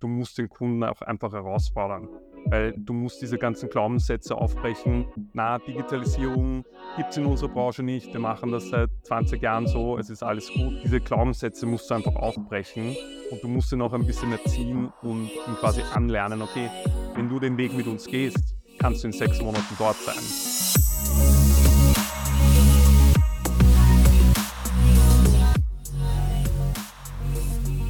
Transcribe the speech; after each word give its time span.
du 0.00 0.08
musst 0.08 0.38
den 0.38 0.48
Kunden 0.48 0.82
auch 0.84 1.02
einfach 1.02 1.32
herausfordern. 1.32 2.08
Weil 2.46 2.72
du 2.76 2.92
musst 2.92 3.20
diese 3.20 3.36
ganzen 3.36 3.68
Glaubenssätze 3.68 4.34
aufbrechen. 4.36 5.06
Na, 5.32 5.58
Digitalisierung 5.58 6.64
gibt 6.96 7.10
es 7.10 7.16
in 7.16 7.26
unserer 7.26 7.50
Branche 7.50 7.82
nicht. 7.82 8.12
Wir 8.12 8.20
machen 8.20 8.52
das 8.52 8.70
seit 8.70 8.90
20 9.02 9.42
Jahren 9.42 9.66
so. 9.66 9.98
Es 9.98 10.08
ist 10.08 10.22
alles 10.22 10.50
gut. 10.52 10.74
Diese 10.82 11.00
Glaubenssätze 11.00 11.66
musst 11.66 11.90
du 11.90 11.94
einfach 11.94 12.14
aufbrechen 12.16 12.96
und 13.30 13.42
du 13.42 13.48
musst 13.48 13.72
ihn 13.72 13.82
auch 13.82 13.92
ein 13.92 14.06
bisschen 14.06 14.32
erziehen 14.32 14.90
und 15.02 15.30
quasi 15.60 15.82
anlernen. 15.92 16.40
Okay, 16.40 16.70
wenn 17.14 17.28
du 17.28 17.38
den 17.38 17.58
Weg 17.58 17.74
mit 17.74 17.86
uns 17.86 18.06
gehst, 18.06 18.54
kannst 18.78 19.02
du 19.02 19.08
in 19.08 19.12
sechs 19.12 19.42
Monaten 19.42 19.74
dort 19.78 19.96
sein. 19.96 20.87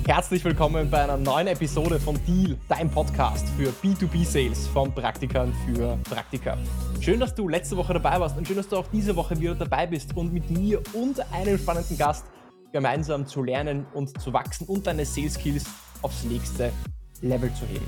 Herzlich 0.09 0.43
willkommen 0.43 0.89
bei 0.91 1.03
einer 1.03 1.19
neuen 1.19 1.49
Episode 1.49 2.01
von 2.01 2.19
Deal, 2.25 2.57
dein 2.67 2.91
Podcast 2.91 3.47
für 3.59 3.69
B2B-Sales 3.69 4.67
von 4.69 4.91
Praktikern 4.91 5.53
für 5.67 5.99
Praktika. 6.09 6.57
Schön, 6.99 7.21
dass 7.21 7.35
du 7.35 7.47
letzte 7.47 7.77
Woche 7.77 7.93
dabei 7.93 8.19
warst 8.19 8.39
und 8.39 8.49
schön, 8.49 8.57
dass 8.57 8.69
du 8.69 8.79
auch 8.79 8.87
diese 8.91 9.15
Woche 9.15 9.39
wieder 9.39 9.55
dabei 9.55 9.87
bist 9.87 10.17
und 10.17 10.33
mit 10.33 10.51
mir 10.51 10.81
und 10.95 11.21
einem 11.31 11.59
spannenden 11.59 11.99
Gast 11.99 12.25
gemeinsam 12.73 13.27
zu 13.27 13.43
lernen 13.43 13.87
und 13.93 14.19
zu 14.19 14.33
wachsen 14.33 14.67
und 14.67 14.87
deine 14.87 15.05
Sales-Skills 15.05 15.67
aufs 16.01 16.25
nächste 16.25 16.73
Level 17.21 17.53
zu 17.53 17.67
heben. 17.67 17.87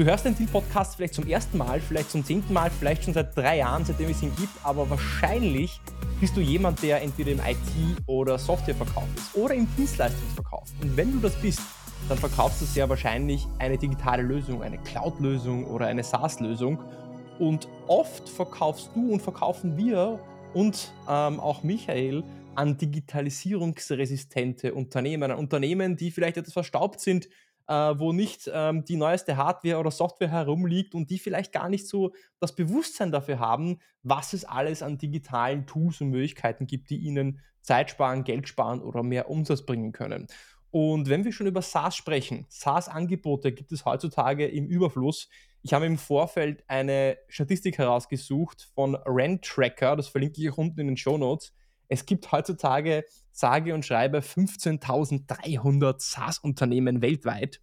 Du 0.00 0.06
hörst 0.06 0.24
den 0.24 0.34
Deal-Podcast 0.34 0.96
vielleicht 0.96 1.12
zum 1.12 1.26
ersten 1.26 1.58
Mal, 1.58 1.78
vielleicht 1.78 2.10
zum 2.10 2.24
zehnten 2.24 2.54
Mal, 2.54 2.70
vielleicht 2.70 3.04
schon 3.04 3.12
seit 3.12 3.36
drei 3.36 3.58
Jahren, 3.58 3.84
seitdem 3.84 4.08
es 4.08 4.22
ihn 4.22 4.34
gibt, 4.34 4.54
aber 4.62 4.88
wahrscheinlich 4.88 5.78
bist 6.18 6.34
du 6.34 6.40
jemand, 6.40 6.82
der 6.82 7.02
entweder 7.02 7.32
im 7.32 7.40
IT- 7.40 7.98
oder 8.06 8.38
Softwareverkauf 8.38 9.04
ist 9.14 9.36
oder 9.36 9.52
im 9.52 9.68
Dienstleistungsverkauf. 9.76 10.70
Und 10.80 10.96
wenn 10.96 11.12
du 11.12 11.18
das 11.18 11.34
bist, 11.42 11.60
dann 12.08 12.16
verkaufst 12.16 12.62
du 12.62 12.64
sehr 12.64 12.88
wahrscheinlich 12.88 13.46
eine 13.58 13.76
digitale 13.76 14.22
Lösung, 14.22 14.62
eine 14.62 14.78
Cloud-Lösung 14.78 15.66
oder 15.66 15.88
eine 15.88 16.02
SaaS-Lösung. 16.02 16.82
Und 17.38 17.68
oft 17.86 18.26
verkaufst 18.26 18.92
du 18.94 19.12
und 19.12 19.20
verkaufen 19.20 19.76
wir 19.76 20.18
und 20.54 20.92
ähm, 21.10 21.38
auch 21.38 21.62
Michael 21.62 22.24
an 22.54 22.78
digitalisierungsresistente 22.78 24.72
Unternehmen, 24.72 25.30
an 25.30 25.38
Unternehmen, 25.38 25.98
die 25.98 26.10
vielleicht 26.10 26.38
etwas 26.38 26.54
verstaubt 26.54 27.00
sind, 27.00 27.28
wo 27.70 28.12
nicht 28.12 28.50
ähm, 28.52 28.84
die 28.84 28.96
neueste 28.96 29.36
Hardware 29.36 29.78
oder 29.78 29.90
Software 29.90 30.30
herumliegt 30.30 30.94
und 30.94 31.08
die 31.10 31.18
vielleicht 31.18 31.52
gar 31.52 31.68
nicht 31.68 31.86
so 31.86 32.12
das 32.40 32.54
Bewusstsein 32.54 33.12
dafür 33.12 33.38
haben, 33.38 33.78
was 34.02 34.32
es 34.32 34.44
alles 34.44 34.82
an 34.82 34.98
digitalen 34.98 35.66
Tools 35.66 36.00
und 36.00 36.10
Möglichkeiten 36.10 36.66
gibt, 36.66 36.90
die 36.90 36.98
ihnen 36.98 37.40
Zeit 37.62 37.90
sparen, 37.90 38.24
Geld 38.24 38.48
sparen 38.48 38.82
oder 38.82 39.02
mehr 39.02 39.30
Umsatz 39.30 39.64
bringen 39.64 39.92
können. 39.92 40.26
Und 40.70 41.08
wenn 41.08 41.24
wir 41.24 41.32
schon 41.32 41.46
über 41.46 41.62
SaaS 41.62 41.96
sprechen, 41.96 42.46
SaaS-Angebote 42.48 43.52
gibt 43.52 43.72
es 43.72 43.84
heutzutage 43.84 44.46
im 44.46 44.66
Überfluss. 44.66 45.28
Ich 45.62 45.72
habe 45.72 45.86
im 45.86 45.98
Vorfeld 45.98 46.64
eine 46.68 47.18
Statistik 47.28 47.78
herausgesucht 47.78 48.70
von 48.74 48.94
Rent 48.94 49.44
Tracker, 49.44 49.96
das 49.96 50.08
verlinke 50.08 50.40
ich 50.40 50.50
auch 50.50 50.58
unten 50.58 50.80
in 50.80 50.86
den 50.88 50.96
Show 50.96 51.18
Notes. 51.18 51.52
Es 51.90 52.06
gibt 52.06 52.30
heutzutage 52.30 53.04
sage 53.32 53.74
und 53.74 53.84
schreibe 53.84 54.20
15.300 54.20 55.96
SaaS-Unternehmen 55.98 57.02
weltweit. 57.02 57.60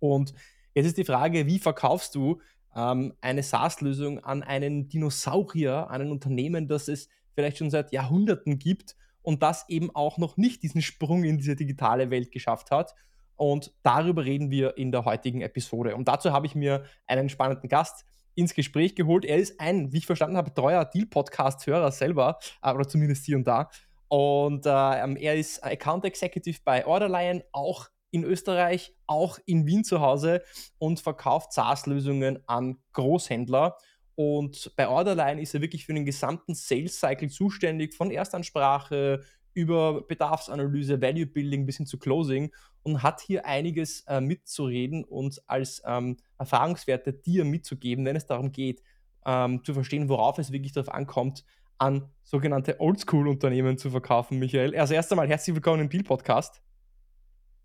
Und 0.00 0.34
jetzt 0.74 0.86
ist 0.86 0.98
die 0.98 1.04
Frage, 1.04 1.46
wie 1.46 1.60
verkaufst 1.60 2.16
du 2.16 2.40
ähm, 2.74 3.14
eine 3.20 3.44
SaaS-Lösung 3.44 4.18
an 4.18 4.42
einen 4.42 4.88
Dinosaurier, 4.88 5.88
an 5.90 6.02
ein 6.02 6.10
Unternehmen, 6.10 6.66
das 6.66 6.88
es 6.88 7.08
vielleicht 7.34 7.58
schon 7.58 7.70
seit 7.70 7.92
Jahrhunderten 7.92 8.58
gibt 8.58 8.96
und 9.22 9.44
das 9.44 9.68
eben 9.68 9.94
auch 9.94 10.18
noch 10.18 10.36
nicht 10.36 10.64
diesen 10.64 10.82
Sprung 10.82 11.22
in 11.22 11.38
diese 11.38 11.54
digitale 11.54 12.10
Welt 12.10 12.32
geschafft 12.32 12.72
hat. 12.72 12.94
Und 13.36 13.72
darüber 13.84 14.24
reden 14.24 14.50
wir 14.50 14.76
in 14.76 14.90
der 14.90 15.04
heutigen 15.04 15.42
Episode. 15.42 15.94
Und 15.94 16.08
dazu 16.08 16.32
habe 16.32 16.46
ich 16.46 16.56
mir 16.56 16.84
einen 17.06 17.28
spannenden 17.28 17.68
Gast 17.68 18.06
ins 18.36 18.54
Gespräch 18.54 18.94
geholt. 18.94 19.24
Er 19.24 19.38
ist 19.38 19.60
ein, 19.60 19.92
wie 19.92 19.98
ich 19.98 20.06
verstanden 20.06 20.36
habe, 20.36 20.54
treuer 20.54 20.84
Deal-Podcast-Hörer 20.84 21.90
selber, 21.90 22.38
äh, 22.62 22.72
oder 22.72 22.86
zumindest 22.86 23.24
hier 23.26 23.36
und 23.36 23.46
da. 23.46 23.68
Und 24.08 24.66
äh, 24.66 24.70
ähm, 25.02 25.16
er 25.16 25.34
ist 25.34 25.64
Account 25.64 26.04
Executive 26.04 26.60
bei 26.64 26.86
Orderlion, 26.86 27.42
auch 27.50 27.88
in 28.12 28.22
Österreich, 28.22 28.94
auch 29.06 29.38
in 29.46 29.66
Wien 29.66 29.82
zu 29.82 30.00
Hause 30.00 30.42
und 30.78 31.00
verkauft 31.00 31.52
SaaS-Lösungen 31.52 32.38
an 32.46 32.78
Großhändler. 32.92 33.76
Und 34.14 34.72
bei 34.76 34.88
Orderline 34.88 35.42
ist 35.42 35.54
er 35.54 35.60
wirklich 35.60 35.84
für 35.84 35.92
den 35.92 36.06
gesamten 36.06 36.54
Sales 36.54 37.00
Cycle 37.00 37.28
zuständig, 37.28 37.94
von 37.94 38.10
Erstansprache 38.10 39.24
über 39.52 40.06
Bedarfsanalyse, 40.06 41.00
Value 41.00 41.26
Building 41.26 41.66
bis 41.66 41.78
hin 41.78 41.86
zu 41.86 41.98
Closing 41.98 42.52
und 42.86 43.02
hat 43.02 43.20
hier 43.20 43.44
einiges 43.44 44.02
äh, 44.02 44.20
mitzureden 44.20 45.02
und 45.02 45.42
als 45.48 45.82
ähm, 45.84 46.18
Erfahrungswerte 46.38 47.12
dir 47.12 47.44
mitzugeben, 47.44 48.04
wenn 48.04 48.14
es 48.14 48.26
darum 48.26 48.52
geht, 48.52 48.80
ähm, 49.24 49.64
zu 49.64 49.74
verstehen, 49.74 50.08
worauf 50.08 50.38
es 50.38 50.52
wirklich 50.52 50.70
darauf 50.72 50.94
ankommt, 50.94 51.44
an 51.78 52.08
sogenannte 52.22 52.80
Oldschool-Unternehmen 52.80 53.76
zu 53.76 53.90
verkaufen, 53.90 54.38
Michael. 54.38 54.76
Also 54.76 54.94
erst 54.94 55.10
einmal 55.10 55.28
herzlich 55.28 55.56
willkommen 55.56 55.80
im 55.80 55.88
Deal-Podcast. 55.88 56.62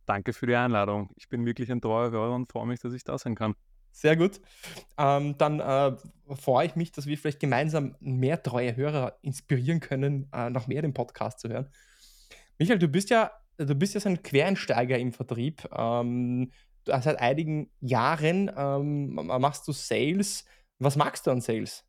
Danke 0.07 0.33
für 0.33 0.47
die 0.47 0.55
Einladung. 0.55 1.11
Ich 1.15 1.29
bin 1.29 1.45
wirklich 1.45 1.71
ein 1.71 1.81
treuer 1.81 2.09
Hörer 2.09 2.33
und 2.33 2.51
freue 2.51 2.65
mich, 2.65 2.79
dass 2.79 2.93
ich 2.93 3.03
da 3.03 3.15
sein 3.19 3.35
kann. 3.35 3.53
Sehr 3.91 4.15
gut. 4.15 4.41
Ähm, 4.97 5.37
dann 5.37 5.59
äh, 5.59 5.95
freue 6.35 6.65
ich 6.65 6.75
mich, 6.75 6.93
dass 6.93 7.05
wir 7.05 7.15
vielleicht 7.15 7.39
gemeinsam 7.39 7.95
mehr 7.99 8.41
treue 8.41 8.75
Hörer 8.75 9.19
inspirieren 9.21 9.81
können, 9.81 10.29
äh, 10.33 10.49
noch 10.49 10.65
mehr 10.65 10.81
den 10.81 10.95
Podcast 10.95 11.41
zu 11.41 11.49
hören. 11.49 11.69
Michael, 12.57 12.79
du 12.79 12.87
bist 12.87 13.11
ja, 13.11 13.31
du 13.65 13.75
bist 13.75 13.99
so 13.99 14.07
ein 14.07 14.21
Quereinsteiger 14.21 14.97
im 14.97 15.11
Vertrieb. 15.11 15.67
Ähm, 15.75 16.51
seit 16.85 17.19
einigen 17.19 17.69
Jahren 17.79 18.51
ähm, 18.55 19.13
machst 19.13 19.67
du 19.67 19.71
Sales. 19.71 20.45
Was 20.79 20.95
magst 20.95 21.27
du 21.27 21.31
an 21.31 21.41
Sales? 21.41 21.85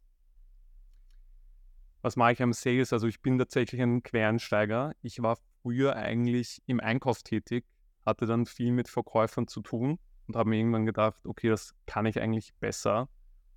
Was 2.03 2.17
mache 2.17 2.33
ich 2.33 2.43
am 2.43 2.53
Sales? 2.53 2.93
Also 2.93 3.07
ich 3.07 3.23
bin 3.23 3.39
tatsächlich 3.39 3.81
ein 3.81 4.03
Quereinsteiger. 4.03 4.93
Ich 5.03 5.23
war 5.23 5.39
früher 5.63 5.97
eigentlich 5.97 6.61
im 6.67 6.81
Einkauf 6.81 7.23
tätig, 7.23 7.65
hatte 8.05 8.27
dann 8.27 8.47
viel 8.47 8.73
mit 8.73 8.89
Verkäufern 8.89 9.47
zu 9.47 9.61
tun 9.61 9.99
und 10.27 10.37
habe 10.37 10.51
mir 10.51 10.57
irgendwann 10.57 10.87
gedacht, 10.87 11.25
okay, 11.25 11.49
das 11.49 11.75
kann 11.87 12.07
ich 12.07 12.21
eigentlich 12.21 12.53
besser 12.55 13.09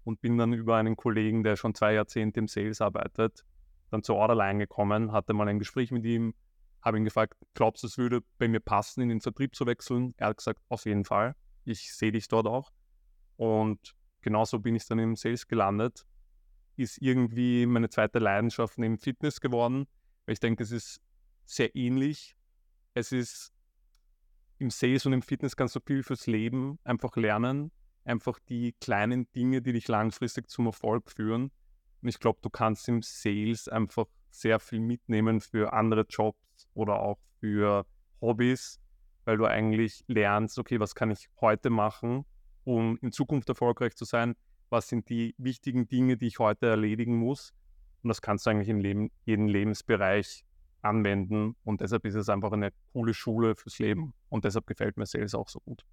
und 0.03 0.21
bin 0.21 0.37
dann 0.37 0.53
über 0.53 0.77
einen 0.77 0.95
Kollegen, 0.95 1.43
der 1.43 1.55
schon 1.55 1.73
zwei 1.73 1.93
Jahrzehnte 1.93 2.39
im 2.39 2.47
Sales 2.47 2.81
arbeitet, 2.81 3.43
dann 3.89 4.03
zur 4.03 4.15
Orderline 4.15 4.59
gekommen, 4.59 5.11
hatte 5.11 5.33
mal 5.33 5.47
ein 5.47 5.59
Gespräch 5.59 5.91
mit 5.91 6.05
ihm, 6.05 6.35
habe 6.85 6.97
ihn 6.97 7.03
gefragt, 7.03 7.33
glaubst 7.55 7.83
du, 7.83 7.87
es 7.87 7.97
würde 7.97 8.21
bei 8.37 8.47
mir 8.47 8.59
passen, 8.59 9.01
in 9.01 9.09
den 9.09 9.19
Vertrieb 9.19 9.55
zu 9.55 9.65
wechseln? 9.65 10.13
Er 10.17 10.27
hat 10.27 10.37
gesagt, 10.37 10.61
auf 10.69 10.85
jeden 10.85 11.03
Fall. 11.03 11.35
Ich 11.63 11.93
sehe 11.93 12.11
dich 12.11 12.27
dort 12.27 12.45
auch. 12.45 12.71
Und 13.37 13.95
genauso 14.21 14.59
bin 14.59 14.75
ich 14.75 14.85
dann 14.85 14.99
im 14.99 15.15
Sales 15.15 15.47
gelandet. 15.47 16.05
Ist 16.77 17.01
irgendwie 17.01 17.65
meine 17.65 17.89
zweite 17.89 18.19
Leidenschaft 18.19 18.77
neben 18.77 18.99
Fitness 18.99 19.41
geworden, 19.41 19.87
weil 20.25 20.33
ich 20.33 20.39
denke, 20.39 20.61
es 20.61 20.71
ist 20.71 21.01
sehr 21.43 21.75
ähnlich. 21.75 22.35
Es 22.93 23.11
ist 23.11 23.51
im 24.59 24.69
Sales 24.69 25.05
und 25.07 25.13
im 25.13 25.23
Fitness 25.23 25.55
kannst 25.55 25.75
du 25.75 25.79
viel 25.85 26.03
fürs 26.03 26.27
Leben 26.27 26.77
einfach 26.83 27.15
lernen. 27.15 27.71
Einfach 28.03 28.37
die 28.47 28.73
kleinen 28.79 29.31
Dinge, 29.31 29.63
die 29.63 29.73
dich 29.73 29.87
langfristig 29.87 30.49
zum 30.49 30.67
Erfolg 30.67 31.09
führen. 31.09 31.51
Und 32.01 32.09
ich 32.09 32.19
glaube, 32.19 32.37
du 32.43 32.51
kannst 32.51 32.87
im 32.87 33.01
Sales 33.01 33.67
einfach 33.67 34.05
sehr 34.39 34.59
viel 34.59 34.79
mitnehmen 34.79 35.41
für 35.41 35.73
andere 35.73 36.05
Jobs 36.07 36.69
oder 36.73 36.99
auch 36.99 37.17
für 37.39 37.85
Hobbys, 38.21 38.79
weil 39.25 39.37
du 39.37 39.45
eigentlich 39.45 40.03
lernst, 40.07 40.59
okay, 40.59 40.79
was 40.79 40.95
kann 40.95 41.11
ich 41.11 41.29
heute 41.41 41.69
machen, 41.69 42.25
um 42.63 42.97
in 43.01 43.11
Zukunft 43.11 43.49
erfolgreich 43.49 43.95
zu 43.95 44.05
sein? 44.05 44.35
Was 44.69 44.87
sind 44.87 45.09
die 45.09 45.35
wichtigen 45.37 45.87
Dinge, 45.87 46.17
die 46.17 46.27
ich 46.27 46.39
heute 46.39 46.67
erledigen 46.67 47.17
muss? 47.17 47.53
Und 48.03 48.09
das 48.09 48.21
kannst 48.21 48.45
du 48.45 48.51
eigentlich 48.51 48.69
in 48.69 48.79
Leben, 48.79 49.11
jedem 49.25 49.47
Lebensbereich 49.47 50.45
anwenden. 50.81 51.55
Und 51.63 51.81
deshalb 51.81 52.05
ist 52.05 52.15
es 52.15 52.29
einfach 52.29 52.51
eine 52.51 52.71
coole 52.93 53.13
Schule 53.13 53.55
fürs 53.55 53.79
Leben. 53.79 54.13
Und 54.29 54.45
deshalb 54.45 54.67
gefällt 54.67 54.97
mir 54.97 55.05
Sales 55.05 55.35
auch 55.35 55.49
so 55.49 55.59
gut. 55.59 55.83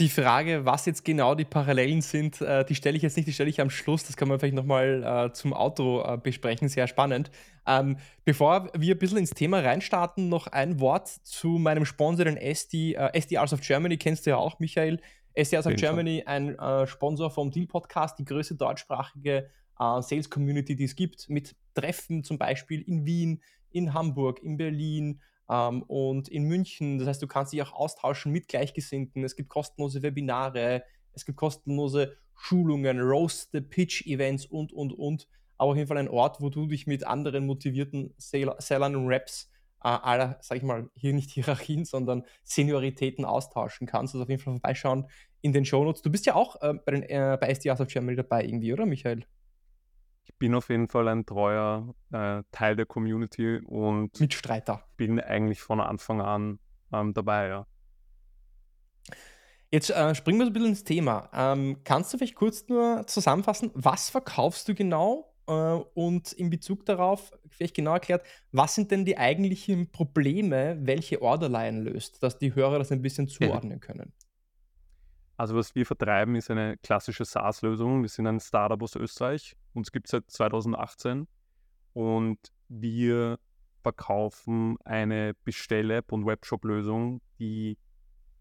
Die 0.00 0.08
Frage, 0.08 0.64
was 0.64 0.86
jetzt 0.86 1.04
genau 1.04 1.34
die 1.34 1.44
Parallelen 1.44 2.00
sind, 2.00 2.40
äh, 2.40 2.64
die 2.64 2.74
stelle 2.74 2.96
ich 2.96 3.02
jetzt 3.02 3.18
nicht, 3.18 3.28
die 3.28 3.34
stelle 3.34 3.50
ich 3.50 3.60
am 3.60 3.68
Schluss. 3.68 4.02
Das 4.02 4.16
kann 4.16 4.28
man 4.28 4.40
vielleicht 4.40 4.54
nochmal 4.54 5.02
äh, 5.28 5.32
zum 5.34 5.52
Auto 5.52 6.02
äh, 6.02 6.16
besprechen. 6.16 6.70
Sehr 6.70 6.86
spannend. 6.86 7.30
Ähm, 7.66 7.98
bevor 8.24 8.70
wir 8.74 8.94
ein 8.94 8.98
bisschen 8.98 9.18
ins 9.18 9.32
Thema 9.32 9.58
reinstarten, 9.60 10.30
noch 10.30 10.46
ein 10.46 10.80
Wort 10.80 11.08
zu 11.08 11.48
meinem 11.58 11.84
Sponsor, 11.84 12.24
den 12.24 12.38
SD, 12.38 12.94
äh, 12.94 13.10
SD 13.12 13.36
Arts 13.36 13.52
of 13.52 13.60
Germany. 13.60 13.98
Kennst 13.98 14.24
du 14.24 14.30
ja 14.30 14.38
auch, 14.38 14.58
Michael. 14.58 15.02
SD 15.34 15.58
Arts 15.58 15.66
of 15.66 15.74
Germany, 15.74 16.22
ein 16.24 16.58
äh, 16.58 16.86
Sponsor 16.86 17.30
vom 17.30 17.50
Deal 17.50 17.66
Podcast, 17.66 18.18
die 18.18 18.24
größte 18.24 18.54
deutschsprachige 18.54 19.50
Sales 19.78 20.28
Community, 20.28 20.76
die 20.76 20.84
es 20.84 20.94
gibt, 20.94 21.30
mit 21.30 21.56
Treffen 21.72 22.22
zum 22.22 22.36
Beispiel 22.36 22.82
in 22.82 23.06
Wien, 23.06 23.40
in 23.70 23.94
Hamburg, 23.94 24.42
in 24.42 24.58
Berlin 24.58 25.22
ähm, 25.50 25.82
und 25.82 26.28
in 26.28 26.44
München. 26.44 26.98
Das 26.98 27.08
heißt, 27.08 27.22
du 27.22 27.26
kannst 27.26 27.52
dich 27.52 27.60
auch 27.62 27.72
austauschen 27.72 28.32
mit 28.32 28.48
Gleichgesinnten. 28.48 29.24
Es 29.24 29.36
gibt 29.36 29.48
kostenlose 29.48 30.02
Webinare, 30.02 30.84
es 31.12 31.24
gibt 31.24 31.36
kostenlose 31.36 32.16
Schulungen, 32.36 33.00
Roast 33.00 33.50
the 33.52 33.60
Pitch 33.60 34.06
Events 34.06 34.46
und, 34.46 34.72
und, 34.72 34.92
und. 34.92 35.28
Aber 35.58 35.72
auf 35.72 35.76
jeden 35.76 35.88
Fall 35.88 35.98
ein 35.98 36.08
Ort, 36.08 36.40
wo 36.40 36.48
du 36.48 36.66
dich 36.66 36.86
mit 36.86 37.06
anderen 37.06 37.44
motivierten 37.44 38.14
Sellern 38.16 38.96
und 38.96 39.12
Raps 39.12 39.50
aller, 39.80 40.38
sag 40.40 40.58
ich 40.58 40.62
mal, 40.62 40.88
hier 40.94 41.12
nicht 41.12 41.30
Hierarchien, 41.32 41.84
sondern 41.84 42.24
Senioritäten 42.44 43.24
austauschen 43.24 43.86
kannst. 43.86 44.14
Also 44.14 44.22
auf 44.22 44.30
jeden 44.30 44.40
Fall 44.40 44.54
vorbeischauen 44.54 45.06
in 45.42 45.52
den 45.52 45.64
Shownotes. 45.64 46.02
Du 46.02 46.10
bist 46.10 46.26
ja 46.26 46.34
auch 46.34 46.60
äh, 46.62 46.74
bei, 46.74 46.92
den, 46.92 47.02
äh, 47.02 47.36
bei 47.40 47.48
SDRs 47.48 47.80
of 47.80 47.88
Germany 47.88 48.16
dabei 48.16 48.44
irgendwie, 48.44 48.72
oder 48.72 48.86
Michael? 48.86 49.24
Ich 50.30 50.38
bin 50.38 50.54
auf 50.54 50.68
jeden 50.68 50.86
Fall 50.86 51.08
ein 51.08 51.26
treuer 51.26 51.92
äh, 52.12 52.42
Teil 52.52 52.76
der 52.76 52.86
Community 52.86 53.58
und 53.66 54.18
Mitstreiter. 54.20 54.84
bin 54.96 55.18
eigentlich 55.20 55.60
von 55.60 55.80
Anfang 55.80 56.20
an 56.20 56.60
ähm, 56.92 57.12
dabei, 57.12 57.48
ja. 57.48 57.66
Jetzt 59.72 59.90
äh, 59.90 60.14
springen 60.14 60.38
wir 60.38 60.46
so 60.46 60.50
ein 60.50 60.52
bisschen 60.52 60.68
ins 60.68 60.84
Thema. 60.84 61.28
Ähm, 61.34 61.78
kannst 61.82 62.12
du 62.12 62.18
vielleicht 62.18 62.36
kurz 62.36 62.68
nur 62.68 63.06
zusammenfassen, 63.08 63.72
was 63.74 64.08
verkaufst 64.08 64.68
du 64.68 64.74
genau? 64.74 65.34
Äh, 65.48 65.52
und 65.52 66.32
in 66.32 66.48
Bezug 66.48 66.86
darauf, 66.86 67.32
vielleicht 67.48 67.74
genau 67.74 67.94
erklärt, 67.94 68.24
was 68.52 68.76
sind 68.76 68.92
denn 68.92 69.04
die 69.04 69.18
eigentlichen 69.18 69.90
Probleme, 69.90 70.78
welche 70.80 71.22
Orderline 71.22 71.82
löst, 71.82 72.22
dass 72.22 72.38
die 72.38 72.54
Hörer 72.54 72.78
das 72.78 72.92
ein 72.92 73.02
bisschen 73.02 73.26
zuordnen 73.26 73.80
können? 73.80 74.12
Also 75.36 75.56
was 75.56 75.74
wir 75.74 75.86
vertreiben, 75.86 76.36
ist 76.36 76.50
eine 76.50 76.76
klassische 76.76 77.24
SaaS-Lösung. 77.24 78.02
Wir 78.02 78.08
sind 78.08 78.28
ein 78.28 78.38
Startup 78.38 78.80
aus 78.80 78.94
Österreich. 78.94 79.56
Uns 79.72 79.92
gibt 79.92 80.06
es 80.06 80.10
seit 80.12 80.30
2018 80.30 81.26
und 81.92 82.38
wir 82.68 83.38
verkaufen 83.82 84.76
eine 84.84 85.34
Bestell-App 85.44 86.12
und 86.12 86.26
Webshop-Lösung, 86.26 87.20
die 87.38 87.78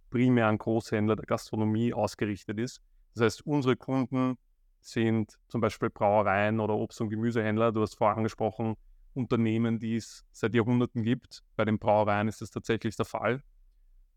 primär 0.10 0.48
an 0.48 0.58
Großhändler 0.58 1.16
der 1.16 1.26
Gastronomie 1.26 1.94
ausgerichtet 1.94 2.60
ist. 2.60 2.82
Das 3.14 3.24
heißt, 3.24 3.46
unsere 3.46 3.76
Kunden 3.76 4.38
sind 4.82 5.38
zum 5.48 5.62
Beispiel 5.62 5.90
Brauereien 5.90 6.60
oder 6.60 6.76
Obst- 6.76 7.02
und 7.02 7.10
Gemüsehändler. 7.10 7.72
Du 7.72 7.82
hast 7.82 7.96
vorher 7.96 8.18
angesprochen, 8.18 8.76
Unternehmen, 9.14 9.80
die 9.80 9.96
es 9.96 10.26
seit 10.32 10.54
Jahrhunderten 10.54 11.04
gibt. 11.04 11.44
Bei 11.56 11.66
den 11.66 11.80
Brauereien 11.80 12.28
ist 12.28 12.42
das 12.42 12.52
tatsächlich 12.52 12.96
der 12.96 13.06
Fall. 13.06 13.44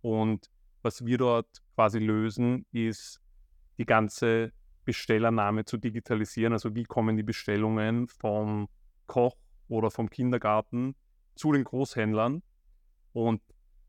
Und 0.00 0.50
was 0.82 1.04
wir 1.04 1.18
dort 1.18 1.48
quasi 1.74 1.98
lösen, 1.98 2.66
ist 2.72 3.20
die 3.78 3.86
ganze 3.86 4.52
Bestellernahme 4.84 5.64
zu 5.64 5.76
digitalisieren. 5.76 6.52
Also 6.52 6.74
wie 6.74 6.84
kommen 6.84 7.16
die 7.16 7.22
Bestellungen 7.22 8.08
vom 8.08 8.68
Koch 9.06 9.36
oder 9.68 9.90
vom 9.90 10.10
Kindergarten 10.10 10.94
zu 11.34 11.52
den 11.52 11.64
Großhändlern. 11.64 12.42
Und 13.12 13.40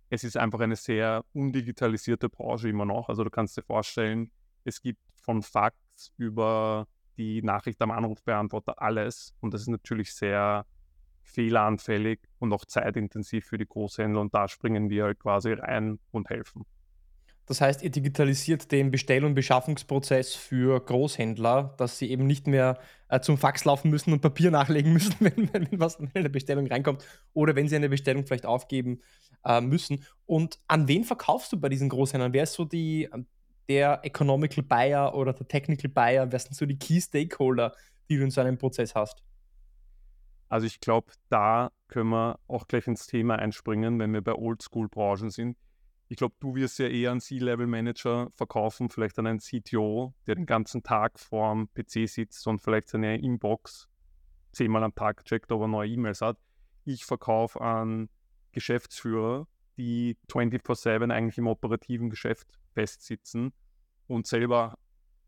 es 0.10 0.24
ist 0.24 0.38
einfach 0.38 0.60
eine 0.60 0.76
sehr 0.76 1.26
undigitalisierte 1.34 2.30
Branche 2.30 2.70
immer 2.70 2.86
noch. 2.86 3.10
Also 3.10 3.24
du 3.24 3.30
kannst 3.30 3.58
dir 3.58 3.64
vorstellen, 3.64 4.32
es 4.64 4.82
gibt 4.82 5.02
von 5.16 5.42
Fax 5.42 5.76
über 6.18 6.88
die 7.18 7.42
Nachricht 7.42 7.82
am 7.82 7.92
Anrufbeantworter 7.92 8.82
alles. 8.82 9.34
Und 9.40 9.54
das 9.54 9.62
ist 9.62 9.68
natürlich 9.68 10.14
sehr 10.14 10.66
fehleranfällig 11.24 12.20
und 12.40 12.54
auch 12.54 12.66
zeitintensiv 12.66 13.46
für 13.46 13.58
die 13.58 13.66
Großhändler. 13.66 14.22
Und 14.22 14.34
da 14.34 14.48
springen 14.48 14.90
wir 14.90 15.06
halt 15.06 15.20
quasi 15.20 15.54
rein 15.54 16.00
und 16.12 16.30
helfen. 16.30 16.66
Das 17.46 17.60
heißt, 17.60 17.84
ihr 17.84 17.90
digitalisiert 17.90 18.72
den 18.72 18.90
Bestell- 18.90 19.26
und 19.26 19.34
Beschaffungsprozess 19.34 20.34
für 20.34 20.80
Großhändler, 20.80 21.76
dass 21.78 21.98
sie 21.98 22.10
eben 22.10 22.26
nicht 22.26 22.48
mehr 22.48 22.80
äh, 23.10 23.20
zum 23.20 23.38
Fax 23.38 23.66
laufen 23.66 23.90
müssen 23.90 24.14
und 24.14 24.22
Papier 24.22 24.50
nachlegen 24.52 24.94
müssen, 24.94 25.16
wenn, 25.20 25.54
wenn, 25.54 25.68
was 25.74 25.96
in 25.96 26.10
eine 26.14 26.30
Bestellung 26.30 26.68
reinkommt 26.68 27.04
oder 27.34 27.56
wenn 27.56 27.68
sie 27.68 27.76
eine 27.76 27.90
Bestellung 27.90 28.26
vielleicht 28.26 28.46
aufgeben 28.46 29.02
äh, 29.44 29.60
müssen. 29.60 30.06
Und 30.26 30.60
an 30.68 30.88
wen 30.88 31.04
verkaufst 31.04 31.52
du 31.52 31.60
bei 31.60 31.68
diesen 31.68 31.90
Großhändlern? 31.90 32.32
Wer 32.32 32.44
ist 32.44 32.54
so 32.54 32.64
die, 32.64 33.10
der 33.68 34.00
Economical 34.04 34.64
Buyer 34.64 35.14
oder 35.14 35.34
der 35.34 35.48
Technical 35.48 35.92
Buyer? 35.92 36.32
Wer 36.32 36.40
sind 36.40 36.56
so 36.56 36.66
die 36.66 36.80
Key 36.80 37.02
Stakeholder, 37.02 37.76
die 38.10 38.18
du 38.18 38.24
in 38.24 38.32
so 38.32 38.40
einem 38.40 38.58
Prozess 38.58 38.96
hast? 38.96 39.22
Also 40.48 40.66
ich 40.66 40.80
glaube, 40.80 41.12
da 41.30 41.72
können 41.90 42.12
wir 42.12 42.40
auch 42.48 42.68
gleich 42.68 42.88
ins 42.88 43.08
Thema 43.08 43.38
einspringen, 43.38 44.00
wenn 44.00 44.14
wir 44.14 44.22
bei 44.22 44.34
Oldschool-Branchen 44.34 45.30
sind 45.30 45.58
ich 46.10 46.18
glaube, 46.18 46.36
du 46.40 46.56
wirst 46.56 46.80
ja 46.80 46.88
eher 46.88 47.12
einen 47.12 47.22
C-Level-Manager 47.22 48.30
verkaufen, 48.36 48.90
vielleicht 48.90 49.18
an 49.20 49.28
einen 49.28 49.40
CTO, 49.40 50.14
der 50.28 50.36
den 50.36 50.46
ganzen 50.46 50.84
Tag 50.84 51.20
vorm 51.20 51.70
PC 51.74 52.08
sitzt 52.08 52.46
und 52.48 52.60
vielleicht 52.60 52.90
seine 52.90 53.20
Inbox 53.20 53.90
zehnmal 54.52 54.84
am 54.84 54.94
Tag 54.94 55.26
checkt, 55.26 55.52
ob 55.52 55.62
er 55.62 55.68
neue 55.68 55.90
E-Mails 55.90 56.22
hat. 56.22 56.38
Ich 56.86 57.06
verkaufe 57.06 57.60
an 57.62 58.10
Geschäftsführer, 58.52 59.48
die 59.78 60.18
24-7 60.30 61.12
eigentlich 61.12 61.38
im 61.38 61.48
operativen 61.48 62.10
Geschäft 62.10 62.60
festsitzen 62.74 63.54
und 64.08 64.28
selber 64.28 64.78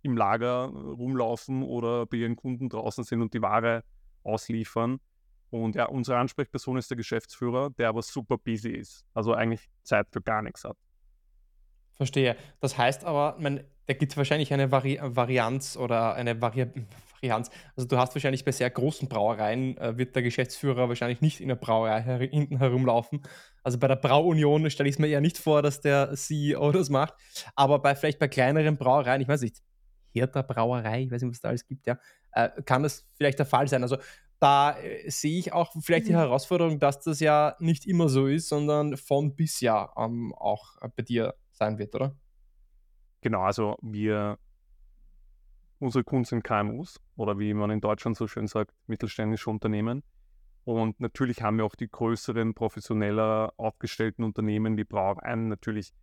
im 0.02 0.16
Lager 0.16 0.66
rumlaufen 0.68 1.64
oder 1.64 2.06
bei 2.06 2.18
ihren 2.18 2.36
Kunden 2.36 2.70
draußen 2.70 3.04
sind 3.04 3.22
und 3.22 3.34
die 3.34 3.42
Ware 3.42 3.84
ausliefern. 4.24 5.00
Und 5.64 5.76
ja, 5.76 5.86
unsere 5.86 6.18
Ansprechperson 6.18 6.78
ist 6.78 6.90
der 6.90 6.98
Geschäftsführer, 6.98 7.70
der 7.72 7.90
aber 7.90 8.02
super 8.02 8.38
busy 8.38 8.72
ist. 8.72 9.06
Also 9.14 9.34
eigentlich 9.34 9.70
Zeit 9.84 10.08
für 10.12 10.22
gar 10.22 10.42
nichts 10.42 10.64
hat. 10.64 10.78
Verstehe. 11.94 12.36
Das 12.60 12.78
heißt 12.78 13.06
aber, 13.06 13.38
man, 13.40 13.62
da 13.86 13.94
gibt 13.94 14.12
es 14.12 14.18
wahrscheinlich 14.18 14.52
eine 14.52 14.72
Vari 14.72 15.00
Varianz 15.02 15.78
oder 15.78 16.16
eine 16.16 16.42
Vari 16.42 16.68
Varianz. 17.22 17.50
Also 17.78 17.88
du 17.88 17.98
hast 17.98 18.14
wahrscheinlich 18.16 18.44
bei 18.44 18.52
sehr 18.52 18.70
großen 18.70 19.08
Brauereien, 19.08 19.78
äh, 19.78 19.98
wird 19.98 20.16
der 20.16 20.24
Geschäftsführer 20.24 20.90
wahrscheinlich 20.90 21.22
nicht 21.22 21.40
in 21.40 21.48
der 21.48 21.56
Brauerei 21.56 22.02
her 22.02 22.18
hinten 22.18 22.58
herumlaufen. 22.58 23.22
Also 23.64 23.80
bei 23.80 23.88
der 23.88 23.96
Brauunion 23.96 24.70
stelle 24.70 24.90
ich 24.90 24.96
es 24.96 25.00
mir 25.00 25.08
eher 25.08 25.22
nicht 25.22 25.38
vor, 25.38 25.62
dass 25.62 25.80
der 25.80 26.14
CEO 26.16 26.72
das 26.74 26.90
macht. 26.90 27.14
Aber 27.56 27.80
bei 27.80 27.96
vielleicht 27.96 28.20
bei 28.20 28.28
kleineren 28.28 28.78
Brauereien, 28.78 29.22
ich 29.22 29.28
weiß 29.30 29.42
nicht, 29.42 29.64
Hirter 30.12 30.44
Brauerei, 30.44 31.04
ich 31.04 31.12
weiß 31.12 31.22
nicht, 31.22 31.32
was 31.32 31.42
da 31.42 31.50
alles 31.50 31.66
gibt, 31.66 31.88
ja, 31.88 31.98
äh, 32.34 32.50
kann 32.64 32.84
das 32.84 33.06
vielleicht 33.16 33.40
der 33.40 33.46
Fall 33.46 33.68
sein. 33.68 33.84
Also 33.84 33.98
da 34.40 34.78
äh, 34.78 35.10
sehe 35.10 35.40
ich 35.40 35.54
auch 35.54 35.74
vielleicht 35.82 36.08
die 36.08 36.14
mhm. 36.14 36.18
Herausforderung, 36.18 36.80
dass 36.80 37.00
das 37.02 37.20
ja 37.20 37.56
nicht 37.60 37.86
immer 37.86 38.10
so 38.10 38.28
ist, 38.28 38.50
sondern 38.50 38.98
von 38.98 39.36
bis 39.36 39.62
ja 39.62 39.92
ähm, 39.98 40.34
auch 40.36 40.78
bei 40.96 41.04
dir 41.04 41.36
sein 41.52 41.78
wird, 41.78 41.96
oder? 41.96 42.16
Genau, 43.22 43.42
also 43.42 43.78
wir, 43.82 44.38
unsere 45.80 46.04
Kunden 46.04 46.26
sind 46.26 46.44
KMUs 46.44 47.02
oder 47.16 47.40
wie 47.40 47.54
man 47.54 47.72
in 47.72 47.82
Deutschland 47.82 48.18
so 48.18 48.28
schön 48.28 48.48
sagt, 48.48 48.72
mittelständische 48.88 49.50
Unternehmen. 49.50 50.04
Und 50.64 51.00
natürlich 51.00 51.42
haben 51.42 51.58
wir 51.58 51.66
auch 51.66 51.76
die 51.76 51.90
größeren, 51.90 52.54
professioneller 52.54 53.54
aufgestellten 53.58 54.24
Unternehmen, 54.24 54.78
die 54.78 54.84
brauchen 54.84 55.48
natürlich, 55.48 55.94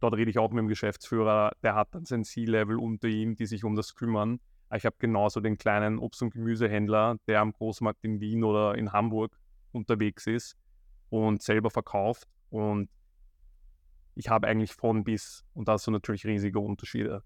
dort 0.00 0.14
rede 0.14 0.30
ich 0.30 0.38
auch 0.38 0.50
mit 0.50 0.58
dem 0.58 0.68
Geschäftsführer, 0.68 1.52
der 1.62 1.76
hat 1.76 1.94
dann 1.94 2.04
sein 2.04 2.24
C-Level 2.24 2.76
unter 2.76 3.08
ihm, 3.08 3.36
die 3.36 3.46
sich 3.46 3.64
um 3.64 3.76
das 3.76 3.94
kümmern. 3.94 4.40
Ich 4.74 4.84
habe 4.86 4.96
genauso 4.98 5.40
den 5.40 5.58
kleinen 5.58 5.98
Obst- 5.98 6.22
und 6.22 6.30
Gemüsehändler, 6.30 7.16
der 7.26 7.40
am 7.40 7.52
Großmarkt 7.52 8.04
in 8.04 8.20
Wien 8.20 8.44
oder 8.44 8.76
in 8.76 8.92
Hamburg 8.92 9.36
unterwegs 9.72 10.26
ist 10.26 10.56
und 11.08 11.42
selber 11.42 11.70
verkauft. 11.70 12.28
Und 12.50 12.88
ich 14.14 14.28
habe 14.28 14.46
eigentlich 14.46 14.72
von 14.74 15.04
bis 15.04 15.44
und 15.54 15.68
da 15.68 15.76
du 15.76 15.90
natürlich 15.90 16.24
riesige 16.24 16.60
Unterschiede. 16.60 17.22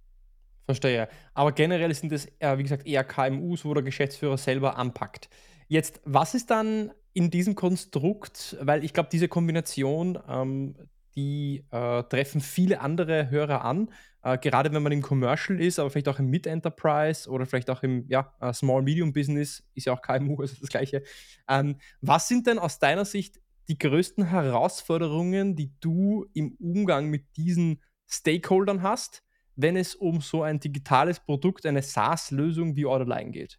Verstehe. 0.66 1.08
Aber 1.34 1.52
generell 1.52 1.92
sind 1.94 2.12
es, 2.12 2.26
äh, 2.38 2.56
wie 2.56 2.62
gesagt, 2.62 2.86
eher 2.86 3.04
KMUs, 3.04 3.64
wo 3.64 3.74
der 3.74 3.82
Geschäftsführer 3.82 4.38
selber 4.38 4.78
anpackt. 4.78 5.28
Jetzt, 5.68 6.00
was 6.04 6.34
ist 6.34 6.50
dann 6.50 6.92
in 7.12 7.30
diesem 7.30 7.54
Konstrukt, 7.54 8.56
weil 8.60 8.84
ich 8.84 8.92
glaube, 8.94 9.08
diese 9.12 9.28
Kombination, 9.28 10.18
ähm, 10.26 10.76
die 11.16 11.64
äh, 11.70 12.02
treffen 12.04 12.40
viele 12.40 12.80
andere 12.80 13.30
Hörer 13.30 13.64
an, 13.64 13.90
äh, 14.22 14.38
gerade 14.38 14.72
wenn 14.72 14.82
man 14.82 14.92
im 14.92 15.02
Commercial 15.02 15.60
ist, 15.60 15.78
aber 15.78 15.90
vielleicht 15.90 16.08
auch 16.08 16.18
im 16.18 16.26
Mid-Enterprise 16.26 17.28
oder 17.28 17.46
vielleicht 17.46 17.70
auch 17.70 17.82
im 17.82 18.06
ja, 18.08 18.34
äh, 18.40 18.52
Small-Medium-Business, 18.52 19.62
ist 19.74 19.86
ja 19.86 19.92
auch 19.92 20.02
KMU, 20.02 20.36
also 20.40 20.56
das 20.60 20.68
Gleiche. 20.68 21.02
Ähm, 21.48 21.76
was 22.00 22.28
sind 22.28 22.46
denn 22.46 22.58
aus 22.58 22.78
deiner 22.78 23.04
Sicht 23.04 23.40
die 23.68 23.78
größten 23.78 24.24
Herausforderungen, 24.24 25.56
die 25.56 25.72
du 25.80 26.26
im 26.34 26.56
Umgang 26.58 27.08
mit 27.08 27.36
diesen 27.36 27.82
Stakeholdern 28.06 28.82
hast, 28.82 29.22
wenn 29.56 29.76
es 29.76 29.94
um 29.94 30.20
so 30.20 30.42
ein 30.42 30.60
digitales 30.60 31.20
Produkt, 31.20 31.64
eine 31.64 31.82
SaaS-Lösung 31.82 32.76
wie 32.76 32.86
Orderline 32.86 33.30
geht? 33.30 33.58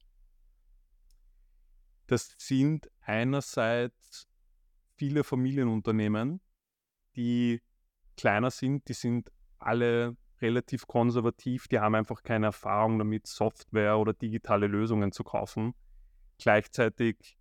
Das 2.08 2.36
sind 2.38 2.90
einerseits 3.02 4.28
viele 4.96 5.24
Familienunternehmen, 5.24 6.40
die 7.16 7.62
kleiner 8.18 8.52
sind, 8.52 8.88
die 8.88 8.94
sind 8.94 9.32
alle 9.60 10.16
relativ 10.42 10.88
konservativ, 10.88 11.68
die 11.68 11.80
haben 11.80 11.96
einfach 11.96 12.24
keine 12.24 12.48
Erfahrung 12.48 13.00
damit, 13.00 13.28
Software 13.28 13.98
oder 13.98 14.14
digitale 14.14 14.68
Lösungen 14.68 15.12
zu 15.12 15.24
kaufen. 15.24 15.74
Gleichzeitig 16.38 17.38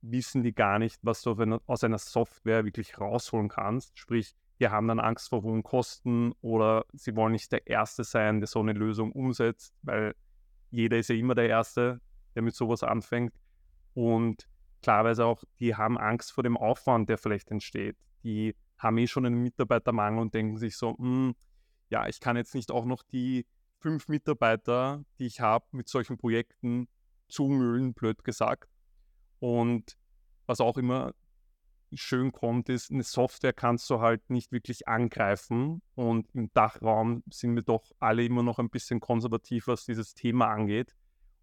wissen 0.00 0.42
die 0.42 0.54
gar 0.54 0.78
nicht, 0.78 0.98
was 1.02 1.22
du 1.22 1.60
aus 1.66 1.84
einer 1.84 1.98
Software 1.98 2.64
wirklich 2.64 2.98
rausholen 2.98 3.48
kannst. 3.48 3.98
Sprich, 3.98 4.34
die 4.58 4.68
haben 4.68 4.88
dann 4.88 5.00
Angst 5.00 5.28
vor 5.28 5.42
hohen 5.42 5.62
Kosten 5.62 6.32
oder 6.40 6.84
sie 6.92 7.16
wollen 7.16 7.32
nicht 7.32 7.52
der 7.52 7.66
Erste 7.66 8.04
sein, 8.04 8.40
der 8.40 8.48
so 8.48 8.60
eine 8.60 8.72
Lösung 8.72 9.12
umsetzt, 9.12 9.74
weil 9.82 10.14
jeder 10.70 10.98
ist 10.98 11.08
ja 11.08 11.16
immer 11.16 11.34
der 11.34 11.48
Erste, 11.48 12.00
der 12.34 12.42
mit 12.42 12.54
sowas 12.54 12.82
anfängt. 12.82 13.32
Und 13.94 14.48
klarerweise 14.82 15.24
auch, 15.24 15.44
die 15.60 15.76
haben 15.76 15.98
Angst 15.98 16.32
vor 16.32 16.42
dem 16.42 16.56
Aufwand, 16.56 17.08
der 17.08 17.18
vielleicht 17.18 17.50
entsteht. 17.50 17.96
Die 18.24 18.56
haben 18.82 18.98
eh 18.98 19.06
schon 19.06 19.26
einen 19.26 19.42
Mitarbeitermangel 19.42 20.20
und 20.20 20.34
denken 20.34 20.56
sich 20.56 20.76
so, 20.76 20.96
hm, 20.98 21.34
ja, 21.88 22.08
ich 22.08 22.20
kann 22.20 22.36
jetzt 22.36 22.54
nicht 22.54 22.70
auch 22.70 22.84
noch 22.84 23.02
die 23.02 23.46
fünf 23.78 24.08
Mitarbeiter, 24.08 25.04
die 25.18 25.26
ich 25.26 25.40
habe, 25.40 25.66
mit 25.72 25.88
solchen 25.88 26.16
Projekten 26.16 26.88
zumüllen, 27.28 27.94
blöd 27.94 28.24
gesagt. 28.24 28.70
Und 29.38 29.96
was 30.46 30.60
auch 30.60 30.76
immer 30.78 31.12
schön 31.94 32.32
kommt, 32.32 32.68
ist, 32.68 32.90
eine 32.90 33.02
Software 33.02 33.52
kannst 33.52 33.88
du 33.90 34.00
halt 34.00 34.30
nicht 34.30 34.52
wirklich 34.52 34.88
angreifen. 34.88 35.82
Und 35.94 36.28
im 36.34 36.50
Dachraum 36.54 37.22
sind 37.30 37.54
wir 37.54 37.62
doch 37.62 37.92
alle 37.98 38.24
immer 38.24 38.42
noch 38.42 38.58
ein 38.58 38.70
bisschen 38.70 39.00
konservativ, 39.00 39.66
was 39.66 39.84
dieses 39.84 40.14
Thema 40.14 40.48
angeht. 40.48 40.94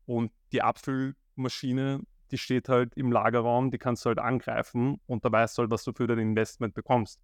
Und 0.06 0.32
die 0.52 0.62
Abfüllmaschine, 0.62 2.02
die 2.32 2.38
steht 2.38 2.70
halt 2.70 2.96
im 2.96 3.12
Lagerraum, 3.12 3.72
die 3.72 3.78
kannst 3.78 4.06
du 4.06 4.10
halt 4.10 4.20
angreifen 4.20 5.00
und 5.08 5.26
da 5.26 5.32
weißt 5.32 5.58
du 5.58 5.62
halt, 5.62 5.72
was 5.72 5.84
du 5.84 5.94
für 5.94 6.08
dein 6.08 6.20
Investment 6.20 6.74
bekommst. 6.74 7.20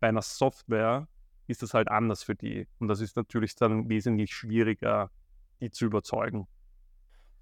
Bei 0.00 0.08
einer 0.08 0.22
Software 0.22 1.08
ist 1.46 1.62
das 1.62 1.74
halt 1.74 1.88
anders 1.88 2.22
für 2.22 2.34
die. 2.34 2.66
Und 2.78 2.88
das 2.88 3.00
ist 3.00 3.16
natürlich 3.16 3.54
dann 3.54 3.88
wesentlich 3.88 4.34
schwieriger, 4.34 5.10
die 5.60 5.70
zu 5.70 5.86
überzeugen. 5.86 6.46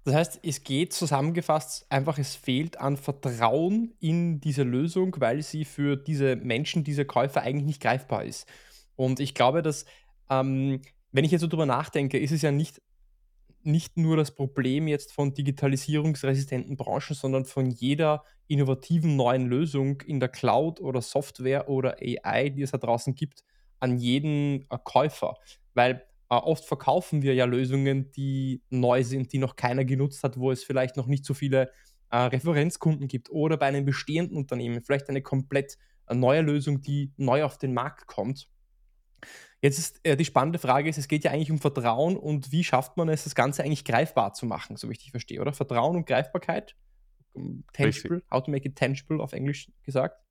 Das 0.05 0.13
heißt, 0.13 0.39
es 0.43 0.63
geht 0.63 0.93
zusammengefasst 0.93 1.87
einfach, 1.89 2.19
es 2.19 2.35
fehlt 2.35 2.79
an 2.79 2.95
Vertrauen 2.95 3.95
in 3.99 4.39
diese 4.39 4.61
Lösung, 4.61 5.15
weil 5.17 5.41
sie 5.41 5.65
für 5.65 5.95
diese 5.95 6.35
Menschen, 6.35 6.83
diese 6.83 7.05
Käufer 7.05 7.41
eigentlich 7.41 7.65
nicht 7.65 7.81
greifbar 7.81 8.23
ist. 8.23 8.47
Und 8.95 9.19
ich 9.19 9.33
glaube, 9.33 9.63
dass, 9.63 9.85
ähm, 10.29 10.81
wenn 11.11 11.25
ich 11.25 11.31
jetzt 11.31 11.41
so 11.41 11.47
drüber 11.47 11.65
nachdenke, 11.65 12.19
ist 12.19 12.31
es 12.31 12.43
ja 12.43 12.51
nicht, 12.51 12.83
nicht 13.65 13.97
nur 13.97 14.17
das 14.17 14.33
Problem 14.35 14.87
jetzt 14.87 15.11
von 15.13 15.33
digitalisierungsresistenten 15.33 16.77
Branchen, 16.77 17.15
sondern 17.15 17.45
von 17.45 17.69
jeder 17.69 18.23
innovativen 18.47 19.15
neuen 19.15 19.47
Lösung 19.47 20.01
in 20.01 20.19
der 20.19 20.29
Cloud 20.29 20.79
oder 20.81 21.01
Software 21.01 21.69
oder 21.69 21.97
AI, 21.99 22.49
die 22.49 22.61
es 22.61 22.71
da 22.71 22.77
draußen 22.77 23.15
gibt, 23.15 23.43
an 23.79 23.97
jeden 23.97 24.61
äh, 24.69 24.77
Käufer. 24.83 25.35
Weil 25.73 26.03
äh, 26.29 26.35
oft 26.35 26.65
verkaufen 26.65 27.21
wir 27.21 27.33
ja 27.33 27.45
Lösungen, 27.45 28.11
die 28.11 28.61
neu 28.69 29.03
sind, 29.03 29.33
die 29.33 29.37
noch 29.39 29.55
keiner 29.55 29.85
genutzt 29.85 30.23
hat, 30.23 30.37
wo 30.37 30.51
es 30.51 30.63
vielleicht 30.63 30.97
noch 30.97 31.07
nicht 31.07 31.25
so 31.25 31.33
viele 31.33 31.71
äh, 32.11 32.17
Referenzkunden 32.17 33.07
gibt 33.07 33.29
oder 33.29 33.57
bei 33.57 33.67
einem 33.67 33.85
bestehenden 33.85 34.37
Unternehmen 34.37 34.81
vielleicht 34.81 35.09
eine 35.09 35.21
komplett 35.21 35.77
äh, 36.07 36.15
neue 36.15 36.41
Lösung, 36.41 36.81
die 36.81 37.13
neu 37.17 37.43
auf 37.43 37.57
den 37.57 37.73
Markt 37.73 38.07
kommt. 38.07 38.47
Jetzt 39.65 39.79
ist 39.79 39.99
äh, 40.05 40.15
die 40.15 40.25
spannende 40.25 40.59
Frage, 40.59 40.89
ist, 40.89 40.97
es 40.97 41.07
geht 41.07 41.23
ja 41.23 41.31
eigentlich 41.31 41.51
um 41.51 41.59
Vertrauen 41.59 42.17
und 42.17 42.51
wie 42.51 42.63
schafft 42.63 42.97
man 42.97 43.09
es, 43.09 43.23
das 43.23 43.35
Ganze 43.35 43.63
eigentlich 43.63 43.85
greifbar 43.85 44.33
zu 44.33 44.45
machen, 44.45 44.77
so 44.77 44.87
wie 44.87 44.93
ich 44.93 44.99
dich 44.99 45.11
verstehe, 45.11 45.41
oder? 45.41 45.53
Vertrauen 45.53 45.95
und 45.95 46.05
Greifbarkeit, 46.05 46.75
tangible, 47.73 48.23
how 48.31 48.43
to 48.43 48.51
make 48.51 48.67
it 48.67 48.75
tangible 48.77 49.21
auf 49.21 49.33
Englisch 49.33 49.71
gesagt. 49.83 50.21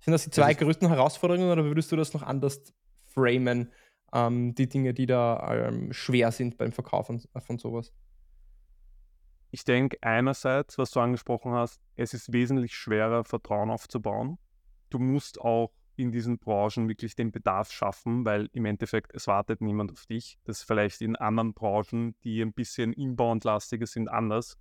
Sind 0.00 0.12
das 0.12 0.24
die 0.24 0.30
zwei 0.30 0.52
das 0.52 0.62
größten 0.62 0.88
Herausforderungen 0.88 1.50
oder 1.50 1.64
würdest 1.64 1.90
du 1.90 1.96
das 1.96 2.14
noch 2.14 2.22
anders 2.22 2.72
framen? 3.06 3.70
ähm, 4.14 4.54
die 4.54 4.68
Dinge, 4.68 4.94
die 4.94 5.06
da 5.06 5.68
ähm, 5.68 5.92
schwer 5.92 6.30
sind 6.32 6.56
beim 6.56 6.72
Verkauf 6.72 7.06
von, 7.06 7.20
von 7.38 7.58
sowas? 7.58 7.92
Ich 9.50 9.64
denke 9.64 9.98
einerseits, 10.00 10.78
was 10.78 10.90
du 10.90 11.00
angesprochen 11.00 11.52
hast, 11.52 11.80
es 11.96 12.14
ist 12.14 12.32
wesentlich 12.32 12.74
schwerer, 12.74 13.24
Vertrauen 13.24 13.70
aufzubauen. 13.70 14.38
Du 14.90 14.98
musst 14.98 15.40
auch 15.40 15.72
in 15.96 16.10
diesen 16.10 16.38
Branchen 16.38 16.88
wirklich 16.88 17.14
den 17.14 17.30
Bedarf 17.30 17.70
schaffen, 17.70 18.24
weil 18.24 18.48
im 18.52 18.64
Endeffekt 18.64 19.14
es 19.14 19.26
wartet 19.26 19.60
niemand 19.60 19.92
auf 19.92 20.06
dich. 20.06 20.38
Das 20.44 20.58
ist 20.58 20.64
vielleicht 20.64 21.00
in 21.00 21.16
anderen 21.16 21.54
Branchen, 21.54 22.16
die 22.24 22.40
ein 22.42 22.52
bisschen 22.52 22.92
inbound-lastiger 22.92 23.86
sind, 23.86 24.08
anders. 24.08 24.58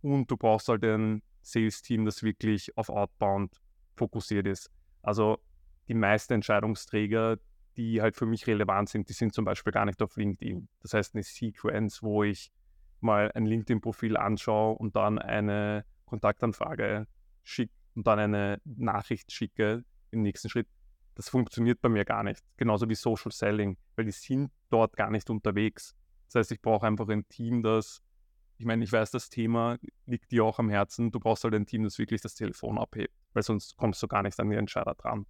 Und 0.00 0.30
du 0.30 0.36
brauchst 0.36 0.68
halt 0.68 0.84
ein 0.84 1.22
Sales-Team, 1.42 2.04
das 2.04 2.22
wirklich 2.22 2.76
auf 2.76 2.88
outbound 2.88 3.60
fokussiert 3.96 4.46
ist. 4.46 4.70
Also 5.02 5.38
die 5.88 5.94
meisten 5.94 6.32
Entscheidungsträger, 6.32 7.38
die 7.76 8.00
halt 8.00 8.16
für 8.16 8.26
mich 8.26 8.46
relevant 8.46 8.88
sind, 8.88 9.08
die 9.08 9.12
sind 9.12 9.34
zum 9.34 9.44
Beispiel 9.44 9.72
gar 9.72 9.84
nicht 9.84 10.00
auf 10.00 10.16
LinkedIn. 10.16 10.68
Das 10.80 10.94
heißt 10.94 11.14
eine 11.14 11.22
Sequence, 11.22 12.02
wo 12.02 12.24
ich 12.24 12.50
mal 13.00 13.30
ein 13.34 13.44
LinkedIn-Profil 13.44 14.16
anschaue 14.16 14.76
und 14.76 14.96
dann 14.96 15.18
eine 15.18 15.84
Kontaktanfrage 16.06 17.06
schicke 17.42 17.74
und 17.94 18.06
dann 18.06 18.18
eine 18.18 18.60
Nachricht 18.64 19.30
schicke 19.30 19.84
im 20.14 20.22
nächsten 20.22 20.48
Schritt. 20.48 20.68
Das 21.14 21.28
funktioniert 21.28 21.80
bei 21.80 21.88
mir 21.88 22.04
gar 22.04 22.22
nicht. 22.22 22.42
Genauso 22.56 22.88
wie 22.88 22.94
Social 22.94 23.30
Selling, 23.30 23.76
weil 23.94 24.06
die 24.06 24.10
sind 24.10 24.50
dort 24.70 24.96
gar 24.96 25.10
nicht 25.10 25.30
unterwegs. 25.30 25.94
Das 26.26 26.40
heißt, 26.40 26.52
ich 26.52 26.60
brauche 26.60 26.86
einfach 26.86 27.08
ein 27.08 27.28
Team, 27.28 27.62
das, 27.62 28.02
ich 28.58 28.66
meine, 28.66 28.82
ich 28.82 28.92
weiß, 28.92 29.10
das 29.10 29.28
Thema 29.28 29.78
liegt 30.06 30.32
dir 30.32 30.44
auch 30.44 30.58
am 30.58 30.70
Herzen. 30.70 31.10
Du 31.10 31.20
brauchst 31.20 31.44
halt 31.44 31.54
ein 31.54 31.66
Team, 31.66 31.84
das 31.84 31.98
wirklich 31.98 32.20
das 32.20 32.34
Telefon 32.34 32.78
abhebt, 32.78 33.14
weil 33.32 33.42
sonst 33.42 33.76
kommst 33.76 34.02
du 34.02 34.08
gar 34.08 34.22
nicht 34.22 34.38
an 34.40 34.50
die 34.50 34.56
Entscheider 34.56 34.94
dran. 34.94 35.26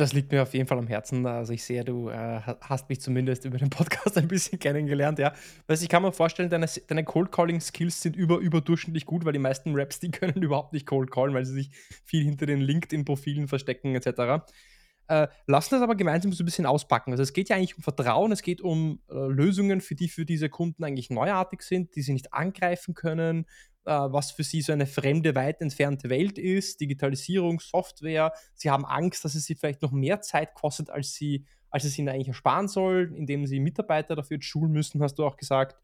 Das 0.00 0.14
liegt 0.14 0.32
mir 0.32 0.40
auf 0.40 0.54
jeden 0.54 0.66
Fall 0.66 0.78
am 0.78 0.86
Herzen. 0.86 1.26
Also 1.26 1.52
ich 1.52 1.62
sehe, 1.62 1.84
du 1.84 2.08
äh, 2.08 2.40
hast 2.62 2.88
mich 2.88 3.02
zumindest 3.02 3.44
über 3.44 3.58
den 3.58 3.68
Podcast 3.68 4.16
ein 4.16 4.28
bisschen 4.28 4.58
kennengelernt, 4.58 5.18
ja. 5.18 5.34
Also 5.68 5.82
ich 5.82 5.90
kann 5.90 6.02
mir 6.02 6.10
vorstellen, 6.10 6.48
deine, 6.48 6.66
deine 6.86 7.04
Cold 7.04 7.30
Calling 7.30 7.60
Skills 7.60 8.00
sind 8.00 8.16
über, 8.16 8.38
überdurchschnittlich 8.38 9.04
gut, 9.04 9.26
weil 9.26 9.34
die 9.34 9.38
meisten 9.38 9.78
Raps, 9.78 10.00
die 10.00 10.10
können 10.10 10.42
überhaupt 10.42 10.72
nicht 10.72 10.86
Cold 10.86 11.10
Callen, 11.10 11.34
weil 11.34 11.44
sie 11.44 11.52
sich 11.52 11.70
viel 12.02 12.24
hinter 12.24 12.46
den 12.46 12.60
LinkedIn-Profilen 12.60 13.46
verstecken 13.46 13.94
etc. 13.94 14.42
Äh, 15.10 15.26
lassen 15.48 15.74
das 15.74 15.82
aber 15.82 15.96
gemeinsam 15.96 16.32
so 16.32 16.44
ein 16.44 16.46
bisschen 16.46 16.66
auspacken. 16.66 17.10
Also 17.10 17.24
es 17.24 17.32
geht 17.32 17.48
ja 17.48 17.56
eigentlich 17.56 17.76
um 17.76 17.82
Vertrauen, 17.82 18.30
es 18.30 18.42
geht 18.42 18.60
um 18.60 19.00
äh, 19.10 19.14
Lösungen, 19.14 19.80
für 19.80 19.96
die 19.96 20.08
für 20.08 20.24
diese 20.24 20.48
Kunden 20.48 20.84
eigentlich 20.84 21.10
neuartig 21.10 21.62
sind, 21.62 21.96
die 21.96 22.02
sie 22.02 22.12
nicht 22.12 22.32
angreifen 22.32 22.94
können, 22.94 23.46
äh, 23.86 23.90
was 23.90 24.30
für 24.30 24.44
sie 24.44 24.62
so 24.62 24.72
eine 24.72 24.86
fremde, 24.86 25.34
weit 25.34 25.62
entfernte 25.62 26.10
Welt 26.10 26.38
ist, 26.38 26.80
Digitalisierung, 26.80 27.58
Software. 27.58 28.32
Sie 28.54 28.70
haben 28.70 28.84
Angst, 28.84 29.24
dass 29.24 29.34
es 29.34 29.46
sie 29.46 29.56
vielleicht 29.56 29.82
noch 29.82 29.90
mehr 29.90 30.20
Zeit 30.20 30.54
kostet, 30.54 30.90
als, 30.90 31.12
sie, 31.12 31.44
als 31.70 31.82
es 31.82 31.98
ihnen 31.98 32.08
eigentlich 32.08 32.28
ersparen 32.28 32.68
soll, 32.68 33.12
indem 33.16 33.48
sie 33.48 33.58
Mitarbeiter 33.58 34.14
dafür 34.14 34.40
schulen 34.40 34.70
müssen, 34.70 35.02
hast 35.02 35.16
du 35.16 35.24
auch 35.24 35.36
gesagt. 35.36 35.76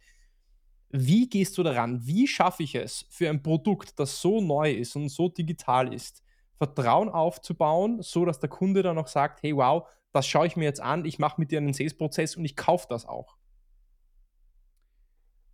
Wie 0.91 1.29
gehst 1.29 1.59
du 1.59 1.65
daran? 1.65 2.07
Wie 2.07 2.29
schaffe 2.29 2.63
ich 2.63 2.77
es 2.77 3.07
für 3.11 3.29
ein 3.29 3.43
Produkt, 3.43 3.99
das 3.99 4.21
so 4.21 4.41
neu 4.41 4.71
ist 4.71 4.95
und 4.95 5.09
so 5.09 5.29
digital 5.29 5.93
ist, 5.93 6.23
Vertrauen 6.59 7.09
aufzubauen, 7.09 8.03
so 8.03 8.25
dass 8.25 8.41
der 8.41 8.49
Kunde 8.49 8.83
dann 8.83 8.99
auch 8.99 9.09
sagt, 9.09 9.43
hey 9.43 9.55
wow, 9.57 9.89
das 10.13 10.27
schaue 10.27 10.47
ich 10.47 10.57
mir 10.57 10.65
jetzt 10.65 10.81
an, 10.81 11.05
ich 11.05 11.19
mache 11.19 11.41
mit 11.41 11.51
dir 11.51 11.59
einen 11.59 11.75
Sales-Prozess 11.75 12.37
und 12.37 12.45
ich 12.45 12.57
kaufe 12.57 12.87
das 12.89 13.07
auch. 13.07 13.37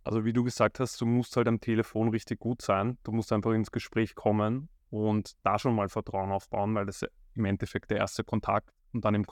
Also 0.05 0.25
wie 0.25 0.33
du 0.33 0.43
gesagt 0.43 0.79
hast, 0.79 0.99
du 0.99 1.05
musst 1.05 1.35
halt 1.37 1.47
am 1.47 1.61
Telefon 1.61 2.09
richtig 2.09 2.39
gut 2.39 2.61
sein. 2.61 2.97
Du 3.03 3.11
musst 3.11 3.31
einfach 3.31 3.51
ins 3.51 3.71
Gespräch 3.71 4.15
kommen 4.15 4.69
und 4.89 5.33
da 5.43 5.57
schon 5.57 5.75
mal 5.75 5.89
Vertrauen 5.89 6.31
aufbauen, 6.31 6.75
weil 6.75 6.85
das 6.85 7.05
im 7.35 7.45
Endeffekt 7.45 7.89
der 7.89 7.97
erste 7.97 8.23
Kontakt 8.23 8.73
und 8.91 9.05
dann 9.05 9.15
im, 9.15 9.25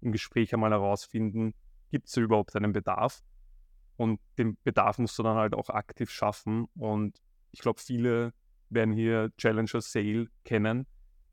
im 0.00 0.12
Gespräch 0.12 0.54
einmal 0.54 0.70
herausfinden, 0.70 1.54
gibt 1.90 2.08
es 2.08 2.16
überhaupt 2.16 2.54
einen 2.56 2.72
Bedarf? 2.72 3.22
Und 3.96 4.20
den 4.38 4.56
Bedarf 4.64 4.98
musst 4.98 5.18
du 5.18 5.22
dann 5.22 5.36
halt 5.36 5.54
auch 5.54 5.68
aktiv 5.68 6.10
schaffen. 6.10 6.66
Und 6.76 7.20
ich 7.50 7.60
glaube, 7.60 7.80
viele 7.80 8.32
werden 8.70 8.94
hier 8.94 9.30
Challenger 9.36 9.80
Sale 9.80 10.28
kennen. 10.44 10.86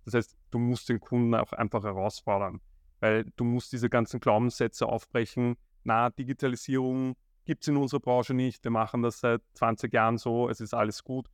Das 0.05 0.13
heißt, 0.13 0.37
du 0.51 0.59
musst 0.59 0.89
den 0.89 0.99
Kunden 0.99 1.33
auch 1.35 1.53
einfach 1.53 1.83
herausfordern, 1.83 2.61
weil 2.99 3.25
du 3.35 3.43
musst 3.43 3.71
diese 3.73 3.89
ganzen 3.89 4.19
Glaubenssätze 4.19 4.87
aufbrechen. 4.87 5.55
Na, 5.83 6.09
Digitalisierung 6.09 7.15
gibt 7.45 7.63
es 7.63 7.67
in 7.67 7.77
unserer 7.77 7.99
Branche 7.99 8.33
nicht. 8.33 8.63
Wir 8.63 8.71
machen 8.71 9.01
das 9.01 9.19
seit 9.19 9.41
20 9.53 9.93
Jahren 9.93 10.17
so, 10.17 10.49
es 10.49 10.61
ist 10.61 10.73
alles 10.73 11.03
gut. 11.03 11.29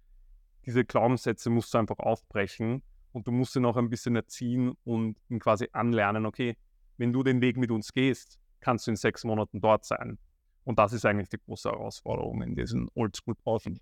Diese 0.66 0.84
Glaubenssätze 0.84 1.50
musst 1.50 1.74
du 1.74 1.78
einfach 1.78 2.00
aufbrechen 2.00 2.82
und 3.12 3.28
du 3.28 3.32
musst 3.32 3.56
ihn 3.56 3.66
auch 3.66 3.78
ein 3.78 3.90
bisschen 3.90 4.16
erziehen 4.16 4.74
und 4.84 5.18
ihn 5.30 5.40
quasi 5.40 5.70
anlernen, 5.72 6.26
okay, 6.26 6.58
wenn 6.98 7.14
du 7.14 7.24
den 7.24 7.42
Weg 7.42 7.58
mit 7.58 7.72
uns 7.72 7.94
gehst, 7.94 8.40
kannst 8.62 8.88
du 8.88 8.92
in 8.92 8.98
sechs 8.98 9.24
Monaten 9.24 9.62
dort 9.62 9.86
sein. 9.86 10.18
Und 10.64 10.80
das 10.80 10.94
ist 10.94 11.06
eigentlich 11.06 11.30
die 11.30 11.38
große 11.38 11.70
Herausforderung 11.70 12.42
in 12.42 12.56
diesen 12.56 12.90
Oldschool-Branchen. 12.96 13.80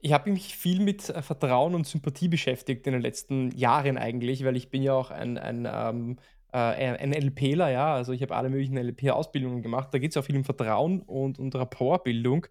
Ich 0.00 0.12
habe 0.12 0.30
mich 0.30 0.56
viel 0.56 0.80
mit 0.80 1.08
äh, 1.10 1.22
Vertrauen 1.22 1.74
und 1.74 1.86
Sympathie 1.86 2.28
beschäftigt 2.28 2.86
in 2.86 2.92
den 2.92 3.02
letzten 3.02 3.50
Jahren 3.52 3.98
eigentlich, 3.98 4.44
weil 4.44 4.56
ich 4.56 4.70
bin 4.70 4.82
ja 4.82 4.94
auch 4.94 5.10
ein, 5.10 5.38
ein 5.38 5.68
ähm, 5.70 6.16
äh, 6.52 6.58
ein 6.58 7.12
LPler, 7.12 7.70
ja, 7.70 7.94
also 7.94 8.12
ich 8.12 8.22
habe 8.22 8.34
alle 8.34 8.50
möglichen 8.50 8.76
LP-Ausbildungen 8.76 9.62
gemacht. 9.62 9.88
Da 9.92 9.98
geht 9.98 10.10
es 10.10 10.16
auch 10.16 10.24
viel 10.24 10.36
um 10.36 10.44
Vertrauen 10.44 11.00
und, 11.02 11.38
und 11.38 11.54
Rapportbildung. 11.54 12.46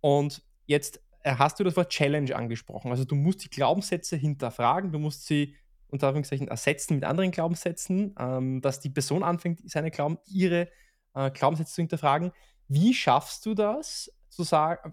Und 0.00 0.42
jetzt 0.66 1.00
äh, 1.22 1.34
hast 1.36 1.58
du 1.58 1.64
das 1.64 1.76
Wort 1.76 1.90
Challenge 1.90 2.34
angesprochen. 2.34 2.90
Also 2.90 3.04
du 3.04 3.14
musst 3.14 3.44
die 3.44 3.50
Glaubenssätze 3.50 4.16
hinterfragen, 4.16 4.92
du 4.92 4.98
musst 4.98 5.26
sie 5.26 5.54
unter 5.88 6.08
Anführungszeichen 6.08 6.48
ersetzen 6.48 6.94
mit 6.94 7.04
anderen 7.04 7.30
Glaubenssätzen, 7.30 8.14
ähm, 8.18 8.60
dass 8.60 8.80
die 8.80 8.90
Person 8.90 9.22
anfängt, 9.22 9.68
seine 9.68 9.90
Glauben, 9.90 10.18
ihre 10.26 10.68
äh, 11.14 11.30
Glaubenssätze 11.30 11.74
zu 11.74 11.82
hinterfragen. 11.82 12.32
Wie 12.68 12.94
schaffst 12.94 13.44
du 13.46 13.54
das 13.54 14.12
zu, 14.28 14.44
sagen, 14.44 14.92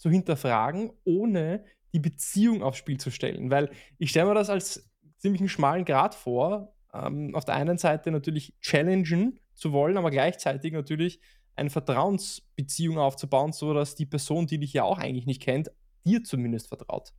zu 0.00 0.08
hinterfragen, 0.08 0.90
ohne 1.04 1.64
die 1.92 2.00
Beziehung 2.00 2.62
aufs 2.62 2.78
Spiel 2.78 2.98
zu 2.98 3.10
stellen? 3.10 3.50
Weil 3.50 3.70
ich 3.98 4.10
stelle 4.10 4.28
mir 4.28 4.34
das 4.34 4.48
als 4.48 4.90
ziemlich 5.18 5.42
einen 5.42 5.50
schmalen 5.50 5.84
Grad 5.84 6.14
vor, 6.14 6.74
ähm, 6.94 7.34
auf 7.34 7.44
der 7.44 7.54
einen 7.54 7.76
Seite 7.76 8.10
natürlich 8.10 8.54
challengen 8.60 9.38
zu 9.52 9.72
wollen, 9.72 9.98
aber 9.98 10.10
gleichzeitig 10.10 10.72
natürlich 10.72 11.20
eine 11.54 11.68
Vertrauensbeziehung 11.68 12.98
aufzubauen, 12.98 13.52
sodass 13.52 13.94
die 13.94 14.06
Person, 14.06 14.46
die 14.46 14.58
dich 14.58 14.72
ja 14.72 14.84
auch 14.84 14.98
eigentlich 14.98 15.26
nicht 15.26 15.42
kennt, 15.42 15.70
dir 16.06 16.24
zumindest 16.24 16.68
vertraut. 16.68 17.12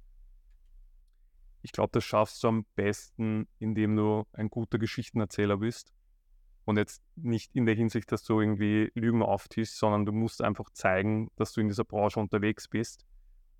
Ich 1.62 1.72
glaube, 1.72 1.92
das 1.92 2.04
schaffst 2.04 2.44
du 2.44 2.48
am 2.48 2.66
besten, 2.74 3.48
indem 3.60 3.96
du 3.96 4.24
ein 4.34 4.50
guter 4.50 4.80
Geschichtenerzähler 4.80 5.58
bist. 5.58 5.94
Und 6.72 6.78
jetzt 6.78 7.04
nicht 7.18 7.54
in 7.54 7.66
der 7.66 7.76
Hinsicht, 7.76 8.14
dass 8.14 8.24
du 8.24 8.40
irgendwie 8.40 8.94
Lügen 8.96 9.24
auftischst, 9.24 9.78
sondern 9.78 10.06
du 10.06 10.14
musst 10.14 10.42
einfach 10.42 10.70
zeigen, 10.70 11.30
dass 11.36 11.52
du 11.52 11.60
in 11.60 11.68
dieser 11.68 11.84
Branche 11.84 12.18
unterwegs 12.18 12.70
bist 12.70 13.06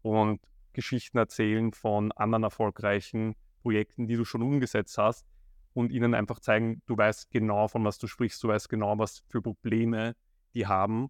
und 0.02 0.40
Geschichten 0.72 1.18
erzählen 1.18 1.74
von 1.74 2.14
anderen 2.14 2.44
erfolgreichen 2.44 3.36
Projekten, 3.64 4.08
die 4.08 4.16
du 4.16 4.24
schon 4.24 4.42
umgesetzt 4.42 4.98
hast 4.98 5.28
und 5.74 5.92
ihnen 5.92 6.14
einfach 6.14 6.40
zeigen, 6.40 6.82
du 6.86 6.98
weißt 6.98 7.30
genau, 7.32 7.68
von 7.68 7.84
was 7.84 7.98
du 7.98 8.08
sprichst, 8.08 8.42
du 8.44 8.48
weißt 8.48 8.70
genau, 8.70 8.98
was 8.98 9.26
für 9.28 9.42
Probleme 9.42 10.16
die 10.54 10.68
haben 10.68 11.10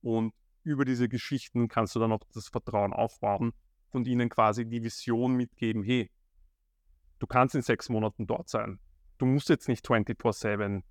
und 0.00 0.32
über 0.64 0.86
diese 0.86 1.10
Geschichten 1.10 1.68
kannst 1.68 1.94
du 1.94 2.00
dann 2.00 2.12
auch 2.12 2.24
das 2.32 2.48
Vertrauen 2.48 2.94
aufbauen 2.94 3.52
und 3.90 4.08
ihnen 4.08 4.30
quasi 4.30 4.64
die 4.64 4.82
Vision 4.82 5.34
mitgeben, 5.34 5.82
hey, 5.82 6.10
du 7.18 7.26
kannst 7.26 7.54
in 7.54 7.60
sechs 7.60 7.90
Monaten 7.90 8.26
dort 8.26 8.48
sein. 8.48 8.78
Du 9.18 9.26
musst 9.26 9.50
jetzt 9.50 9.68
nicht 9.68 9.86
24-7 9.86 10.82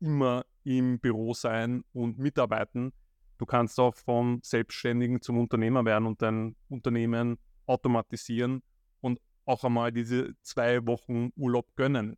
immer 0.00 0.44
im 0.64 0.98
Büro 0.98 1.34
sein 1.34 1.84
und 1.92 2.18
mitarbeiten. 2.18 2.92
Du 3.38 3.46
kannst 3.46 3.78
auch 3.80 3.94
vom 3.94 4.40
Selbstständigen 4.42 5.22
zum 5.22 5.38
Unternehmer 5.38 5.84
werden 5.84 6.06
und 6.06 6.20
dein 6.20 6.56
Unternehmen 6.68 7.38
automatisieren 7.66 8.62
und 9.00 9.20
auch 9.46 9.64
einmal 9.64 9.92
diese 9.92 10.34
zwei 10.42 10.86
Wochen 10.86 11.30
Urlaub 11.36 11.74
gönnen. 11.76 12.16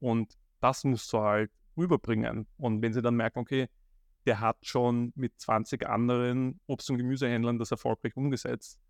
Und 0.00 0.36
das 0.60 0.84
musst 0.84 1.12
du 1.12 1.18
halt 1.18 1.50
rüberbringen. 1.76 2.46
Und 2.56 2.82
wenn 2.82 2.92
sie 2.92 3.02
dann 3.02 3.16
merken, 3.16 3.38
okay, 3.38 3.68
der 4.26 4.40
hat 4.40 4.56
schon 4.62 5.12
mit 5.14 5.38
20 5.38 5.86
anderen 5.86 6.60
Obst- 6.66 6.90
und 6.90 6.98
Gemüsehändlern 6.98 7.58
das 7.58 7.70
erfolgreich 7.70 8.16
umgesetzt, 8.16 8.80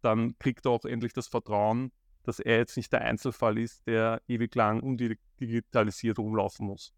dann 0.00 0.38
kriegt 0.38 0.66
er 0.66 0.72
auch 0.72 0.84
endlich 0.84 1.12
das 1.12 1.28
Vertrauen, 1.28 1.92
dass 2.22 2.40
er 2.40 2.58
jetzt 2.58 2.76
nicht 2.76 2.92
der 2.92 3.02
Einzelfall 3.02 3.58
ist, 3.58 3.86
der 3.86 4.22
ewig 4.28 4.54
lang 4.54 4.80
undigitalisiert 4.80 6.18
rumlaufen 6.18 6.66
muss. 6.66 6.94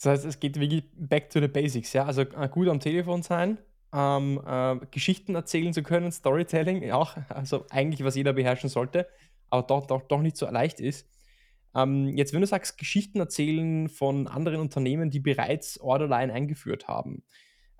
Das 0.00 0.06
heißt, 0.06 0.24
es 0.24 0.40
geht 0.40 0.60
wirklich 0.60 0.84
back 0.96 1.30
to 1.30 1.40
the 1.40 1.48
basics, 1.48 1.92
ja. 1.92 2.04
Also 2.04 2.22
äh, 2.22 2.48
gut 2.48 2.68
am 2.68 2.80
Telefon 2.80 3.22
sein, 3.22 3.58
ähm, 3.92 4.40
äh, 4.46 4.76
Geschichten 4.90 5.34
erzählen 5.34 5.72
zu 5.72 5.82
können, 5.82 6.12
Storytelling, 6.12 6.90
auch, 6.92 7.16
also 7.28 7.66
eigentlich 7.70 8.04
was 8.04 8.14
jeder 8.14 8.32
beherrschen 8.32 8.68
sollte, 8.68 9.08
aber 9.50 9.62
doch, 9.62 9.86
doch, 9.86 10.02
doch 10.02 10.22
nicht 10.22 10.36
so 10.36 10.46
leicht 10.46 10.80
ist. 10.80 11.08
Ähm, 11.74 12.16
jetzt, 12.16 12.32
wenn 12.32 12.40
du 12.40 12.46
sagst, 12.46 12.78
Geschichten 12.78 13.18
erzählen 13.18 13.88
von 13.88 14.26
anderen 14.28 14.60
Unternehmen, 14.60 15.10
die 15.10 15.20
bereits 15.20 15.80
Orderline 15.80 16.32
eingeführt 16.32 16.88
haben, 16.88 17.24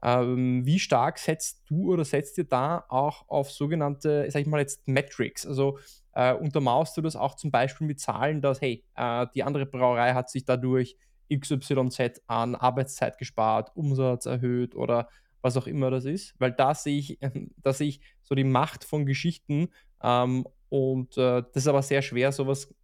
ähm, 0.02 0.64
wie 0.64 0.78
stark 0.78 1.18
setzt 1.18 1.68
du 1.68 1.92
oder 1.92 2.04
setzt 2.04 2.38
ihr 2.38 2.44
da 2.44 2.84
auch 2.88 3.28
auf 3.28 3.50
sogenannte, 3.50 4.30
sag 4.30 4.40
ich 4.40 4.46
mal 4.46 4.60
jetzt, 4.60 4.86
Metrics? 4.86 5.46
Also 5.46 5.78
äh, 6.12 6.32
untermauerst 6.34 6.96
du 6.96 7.00
das 7.00 7.16
auch 7.16 7.34
zum 7.34 7.50
Beispiel 7.50 7.86
mit 7.86 8.00
Zahlen, 8.00 8.40
dass, 8.40 8.60
hey, 8.60 8.84
äh, 8.94 9.26
die 9.34 9.42
andere 9.42 9.66
Brauerei 9.66 10.14
hat 10.14 10.30
sich 10.30 10.44
dadurch 10.44 10.96
XYZ 11.30 12.22
an 12.26 12.54
Arbeitszeit 12.54 13.18
gespart, 13.18 13.70
Umsatz 13.74 14.26
erhöht 14.26 14.74
oder 14.74 15.08
was 15.40 15.56
auch 15.56 15.66
immer 15.66 15.90
das 15.90 16.04
ist? 16.04 16.34
Weil 16.38 16.52
da 16.52 16.74
sehe 16.74 16.98
ich, 16.98 17.18
da 17.62 17.72
sehe 17.72 17.88
ich 17.88 18.00
so 18.22 18.34
die 18.34 18.44
Macht 18.44 18.84
von 18.84 19.06
Geschichten 19.06 19.68
ähm, 20.02 20.46
und 20.68 21.16
äh, 21.16 21.42
das 21.42 21.64
ist 21.64 21.68
aber 21.68 21.82
sehr 21.82 22.02
schwer, 22.02 22.32
sowas 22.32 22.74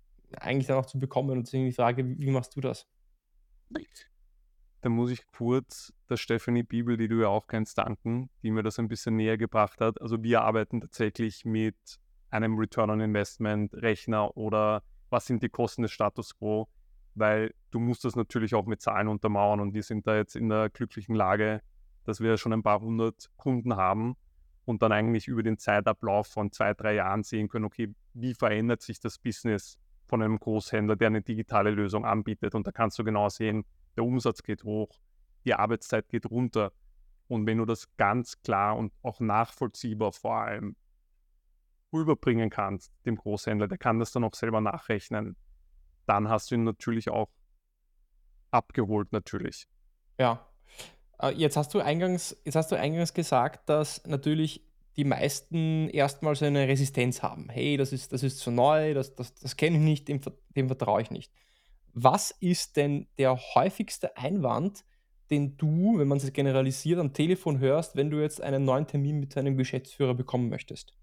eigentlich 0.40 0.66
dann 0.66 0.78
auch 0.78 0.86
zu 0.86 0.98
bekommen. 0.98 1.30
Und 1.30 1.46
deswegen 1.46 1.66
die 1.66 1.72
Frage, 1.72 2.04
wie, 2.18 2.30
machst 2.30 2.56
du 2.56 2.60
das? 2.60 2.86
Da 4.80 4.88
muss 4.88 5.10
ich 5.10 5.26
kurz 5.32 5.92
der 6.08 6.16
Stephanie 6.16 6.62
Bibel, 6.62 6.96
die 6.96 7.08
du 7.08 7.20
ja 7.20 7.28
auch 7.28 7.46
kennst, 7.46 7.78
danken, 7.78 8.30
die 8.42 8.50
mir 8.50 8.62
das 8.62 8.78
ein 8.78 8.88
bisschen 8.88 9.16
näher 9.16 9.38
gebracht 9.38 9.80
hat. 9.80 10.00
Also 10.00 10.22
wir 10.22 10.42
arbeiten 10.42 10.80
tatsächlich 10.80 11.44
mit 11.44 11.76
einem 12.30 12.58
Return 12.58 12.90
on 12.90 13.00
Investment 13.00 13.72
Rechner 13.74 14.36
oder 14.36 14.82
was 15.08 15.26
sind 15.26 15.42
die 15.42 15.48
Kosten 15.48 15.82
des 15.82 15.92
Status 15.92 16.36
Quo, 16.36 16.68
weil 17.14 17.54
du 17.70 17.80
musst 17.80 18.04
das 18.04 18.16
natürlich 18.16 18.54
auch 18.54 18.66
mit 18.66 18.80
Zahlen 18.80 19.08
untermauern 19.08 19.60
und 19.60 19.74
wir 19.74 19.82
sind 19.82 20.06
da 20.06 20.16
jetzt 20.16 20.36
in 20.36 20.48
der 20.48 20.70
glücklichen 20.70 21.14
Lage, 21.14 21.60
dass 22.04 22.20
wir 22.20 22.36
schon 22.36 22.52
ein 22.52 22.62
paar 22.62 22.80
hundert 22.80 23.30
Kunden 23.36 23.76
haben 23.76 24.16
und 24.64 24.82
dann 24.82 24.92
eigentlich 24.92 25.28
über 25.28 25.42
den 25.42 25.58
Zeitablauf 25.58 26.26
von 26.26 26.52
zwei, 26.52 26.74
drei 26.74 26.94
Jahren 26.94 27.22
sehen 27.22 27.48
können, 27.48 27.64
okay, 27.64 27.94
wie 28.14 28.34
verändert 28.34 28.82
sich 28.82 29.00
das 29.00 29.18
Business 29.18 29.78
von 30.06 30.22
einem 30.22 30.38
Großhändler, 30.38 30.96
der 30.96 31.08
eine 31.08 31.22
digitale 31.22 31.70
Lösung 31.70 32.04
anbietet. 32.04 32.54
Und 32.54 32.66
da 32.66 32.72
kannst 32.72 32.98
du 32.98 33.04
genau 33.04 33.28
sehen, 33.28 33.64
der 33.96 34.04
Umsatz 34.04 34.42
geht 34.42 34.64
hoch, 34.64 35.00
die 35.44 35.54
Arbeitszeit 35.54 36.08
geht 36.08 36.30
runter. 36.30 36.72
Und 37.26 37.46
wenn 37.46 37.58
du 37.58 37.64
das 37.64 37.96
ganz 37.96 38.40
klar 38.42 38.76
und 38.76 38.92
auch 39.02 39.20
nachvollziehbar 39.20 40.12
vor 40.12 40.36
allem 40.36 40.76
rüberbringen 41.92 42.50
kannst, 42.50 42.92
dem 43.06 43.16
Großhändler, 43.16 43.68
der 43.68 43.78
kann 43.78 43.98
das 43.98 44.12
dann 44.12 44.24
auch 44.24 44.34
selber 44.34 44.60
nachrechnen, 44.60 45.36
dann 46.06 46.28
hast 46.28 46.50
du 46.50 46.56
ihn 46.56 46.64
natürlich 46.64 47.10
auch 47.10 47.28
abgeholt, 48.50 49.12
natürlich. 49.12 49.66
Ja. 50.18 50.46
Äh, 51.20 51.30
jetzt 51.30 51.56
hast 51.56 51.74
du 51.74 51.80
eingangs, 51.80 52.36
jetzt 52.44 52.56
hast 52.56 52.70
du 52.72 52.76
eingangs 52.76 53.14
gesagt, 53.14 53.68
dass 53.68 54.04
natürlich 54.06 54.64
die 54.96 55.04
meisten 55.04 55.88
erstmal 55.88 56.36
so 56.36 56.44
eine 56.44 56.68
Resistenz 56.68 57.22
haben. 57.22 57.48
Hey, 57.48 57.76
das 57.76 57.92
ist, 57.92 58.12
das 58.12 58.22
ist 58.22 58.38
zu 58.38 58.50
neu, 58.50 58.94
das, 58.94 59.14
das, 59.14 59.34
das 59.34 59.56
kenne 59.56 59.76
ich 59.78 59.82
nicht, 59.82 60.08
dem, 60.08 60.20
dem 60.54 60.68
vertraue 60.68 61.02
ich 61.02 61.10
nicht. 61.10 61.32
Was 61.92 62.30
ist 62.30 62.76
denn 62.76 63.06
der 63.18 63.36
häufigste 63.36 64.16
Einwand, 64.16 64.84
den 65.30 65.56
du, 65.56 65.98
wenn 65.98 66.08
man 66.08 66.18
es 66.18 66.32
generalisiert, 66.32 67.00
am 67.00 67.12
Telefon 67.12 67.58
hörst, 67.58 67.96
wenn 67.96 68.10
du 68.10 68.20
jetzt 68.20 68.40
einen 68.40 68.64
neuen 68.64 68.86
Termin 68.86 69.18
mit 69.18 69.34
deinem 69.36 69.56
Geschäftsführer 69.56 70.14
bekommen 70.14 70.48
möchtest? 70.48 70.94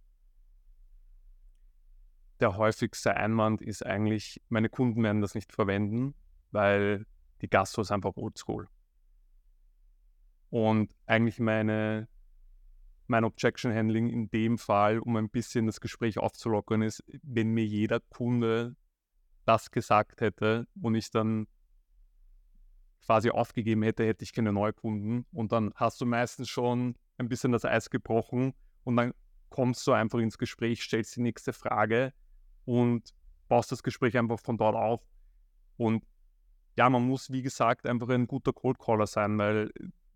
Der 2.41 2.57
häufigste 2.57 3.15
Einwand 3.15 3.61
ist 3.61 3.85
eigentlich, 3.85 4.41
meine 4.49 4.67
Kunden 4.67 5.03
werden 5.03 5.21
das 5.21 5.35
nicht 5.35 5.53
verwenden, 5.53 6.15
weil 6.51 7.05
die 7.41 7.49
Gastro 7.49 7.83
ist 7.83 7.91
einfach 7.91 8.17
oldschool. 8.17 8.67
Und 10.49 10.93
eigentlich 11.05 11.39
meine 11.39 12.09
mein 13.11 13.25
Objection 13.25 13.73
Handling 13.73 14.09
in 14.09 14.29
dem 14.31 14.57
Fall, 14.57 14.99
um 14.99 15.17
ein 15.17 15.29
bisschen 15.29 15.67
das 15.67 15.81
Gespräch 15.81 16.17
aufzulockern, 16.17 16.81
ist, 16.81 17.03
wenn 17.21 17.49
mir 17.49 17.65
jeder 17.65 17.99
Kunde 17.99 18.75
das 19.45 19.69
gesagt 19.69 20.21
hätte 20.21 20.65
und 20.81 20.95
ich 20.95 21.11
dann 21.11 21.47
quasi 23.05 23.29
aufgegeben 23.29 23.83
hätte, 23.83 24.05
hätte 24.05 24.23
ich 24.23 24.33
keine 24.33 24.53
Neukunden. 24.53 25.25
Und 25.31 25.51
dann 25.51 25.73
hast 25.75 25.99
du 25.99 26.05
meistens 26.05 26.49
schon 26.49 26.95
ein 27.17 27.27
bisschen 27.27 27.51
das 27.51 27.65
Eis 27.65 27.89
gebrochen 27.89 28.53
und 28.83 28.95
dann 28.95 29.13
kommst 29.49 29.85
du 29.85 29.91
einfach 29.91 30.19
ins 30.19 30.37
Gespräch, 30.37 30.81
stellst 30.81 31.17
die 31.17 31.21
nächste 31.21 31.51
Frage 31.51 32.13
und 32.65 33.13
baust 33.47 33.71
das 33.71 33.83
Gespräch 33.83 34.17
einfach 34.17 34.39
von 34.39 34.57
dort 34.57 34.75
auf. 34.75 35.01
Und 35.77 36.03
ja, 36.77 36.89
man 36.89 37.07
muss, 37.07 37.31
wie 37.31 37.41
gesagt, 37.41 37.85
einfach 37.85 38.09
ein 38.09 38.27
guter 38.27 38.53
Cold 38.53 38.79
Caller 38.79 39.07
sein, 39.07 39.37
weil 39.37 39.71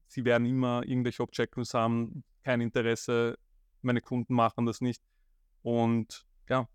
sie 0.08 0.24
werden 0.26 0.46
immer 0.46 0.84
irgendwelche 0.86 1.24
Objectives 1.24 1.74
haben, 1.74 2.24
kein 2.44 2.62
Interesse, 2.62 3.38
meine 3.82 4.02
Kunden 4.02 4.34
machen 4.34 4.66
das 4.66 4.82
nicht. 4.82 5.02
Und 5.62 6.26
ja, 6.50 6.68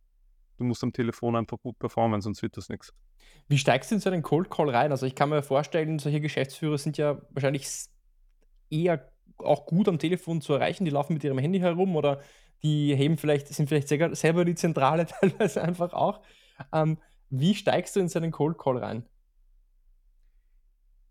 du 0.59 0.65
musst 0.65 0.83
am 0.83 0.93
Telefon 0.93 1.37
einfach 1.37 1.59
gut 1.59 1.79
performen, 1.79 2.21
sonst 2.21 2.43
wird 2.43 2.57
das 2.57 2.69
nichts. 2.69 2.93
Wie 3.49 3.59
steigst 3.59 3.91
du 3.91 3.97
in 3.97 4.01
so 4.01 4.11
einen 4.11 4.23
Cold 4.23 4.51
Call 4.51 4.71
rein? 4.71 4.91
Also 4.91 5.07
ich 5.07 5.15
kann 5.15 5.31
mir 5.31 5.43
vorstellen, 5.43 5.99
solche 5.99 6.21
Geschäftsführer 6.21 6.79
sind 6.79 6.99
ja 6.99 7.21
wahrscheinlich 7.31 7.67
eher 8.71 9.11
auch 9.45 9.67
gut 9.67 9.89
am 9.89 9.99
Telefon 9.99 10.41
zu 10.41 10.55
erreichen. 10.55 10.85
Die 10.85 10.91
laufen 10.91 11.15
mit 11.15 11.25
ihrem 11.25 11.39
Handy 11.39 11.59
herum 11.61 11.97
oder 11.97 12.21
die 12.63 12.95
heben 12.95 13.17
vielleicht, 13.17 13.49
sind 13.49 13.69
vielleicht 13.69 13.89
selber 13.89 14.45
die 14.45 14.55
Zentrale 14.55 15.07
teilweise 15.21 15.63
einfach 15.63 15.93
auch. 15.93 16.23
Ähm, 16.73 16.99
wie 17.31 17.55
steigst 17.55 17.97
du 17.97 18.01
in 18.01 18.09
so 18.09 18.19
einen 18.19 18.33
Cold 18.33 18.59
Call 18.59 18.79
rein? 18.79 19.07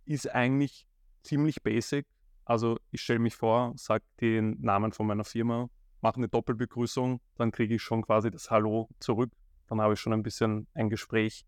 Ist 0.06 0.34
eigentlich 0.34 0.88
ziemlich 1.24 1.64
basic. 1.64 2.06
Also 2.46 2.78
ich 2.92 3.02
stelle 3.02 3.20
mich 3.20 3.36
vor, 3.36 3.74
sage 3.76 4.04
den 4.22 4.60
Namen 4.62 4.92
von 4.92 5.06
meiner 5.06 5.24
Firma, 5.24 5.70
mache 6.02 6.18
eine 6.18 6.28
Doppelbegrüßung, 6.28 7.22
dann 7.36 7.52
kriege 7.52 7.76
ich 7.76 7.82
schon 7.82 8.02
quasi 8.02 8.32
das 8.32 8.50
Hallo 8.50 8.90
zurück. 9.00 9.32
Dann 9.68 9.82
habe 9.82 9.94
ich 9.94 10.00
schon 10.00 10.14
ein 10.14 10.24
bisschen 10.24 10.68
ein 10.74 10.90
Gespräch. 10.90 11.46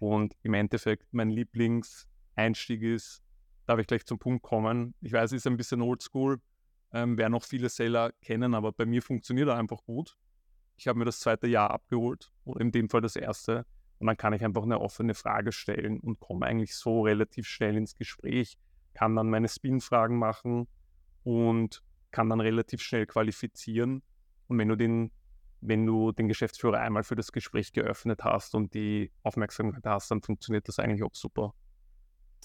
Und 0.00 0.34
im 0.42 0.54
Endeffekt 0.54 1.06
mein 1.12 1.30
Lieblingseinstieg 1.30 2.82
ist, 2.82 3.22
darf 3.66 3.78
ich 3.78 3.86
gleich 3.86 4.04
zum 4.04 4.18
Punkt 4.18 4.42
kommen. 4.42 4.94
Ich 5.00 5.12
weiß, 5.12 5.32
es 5.32 5.38
ist 5.38 5.46
ein 5.46 5.56
bisschen 5.56 5.82
oldschool, 5.82 6.40
ähm, 6.92 7.16
werden 7.18 7.34
auch 7.34 7.44
viele 7.44 7.68
Seller 7.68 8.12
kennen, 8.20 8.54
aber 8.54 8.72
bei 8.72 8.86
mir 8.86 9.02
funktioniert 9.02 9.48
er 9.48 9.56
einfach 9.56 9.84
gut. 9.84 10.16
Ich 10.76 10.88
habe 10.88 10.98
mir 10.98 11.04
das 11.04 11.20
zweite 11.20 11.46
Jahr 11.46 11.70
abgeholt, 11.70 12.32
oder 12.44 12.60
in 12.60 12.72
dem 12.72 12.88
Fall 12.88 13.00
das 13.00 13.16
erste. 13.16 13.64
Und 13.98 14.08
dann 14.08 14.16
kann 14.16 14.32
ich 14.32 14.44
einfach 14.44 14.64
eine 14.64 14.80
offene 14.80 15.14
Frage 15.14 15.52
stellen 15.52 16.00
und 16.00 16.18
komme 16.20 16.46
eigentlich 16.46 16.74
so 16.74 17.02
relativ 17.02 17.46
schnell 17.46 17.76
ins 17.76 17.94
Gespräch 17.94 18.58
kann 18.94 19.16
dann 19.16 19.28
meine 19.28 19.48
Spin-Fragen 19.48 20.18
machen 20.18 20.68
und 21.24 21.82
kann 22.12 22.30
dann 22.30 22.40
relativ 22.40 22.80
schnell 22.80 23.06
qualifizieren. 23.06 24.02
Und 24.46 24.58
wenn 24.58 24.68
du 24.68 24.76
den, 24.76 25.10
wenn 25.60 25.84
du 25.84 26.12
den 26.12 26.28
Geschäftsführer 26.28 26.78
einmal 26.78 27.02
für 27.02 27.16
das 27.16 27.32
Gespräch 27.32 27.72
geöffnet 27.72 28.22
hast 28.22 28.54
und 28.54 28.72
die 28.74 29.10
Aufmerksamkeit 29.22 29.84
hast, 29.84 30.10
dann 30.10 30.22
funktioniert 30.22 30.68
das 30.68 30.78
eigentlich 30.78 31.02
auch 31.02 31.14
super. 31.14 31.54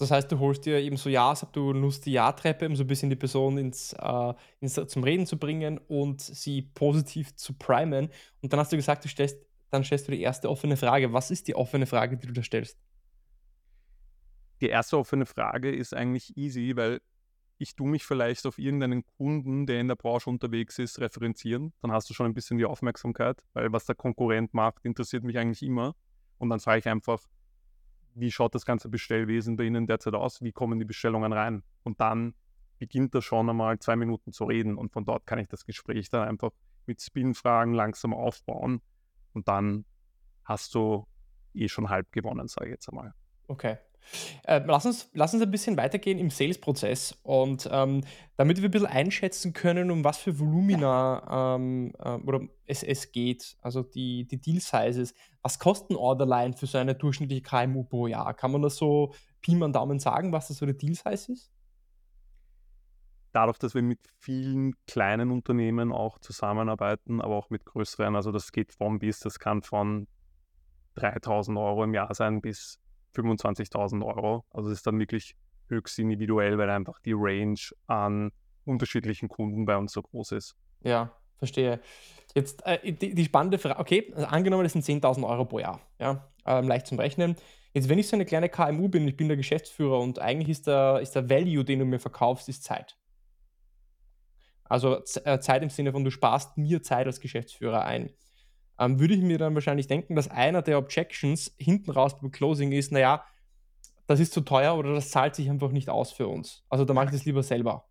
Das 0.00 0.10
heißt, 0.10 0.32
du 0.32 0.38
holst 0.38 0.66
dir 0.66 0.78
eben 0.78 0.96
so 0.96 1.08
Ja, 1.08 1.34
du 1.52 1.72
nutzt 1.72 2.06
die 2.06 2.12
Ja-Treppe, 2.12 2.66
um 2.66 2.74
so 2.74 2.84
ein 2.84 2.86
bisschen 2.86 3.10
die 3.10 3.16
Person 3.16 3.58
ins, 3.58 3.92
äh, 3.92 4.34
ins, 4.60 4.74
zum 4.74 5.04
Reden 5.04 5.26
zu 5.26 5.38
bringen 5.38 5.78
und 5.88 6.20
sie 6.20 6.62
positiv 6.62 7.36
zu 7.36 7.52
primen. 7.54 8.10
Und 8.42 8.52
dann 8.52 8.60
hast 8.60 8.72
du 8.72 8.76
gesagt, 8.76 9.04
du 9.04 9.08
stellst, 9.08 9.38
dann 9.70 9.84
stellst 9.84 10.08
du 10.08 10.12
die 10.12 10.22
erste 10.22 10.50
offene 10.50 10.76
Frage. 10.76 11.12
Was 11.12 11.30
ist 11.30 11.46
die 11.48 11.54
offene 11.54 11.86
Frage, 11.86 12.16
die 12.16 12.26
du 12.26 12.32
da 12.32 12.42
stellst? 12.42 12.78
die 14.60 14.68
erste 14.68 14.98
offene 14.98 15.26
Frage 15.26 15.70
ist 15.70 15.94
eigentlich 15.94 16.36
easy, 16.36 16.76
weil 16.76 17.00
ich 17.58 17.76
tue 17.76 17.88
mich 17.88 18.04
vielleicht 18.04 18.46
auf 18.46 18.58
irgendeinen 18.58 19.04
Kunden, 19.04 19.66
der 19.66 19.80
in 19.80 19.88
der 19.88 19.96
Branche 19.96 20.30
unterwegs 20.30 20.78
ist, 20.78 20.98
referenzieren. 20.98 21.72
Dann 21.82 21.92
hast 21.92 22.08
du 22.08 22.14
schon 22.14 22.26
ein 22.26 22.34
bisschen 22.34 22.56
die 22.56 22.64
Aufmerksamkeit, 22.64 23.42
weil 23.52 23.72
was 23.72 23.84
der 23.84 23.94
Konkurrent 23.94 24.54
macht, 24.54 24.84
interessiert 24.84 25.24
mich 25.24 25.36
eigentlich 25.36 25.62
immer. 25.62 25.94
Und 26.38 26.48
dann 26.48 26.60
frage 26.60 26.78
ich 26.78 26.88
einfach, 26.88 27.22
wie 28.14 28.30
schaut 28.30 28.54
das 28.54 28.64
ganze 28.64 28.88
Bestellwesen 28.88 29.56
bei 29.56 29.64
Ihnen 29.64 29.86
derzeit 29.86 30.14
aus? 30.14 30.42
Wie 30.42 30.52
kommen 30.52 30.78
die 30.78 30.84
Bestellungen 30.84 31.32
rein? 31.32 31.62
Und 31.82 32.00
dann 32.00 32.34
beginnt 32.78 33.14
er 33.14 33.22
schon 33.22 33.48
einmal 33.48 33.78
zwei 33.78 33.96
Minuten 33.96 34.32
zu 34.32 34.44
reden. 34.44 34.76
Und 34.76 34.92
von 34.92 35.04
dort 35.04 35.26
kann 35.26 35.38
ich 35.38 35.48
das 35.48 35.64
Gespräch 35.64 36.08
dann 36.10 36.28
einfach 36.28 36.50
mit 36.86 37.00
Spin-Fragen 37.00 37.74
langsam 37.74 38.14
aufbauen. 38.14 38.80
Und 39.32 39.48
dann 39.48 39.84
hast 40.44 40.74
du 40.74 41.06
eh 41.54 41.68
schon 41.68 41.88
halb 41.88 42.10
gewonnen, 42.12 42.48
sage 42.48 42.66
ich 42.66 42.72
jetzt 42.72 42.88
einmal. 42.88 43.14
Okay. 43.48 43.78
Äh, 44.44 44.62
lass, 44.66 44.86
uns, 44.86 45.10
lass 45.14 45.34
uns 45.34 45.42
ein 45.42 45.50
bisschen 45.50 45.76
weitergehen 45.76 46.18
im 46.18 46.30
Sales-Prozess 46.30 47.18
und 47.22 47.68
ähm, 47.70 48.02
damit 48.36 48.58
wir 48.58 48.68
ein 48.68 48.70
bisschen 48.70 48.88
einschätzen 48.88 49.52
können, 49.52 49.90
um 49.90 50.04
was 50.04 50.18
für 50.18 50.38
Volumina 50.38 51.56
ähm, 51.56 51.92
äh, 51.98 52.14
oder 52.14 52.40
es, 52.66 52.82
es 52.82 53.12
geht, 53.12 53.56
also 53.60 53.82
die, 53.82 54.26
die 54.26 54.40
Deal-Sizes. 54.40 55.14
Was 55.42 55.58
kosten 55.58 55.96
Orderline 55.96 56.54
für 56.54 56.66
so 56.66 56.78
eine 56.78 56.94
durchschnittliche 56.94 57.42
KMU 57.42 57.84
pro 57.84 58.06
Jahr? 58.06 58.34
Kann 58.34 58.52
man 58.52 58.62
das 58.62 58.76
so 58.76 59.14
Pi 59.40 59.54
mal 59.54 59.72
Daumen 59.72 59.98
sagen, 59.98 60.32
was 60.32 60.48
das 60.48 60.58
so 60.58 60.64
eine 60.64 60.74
Deal-Size 60.74 61.32
ist? 61.32 61.52
Dadurch, 63.32 63.58
dass 63.58 63.74
wir 63.74 63.82
mit 63.82 64.00
vielen 64.18 64.74
kleinen 64.86 65.30
Unternehmen 65.30 65.92
auch 65.92 66.18
zusammenarbeiten, 66.18 67.20
aber 67.20 67.36
auch 67.36 67.48
mit 67.48 67.64
größeren, 67.64 68.16
also 68.16 68.32
das 68.32 68.50
geht 68.50 68.72
von 68.72 68.98
bis, 68.98 69.20
das 69.20 69.38
kann 69.38 69.62
von 69.62 70.08
3000 70.96 71.56
Euro 71.56 71.84
im 71.84 71.94
Jahr 71.94 72.12
sein 72.12 72.40
bis 72.40 72.80
25.000 73.14 74.04
Euro. 74.04 74.44
Also 74.50 74.70
es 74.70 74.78
ist 74.78 74.86
dann 74.86 74.98
wirklich 74.98 75.36
höchst 75.68 75.98
individuell, 75.98 76.58
weil 76.58 76.70
einfach 76.70 76.98
die 77.00 77.14
Range 77.14 77.60
an 77.86 78.32
unterschiedlichen 78.64 79.28
Kunden 79.28 79.64
bei 79.64 79.76
uns 79.76 79.92
so 79.92 80.02
groß 80.02 80.32
ist. 80.32 80.56
Ja, 80.82 81.12
verstehe. 81.36 81.80
Jetzt 82.34 82.64
äh, 82.66 82.92
die, 82.92 83.14
die, 83.14 83.24
spannende 83.24 83.58
Frage, 83.58 83.78
okay, 83.78 84.12
also 84.14 84.26
angenommen, 84.26 84.62
das 84.62 84.72
sind 84.72 84.84
10.000 84.84 85.28
Euro 85.28 85.44
pro 85.44 85.58
Jahr, 85.58 85.80
ja, 85.98 86.30
ähm, 86.46 86.68
leicht 86.68 86.86
zum 86.86 86.98
Rechnen. 86.98 87.36
Jetzt, 87.72 87.88
wenn 87.88 87.98
ich 87.98 88.08
so 88.08 88.16
eine 88.16 88.24
kleine 88.24 88.48
KMU 88.48 88.88
bin, 88.88 89.06
ich 89.06 89.16
bin 89.16 89.28
der 89.28 89.36
Geschäftsführer 89.36 89.98
und 90.00 90.18
eigentlich 90.18 90.48
ist 90.48 90.66
der, 90.66 91.00
ist 91.00 91.14
der 91.14 91.28
Value, 91.30 91.64
den 91.64 91.78
du 91.78 91.84
mir 91.84 92.00
verkaufst, 92.00 92.48
ist 92.48 92.64
Zeit. 92.64 92.96
Also 94.64 95.02
äh, 95.24 95.40
Zeit 95.40 95.62
im 95.62 95.70
Sinne 95.70 95.92
von, 95.92 96.04
du 96.04 96.10
sparst 96.10 96.56
mir 96.56 96.82
Zeit 96.82 97.06
als 97.06 97.20
Geschäftsführer 97.20 97.84
ein 97.84 98.10
ähm, 98.80 98.98
würde 98.98 99.14
ich 99.14 99.20
mir 99.20 99.38
dann 99.38 99.54
wahrscheinlich 99.54 99.86
denken, 99.86 100.16
dass 100.16 100.28
einer 100.28 100.62
der 100.62 100.78
Objections 100.78 101.54
hinten 101.58 101.90
raus 101.90 102.18
beim 102.18 102.32
Closing 102.32 102.72
ist, 102.72 102.90
naja, 102.90 103.24
das 104.06 104.18
ist 104.18 104.32
zu 104.32 104.40
teuer 104.40 104.76
oder 104.76 104.94
das 104.94 105.10
zahlt 105.10 105.36
sich 105.36 105.48
einfach 105.50 105.70
nicht 105.70 105.90
aus 105.90 106.10
für 106.10 106.26
uns. 106.26 106.64
Also 106.68 106.84
da 106.84 106.94
mache 106.94 107.06
ich 107.06 107.12
das 107.12 107.26
lieber 107.26 107.42
selber. 107.42 107.86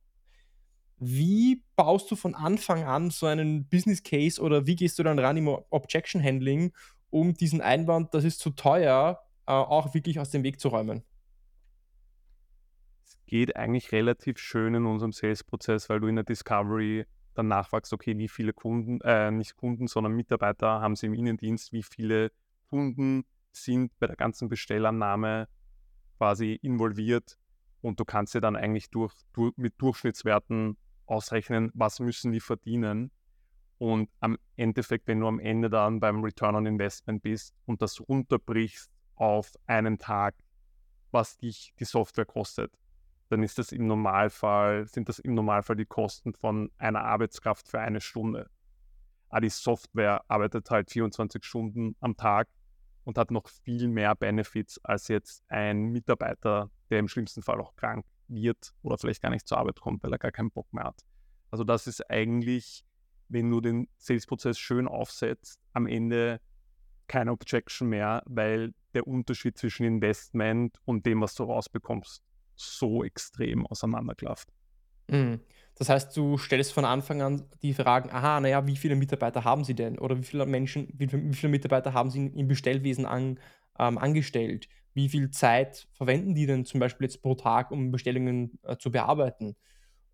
Wie 0.98 1.64
baust 1.78 2.12
du 2.12 2.18
von 2.18 2.36
Anfang 2.36 2.84
an 2.84 3.10
so 3.12 3.28
einen 3.28 3.70
Business 3.70 4.04
Case 4.04 4.42
oder 4.42 4.66
wie 4.66 4.76
gehst 4.76 5.00
du 5.00 5.04
dann 5.04 5.20
ran 5.20 5.38
im 5.38 5.48
Objection 5.48 6.22
Handling, 6.22 6.74
um 7.10 7.36
diesen 7.36 7.62
Einwand, 7.62 8.14
das 8.14 8.26
ist 8.26 8.40
zu 8.40 8.50
teuer, 8.50 9.22
äh, 9.46 9.52
auch 9.52 9.94
wirklich 9.94 10.20
aus 10.20 10.32
dem 10.32 10.44
Weg 10.44 10.60
zu 10.60 10.70
räumen? 10.70 11.04
Es 13.06 13.18
geht 13.28 13.56
eigentlich 13.56 13.92
relativ 13.92 14.40
schön 14.40 14.74
in 14.74 14.86
unserem 14.88 15.14
Sales-Prozess, 15.14 15.88
weil 15.88 16.02
du 16.02 16.08
in 16.08 16.16
der 16.16 16.26
Discovery 16.26 17.06
dann 17.40 17.48
nachfragst, 17.48 17.94
okay, 17.94 18.18
wie 18.18 18.28
viele 18.28 18.54
Kunden, 18.54 19.02
äh, 19.02 19.32
nicht 19.32 19.56
Kunden, 19.56 19.88
sondern 19.88 20.14
Mitarbeiter 20.14 20.82
haben 20.82 20.96
sie 20.96 21.08
im 21.08 21.14
Innendienst, 21.14 21.72
wie 21.72 21.84
viele 21.84 22.32
Kunden 22.70 23.24
sind 23.52 23.98
bei 24.00 24.08
der 24.08 24.16
ganzen 24.16 24.50
Bestellannahme 24.50 25.48
quasi 26.18 26.60
involviert 26.62 27.38
und 27.82 28.00
du 28.00 28.06
kannst 28.06 28.36
dir 28.36 28.42
dann 28.42 28.56
eigentlich 28.56 28.90
durch, 28.90 29.14
durch, 29.34 29.54
mit 29.58 29.82
Durchschnittswerten 29.82 30.78
ausrechnen, 31.06 31.72
was 31.74 32.00
müssen 32.00 32.32
die 32.32 32.40
verdienen. 32.40 33.12
Und 33.78 34.10
am 34.20 34.38
Endeffekt, 34.58 35.08
wenn 35.08 35.22
du 35.22 35.28
am 35.28 35.40
Ende 35.40 35.70
dann 35.70 36.02
beim 36.02 36.22
Return 36.22 36.56
on 36.56 36.66
Investment 36.66 37.24
bist 37.24 37.56
und 37.66 37.82
das 37.82 38.02
runterbrichst 38.02 38.92
auf 39.16 39.54
einen 39.66 39.98
Tag, 39.98 40.36
was 41.12 41.38
dich 41.38 41.74
die 41.80 41.86
Software 41.86 42.26
kostet, 42.26 42.78
dann 43.30 43.44
ist 43.44 43.58
das 43.58 43.72
im 43.72 43.86
Normalfall, 43.88 44.88
sind 44.88 45.08
das 45.08 45.20
im 45.20 45.36
Normalfall 45.36 45.76
die 45.76 45.86
Kosten 45.86 46.34
von 46.34 46.72
einer 46.78 47.04
Arbeitskraft 47.04 47.68
für 47.68 47.80
eine 47.80 48.02
Stunde. 48.02 48.50
Aber 49.30 49.42
die 49.42 49.50
Software 49.50 50.24
arbeitet 50.28 50.70
halt 50.72 50.90
24 50.90 51.46
Stunden 51.46 51.96
am 52.00 52.18
Tag 52.18 52.48
und 53.04 53.18
hat 53.18 53.32
noch 53.32 53.48
viel 53.48 53.88
mehr 53.88 54.16
Benefits 54.16 54.84
als 54.84 55.08
jetzt 55.08 55.44
ein 55.48 55.92
Mitarbeiter, 55.92 56.72
der 56.90 57.00
im 57.00 57.08
schlimmsten 57.08 57.44
Fall 57.44 57.62
auch 57.62 57.76
krank 57.76 58.06
wird 58.28 58.74
oder 58.82 58.98
vielleicht 58.98 59.22
gar 59.22 59.30
nicht 59.30 59.48
zur 59.48 59.60
Arbeit 59.60 59.80
kommt, 59.80 60.04
weil 60.04 60.12
er 60.12 60.20
gar 60.20 60.32
keinen 60.32 60.52
Bock 60.52 60.72
mehr 60.74 60.86
hat. 60.86 61.06
Also 61.52 61.64
das 61.64 61.88
ist 61.88 62.10
eigentlich, 62.10 62.84
wenn 63.28 63.50
du 63.50 63.62
den 63.62 63.88
Sales-Prozess 63.98 64.58
schön 64.58 64.88
aufsetzt, 64.88 65.60
am 65.74 65.86
Ende 65.86 66.42
keine 67.08 67.32
Objection 67.32 67.90
mehr, 67.90 68.24
weil 68.26 68.74
der 68.94 69.08
Unterschied 69.08 69.58
zwischen 69.58 69.86
Investment 69.86 70.78
und 70.86 71.06
dem, 71.06 71.22
was 71.22 71.36
du 71.36 71.44
rausbekommst, 71.44 72.24
so 72.60 73.04
extrem 73.04 73.66
auseinanderklafft. 73.66 74.50
Mhm. 75.10 75.42
Das 75.76 75.90
heißt, 75.90 76.16
du 76.16 76.38
stellst 76.38 76.74
von 76.74 76.86
Anfang 76.86 77.22
an 77.22 77.50
die 77.62 77.74
Fragen, 77.74 78.10
aha, 78.12 78.40
naja, 78.42 78.68
wie 78.68 78.76
viele 78.76 78.96
Mitarbeiter 78.96 79.44
haben 79.44 79.64
Sie 79.64 79.74
denn? 79.74 79.98
Oder 79.98 80.18
wie 80.18 80.24
viele 80.24 80.46
Menschen, 80.46 80.88
wie, 80.94 81.12
wie 81.12 81.34
viele 81.34 81.52
Mitarbeiter 81.52 81.94
haben 81.94 82.10
Sie 82.12 82.28
im 82.28 82.48
Bestellwesen 82.48 83.06
an, 83.06 83.40
ähm, 83.80 83.98
angestellt? 83.98 84.68
Wie 84.94 85.08
viel 85.10 85.32
Zeit 85.32 85.88
verwenden 85.94 86.36
die 86.36 86.46
denn 86.46 86.66
zum 86.66 86.80
Beispiel 86.80 87.06
jetzt 87.06 87.22
pro 87.22 87.36
Tag, 87.36 87.72
um 87.72 87.92
Bestellungen 87.92 88.60
äh, 88.64 88.78
zu 88.78 88.92
bearbeiten? 88.92 89.56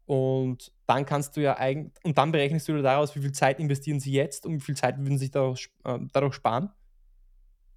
Und 0.05 0.71
dann 0.87 1.05
kannst 1.05 1.37
du 1.37 1.41
ja 1.41 1.57
eigentlich, 1.57 1.93
und 2.03 2.17
dann 2.17 2.31
berechnest 2.31 2.67
du 2.69 2.81
daraus, 2.81 3.15
wie 3.15 3.21
viel 3.21 3.31
Zeit 3.33 3.59
investieren 3.59 3.99
sie 3.99 4.11
jetzt 4.13 4.45
und 4.45 4.55
wie 4.55 4.59
viel 4.61 4.75
Zeit 4.75 4.99
würden 4.99 5.17
sie 5.17 5.31
dadurch, 5.31 5.69
äh, 5.85 5.99
dadurch 6.13 6.35
sparen? 6.35 6.71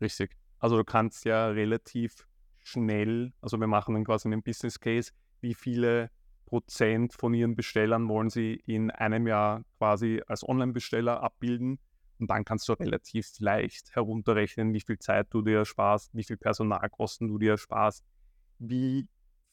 Richtig. 0.00 0.36
Also 0.58 0.76
du 0.76 0.84
kannst 0.84 1.24
ja 1.24 1.48
relativ 1.48 2.27
schnell, 2.68 3.32
also 3.40 3.58
wir 3.58 3.66
machen 3.66 3.94
dann 3.94 4.04
quasi 4.04 4.28
einen 4.28 4.42
Business 4.42 4.78
Case, 4.78 5.12
wie 5.40 5.54
viele 5.54 6.10
Prozent 6.46 7.12
von 7.12 7.34
ihren 7.34 7.56
Bestellern 7.56 8.08
wollen 8.08 8.30
sie 8.30 8.54
in 8.66 8.90
einem 8.90 9.26
Jahr 9.26 9.62
quasi 9.78 10.22
als 10.26 10.46
Online-Besteller 10.46 11.22
abbilden. 11.22 11.78
Und 12.18 12.30
dann 12.30 12.44
kannst 12.44 12.68
du 12.68 12.72
relativ 12.72 13.28
leicht 13.38 13.94
herunterrechnen, 13.94 14.72
wie 14.72 14.80
viel 14.80 14.98
Zeit 14.98 15.28
du 15.30 15.42
dir 15.42 15.64
sparst, 15.64 16.14
wie 16.14 16.24
viel 16.24 16.36
Personalkosten 16.36 17.28
du 17.28 17.38
dir 17.38 17.58
sparst, 17.58 18.04
wie 18.58 19.08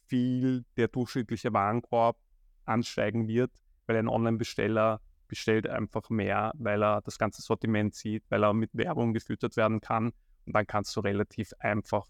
viel 0.08 0.66
der 0.78 0.88
durchschnittliche 0.88 1.54
Warenkorb 1.54 2.18
ansteigen 2.66 3.28
wird, 3.28 3.52
weil 3.86 3.98
ein 3.98 4.08
Online-Besteller 4.08 5.02
bestellt 5.28 5.68
einfach 5.68 6.10
mehr, 6.10 6.54
weil 6.56 6.84
er 6.84 7.02
das 7.02 7.18
ganze 7.18 7.42
Sortiment 7.42 7.94
sieht, 7.94 8.24
weil 8.30 8.44
er 8.44 8.54
mit 8.54 8.72
Werbung 8.74 9.14
gefüttert 9.14 9.58
werden 9.58 9.82
kann. 9.82 10.12
Und 10.46 10.56
dann 10.56 10.66
kannst 10.66 10.96
du 10.96 11.02
relativ 11.02 11.52
einfach 11.60 12.08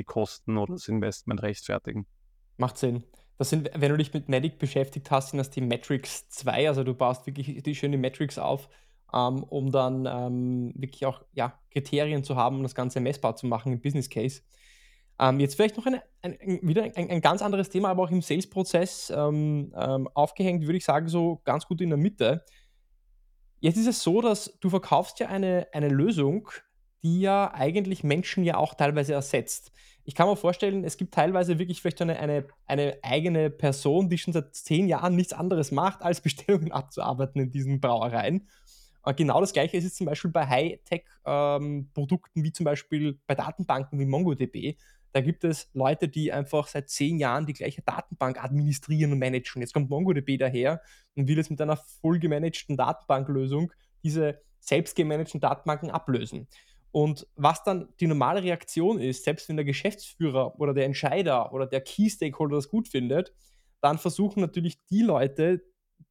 die 0.00 0.04
Kosten 0.04 0.58
oder 0.58 0.74
das 0.74 0.88
Investment 0.88 1.42
rechtfertigen. 1.42 2.06
Macht 2.56 2.78
Sinn. 2.78 3.04
Das 3.38 3.48
sind, 3.48 3.70
wenn 3.74 3.90
du 3.90 3.96
dich 3.96 4.12
mit 4.12 4.28
Medic 4.28 4.58
beschäftigt 4.58 5.10
hast, 5.10 5.30
sind 5.30 5.38
das 5.38 5.50
die 5.50 5.62
Metrics 5.62 6.28
2, 6.28 6.68
also 6.68 6.84
du 6.84 6.92
baust 6.92 7.26
wirklich 7.26 7.62
die 7.62 7.74
schöne 7.74 7.96
Metrics 7.96 8.38
auf, 8.38 8.68
ähm, 9.14 9.42
um 9.44 9.72
dann 9.72 10.06
ähm, 10.06 10.72
wirklich 10.74 11.06
auch 11.06 11.22
ja, 11.32 11.58
Kriterien 11.70 12.22
zu 12.22 12.36
haben, 12.36 12.56
um 12.56 12.62
das 12.62 12.74
Ganze 12.74 13.00
messbar 13.00 13.36
zu 13.36 13.46
machen 13.46 13.72
im 13.72 13.80
Business 13.80 14.10
Case. 14.10 14.42
Ähm, 15.18 15.40
jetzt 15.40 15.54
vielleicht 15.54 15.76
noch 15.76 15.86
eine, 15.86 16.02
ein, 16.22 16.38
wieder 16.62 16.82
ein, 16.82 16.94
ein, 16.94 17.20
ganz 17.20 17.42
anderes 17.42 17.68
Thema, 17.68 17.90
aber 17.90 18.02
auch 18.02 18.10
im 18.10 18.22
Sales-Prozess 18.22 19.10
ähm, 19.14 19.72
ähm, 19.76 20.08
aufgehängt, 20.14 20.64
würde 20.64 20.78
ich 20.78 20.84
sagen, 20.84 21.08
so 21.08 21.40
ganz 21.44 21.66
gut 21.66 21.80
in 21.80 21.90
der 21.90 21.98
Mitte. 21.98 22.44
Jetzt 23.60 23.76
ist 23.76 23.86
es 23.86 24.02
so, 24.02 24.22
dass 24.22 24.58
du 24.60 24.70
verkaufst 24.70 25.20
ja 25.20 25.28
eine, 25.28 25.68
eine 25.72 25.88
Lösung, 25.88 26.48
die 27.02 27.20
ja 27.20 27.52
eigentlich 27.54 28.04
Menschen 28.04 28.44
ja 28.44 28.56
auch 28.56 28.74
teilweise 28.74 29.14
ersetzt. 29.14 29.72
Ich 30.04 30.14
kann 30.14 30.28
mir 30.28 30.36
vorstellen, 30.36 30.84
es 30.84 30.96
gibt 30.96 31.14
teilweise 31.14 31.58
wirklich 31.58 31.80
vielleicht 31.80 32.02
eine, 32.02 32.18
eine, 32.18 32.46
eine 32.66 32.98
eigene 33.02 33.50
Person, 33.50 34.08
die 34.08 34.18
schon 34.18 34.32
seit 34.32 34.54
zehn 34.54 34.88
Jahren 34.88 35.16
nichts 35.16 35.32
anderes 35.32 35.70
macht, 35.70 36.02
als 36.02 36.20
Bestellungen 36.22 36.72
abzuarbeiten 36.72 37.40
in 37.40 37.50
diesen 37.50 37.80
Brauereien. 37.80 38.48
Und 39.02 39.16
genau 39.16 39.40
das 39.40 39.52
gleiche 39.52 39.76
ist 39.76 39.84
es 39.84 39.94
zum 39.94 40.06
Beispiel 40.06 40.30
bei 40.30 40.46
Hightech-Produkten, 40.46 42.40
ähm, 42.40 42.44
wie 42.44 42.52
zum 42.52 42.64
Beispiel 42.64 43.18
bei 43.26 43.34
Datenbanken 43.34 43.98
wie 43.98 44.04
MongoDB. 44.04 44.76
Da 45.12 45.20
gibt 45.20 45.42
es 45.44 45.70
Leute, 45.72 46.08
die 46.08 46.32
einfach 46.32 46.68
seit 46.68 46.88
zehn 46.90 47.18
Jahren 47.18 47.46
die 47.46 47.54
gleiche 47.54 47.82
Datenbank 47.82 48.42
administrieren 48.42 49.12
und 49.12 49.18
managen. 49.18 49.62
Jetzt 49.62 49.72
kommt 49.72 49.90
MongoDB 49.90 50.38
daher 50.38 50.82
und 51.16 51.26
will 51.26 51.36
jetzt 51.36 51.50
mit 51.50 51.60
einer 51.60 51.76
voll 51.76 52.18
gemanagten 52.18 52.76
Datenbanklösung 52.76 53.72
diese 54.04 54.40
selbst 54.60 54.94
gemanagten 54.94 55.40
Datenbanken 55.40 55.90
ablösen. 55.90 56.46
Und 56.92 57.26
was 57.36 57.62
dann 57.62 57.88
die 58.00 58.06
normale 58.06 58.42
Reaktion 58.42 58.98
ist, 58.98 59.24
selbst 59.24 59.48
wenn 59.48 59.56
der 59.56 59.64
Geschäftsführer 59.64 60.58
oder 60.58 60.74
der 60.74 60.86
Entscheider 60.86 61.52
oder 61.52 61.66
der 61.66 61.80
Key 61.80 62.10
Stakeholder 62.10 62.56
das 62.56 62.68
gut 62.68 62.88
findet, 62.88 63.32
dann 63.80 63.98
versuchen 63.98 64.40
natürlich 64.40 64.84
die 64.86 65.02
Leute, 65.02 65.62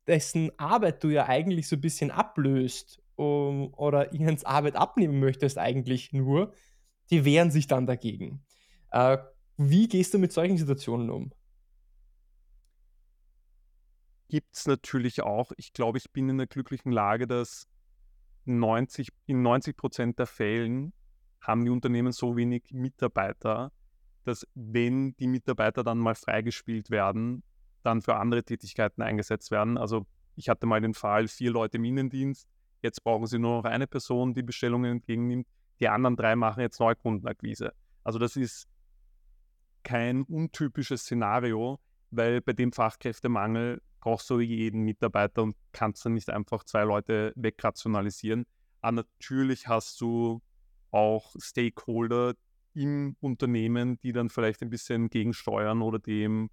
dessen 0.07 0.51
Arbeit 0.57 1.03
du 1.03 1.09
ja 1.09 1.27
eigentlich 1.27 1.67
so 1.67 1.75
ein 1.75 1.81
bisschen 1.81 2.11
ablöst 2.11 3.01
um, 3.15 3.73
oder 3.73 4.13
ihnen 4.13 4.43
Arbeit 4.45 4.75
abnehmen 4.75 5.19
möchtest 5.19 5.57
eigentlich 5.57 6.13
nur, 6.13 6.53
die 7.11 7.25
wehren 7.25 7.51
sich 7.51 7.67
dann 7.67 7.85
dagegen. 7.85 8.45
Äh, 8.91 9.17
wie 9.57 9.87
gehst 9.87 10.13
du 10.13 10.19
mit 10.19 10.31
solchen 10.31 10.57
Situationen 10.57 11.09
um? 11.09 11.33
Gibt 14.29 14.55
es 14.55 14.67
natürlich 14.67 15.21
auch. 15.21 15.51
Ich 15.57 15.73
glaube, 15.73 15.97
ich 15.97 16.11
bin 16.11 16.29
in 16.29 16.37
der 16.37 16.47
glücklichen 16.47 16.91
Lage, 16.91 17.27
dass 17.27 17.67
90, 18.57 19.09
in 19.27 19.41
90 19.41 19.77
Prozent 19.77 20.19
der 20.19 20.25
Fällen 20.25 20.93
haben 21.41 21.63
die 21.63 21.71
Unternehmen 21.71 22.12
so 22.12 22.35
wenig 22.35 22.63
Mitarbeiter, 22.71 23.71
dass 24.25 24.45
wenn 24.55 25.15
die 25.17 25.27
Mitarbeiter 25.27 25.83
dann 25.83 25.97
mal 25.97 26.15
freigespielt 26.15 26.89
werden, 26.89 27.43
dann 27.83 28.01
für 28.01 28.15
andere 28.15 28.43
Tätigkeiten 28.43 29.01
eingesetzt 29.01 29.51
werden. 29.51 29.77
Also 29.77 30.05
ich 30.35 30.49
hatte 30.49 30.65
mal 30.65 30.81
den 30.81 30.93
Fall, 30.93 31.27
vier 31.27 31.51
Leute 31.51 31.77
im 31.77 31.85
Innendienst, 31.85 32.47
jetzt 32.81 33.03
brauchen 33.03 33.27
sie 33.27 33.39
nur 33.39 33.57
noch 33.57 33.65
eine 33.65 33.88
Person, 33.88 34.33
die 34.33 34.43
Bestellungen 34.43 34.97
entgegennimmt, 34.97 35.47
die 35.79 35.88
anderen 35.88 36.15
drei 36.15 36.35
machen 36.35 36.62
jetzt 36.62 36.79
Neukundenakquise. 36.79 37.73
Also 38.03 38.19
das 38.19 38.35
ist 38.35 38.67
kein 39.83 40.23
untypisches 40.23 41.01
Szenario, 41.01 41.79
weil 42.12 42.41
bei 42.41 42.53
dem 42.53 42.71
Fachkräftemangel 42.71 43.81
brauchst 43.99 44.29
du 44.29 44.39
jeden 44.39 44.81
Mitarbeiter 44.81 45.43
und 45.43 45.55
kannst 45.71 46.05
dann 46.05 46.13
nicht 46.13 46.29
einfach 46.29 46.63
zwei 46.63 46.83
Leute 46.83 47.33
wegrationalisieren. 47.35 48.45
Aber 48.81 48.93
natürlich 48.93 49.67
hast 49.67 49.99
du 50.01 50.41
auch 50.91 51.35
Stakeholder 51.39 52.33
im 52.73 53.15
Unternehmen, 53.19 53.99
die 54.01 54.12
dann 54.12 54.29
vielleicht 54.29 54.62
ein 54.62 54.69
bisschen 54.69 55.09
gegensteuern 55.09 55.81
oder 55.81 55.99
dem 55.99 56.49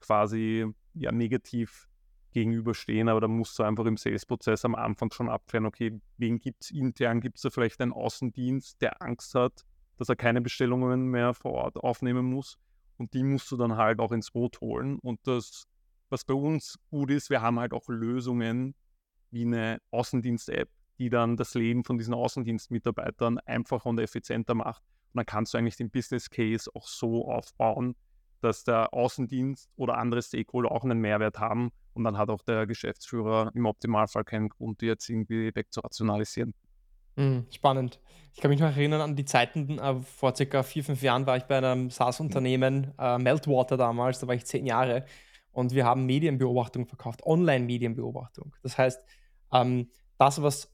quasi 0.00 0.66
ja 0.94 1.12
negativ 1.12 1.88
gegenüberstehen, 2.32 3.08
aber 3.08 3.20
da 3.20 3.28
musst 3.28 3.58
du 3.58 3.62
einfach 3.62 3.86
im 3.86 3.96
Sales-Prozess 3.96 4.64
am 4.64 4.74
Anfang 4.74 5.10
schon 5.12 5.28
abklären, 5.28 5.66
okay, 5.66 5.98
wen 6.18 6.38
gibt 6.38 6.64
es 6.64 6.70
intern, 6.70 7.20
gibt 7.20 7.38
es 7.38 7.42
da 7.42 7.50
vielleicht 7.50 7.80
einen 7.80 7.92
Außendienst, 7.92 8.80
der 8.82 9.00
Angst 9.02 9.34
hat, 9.34 9.64
dass 9.96 10.08
er 10.08 10.16
keine 10.16 10.40
Bestellungen 10.40 11.06
mehr 11.08 11.34
vor 11.34 11.52
Ort 11.52 11.76
aufnehmen 11.76 12.26
muss 12.26 12.58
und 12.98 13.14
die 13.14 13.22
musst 13.22 13.50
du 13.50 13.56
dann 13.56 13.76
halt 13.76 13.98
auch 14.00 14.12
ins 14.12 14.30
Boot 14.30 14.60
holen 14.60 14.98
und 14.98 15.20
das, 15.26 15.66
was 16.10 16.24
bei 16.24 16.34
uns 16.34 16.78
gut 16.90 17.10
ist, 17.10 17.30
wir 17.30 17.42
haben 17.42 17.58
halt 17.58 17.72
auch 17.72 17.88
Lösungen 17.88 18.74
wie 19.30 19.42
eine 19.42 19.80
Außendienst-App, 19.90 20.68
die 20.98 21.10
dann 21.10 21.36
das 21.36 21.54
Leben 21.54 21.84
von 21.84 21.98
diesen 21.98 22.14
Außendienstmitarbeitern 22.14 23.38
einfacher 23.40 23.86
und 23.86 23.98
effizienter 23.98 24.54
macht 24.54 24.82
und 25.12 25.18
dann 25.18 25.26
kannst 25.26 25.54
du 25.54 25.58
eigentlich 25.58 25.76
den 25.76 25.90
Business 25.90 26.28
Case 26.28 26.70
auch 26.74 26.86
so 26.86 27.30
aufbauen, 27.30 27.96
dass 28.40 28.64
der 28.64 28.92
Außendienst 28.92 29.68
oder 29.76 29.96
andere 29.96 30.22
Stakeholder 30.22 30.70
auch 30.70 30.84
einen 30.84 31.00
Mehrwert 31.00 31.38
haben 31.38 31.70
und 31.94 32.04
dann 32.04 32.18
hat 32.18 32.28
auch 32.28 32.42
der 32.42 32.66
Geschäftsführer 32.66 33.50
im 33.54 33.66
Optimalfall 33.66 34.24
keinen 34.24 34.48
Grund, 34.48 34.80
die 34.80 34.86
jetzt 34.86 35.08
irgendwie 35.08 35.50
wegzurationalisieren. 35.54 36.54
Mhm, 37.16 37.46
spannend. 37.50 38.00
Ich 38.34 38.40
kann 38.40 38.50
mich 38.50 38.60
noch 38.60 38.68
erinnern 38.68 39.00
an 39.00 39.16
die 39.16 39.24
Zeiten, 39.24 39.78
äh, 39.78 39.96
vor 39.96 40.36
circa 40.36 40.62
vier, 40.62 40.84
fünf 40.84 41.02
Jahren 41.02 41.26
war 41.26 41.36
ich 41.36 41.44
bei 41.44 41.58
einem 41.58 41.90
SaaS-Unternehmen, 41.90 42.92
äh, 42.96 43.18
Meltwater 43.18 43.76
damals, 43.76 44.20
da 44.20 44.28
war 44.28 44.36
ich 44.36 44.46
zehn 44.46 44.66
Jahre 44.66 45.04
und 45.58 45.74
wir 45.74 45.84
haben 45.84 46.06
Medienbeobachtung 46.06 46.86
verkauft, 46.86 47.26
Online-Medienbeobachtung. 47.26 48.54
Das 48.62 48.78
heißt, 48.78 49.04
ähm, 49.52 49.90
das, 50.16 50.40
was 50.40 50.72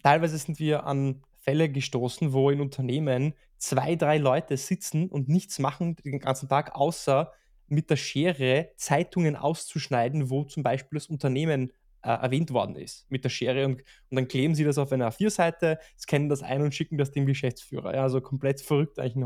teilweise 0.00 0.38
sind 0.38 0.60
wir 0.60 0.86
an 0.86 1.24
Fälle 1.40 1.68
gestoßen, 1.68 2.32
wo 2.32 2.48
in 2.48 2.60
Unternehmen 2.60 3.34
zwei, 3.58 3.96
drei 3.96 4.18
Leute 4.18 4.56
sitzen 4.56 5.08
und 5.08 5.28
nichts 5.28 5.58
machen 5.58 5.96
den 5.96 6.20
ganzen 6.20 6.48
Tag, 6.48 6.76
außer 6.76 7.32
mit 7.66 7.90
der 7.90 7.96
Schere 7.96 8.70
Zeitungen 8.76 9.34
auszuschneiden, 9.34 10.30
wo 10.30 10.44
zum 10.44 10.62
Beispiel 10.62 10.98
das 11.00 11.08
Unternehmen 11.08 11.72
äh, 12.02 12.10
erwähnt 12.10 12.52
worden 12.52 12.76
ist, 12.76 13.10
mit 13.10 13.24
der 13.24 13.28
Schere. 13.28 13.66
Und, 13.66 13.80
und 13.80 14.16
dann 14.16 14.28
kleben 14.28 14.54
sie 14.54 14.62
das 14.62 14.78
auf 14.78 14.92
einer 14.92 15.10
A4-Seite, 15.10 15.80
scannen 15.98 16.28
das 16.28 16.44
ein 16.44 16.62
und 16.62 16.72
schicken 16.72 16.96
das 16.96 17.10
dem 17.10 17.26
Geschäftsführer. 17.26 17.92
Ja, 17.92 18.02
also 18.04 18.20
komplett 18.20 18.60
verrückt 18.60 19.00
eigentlich 19.00 19.16
in 19.16 19.24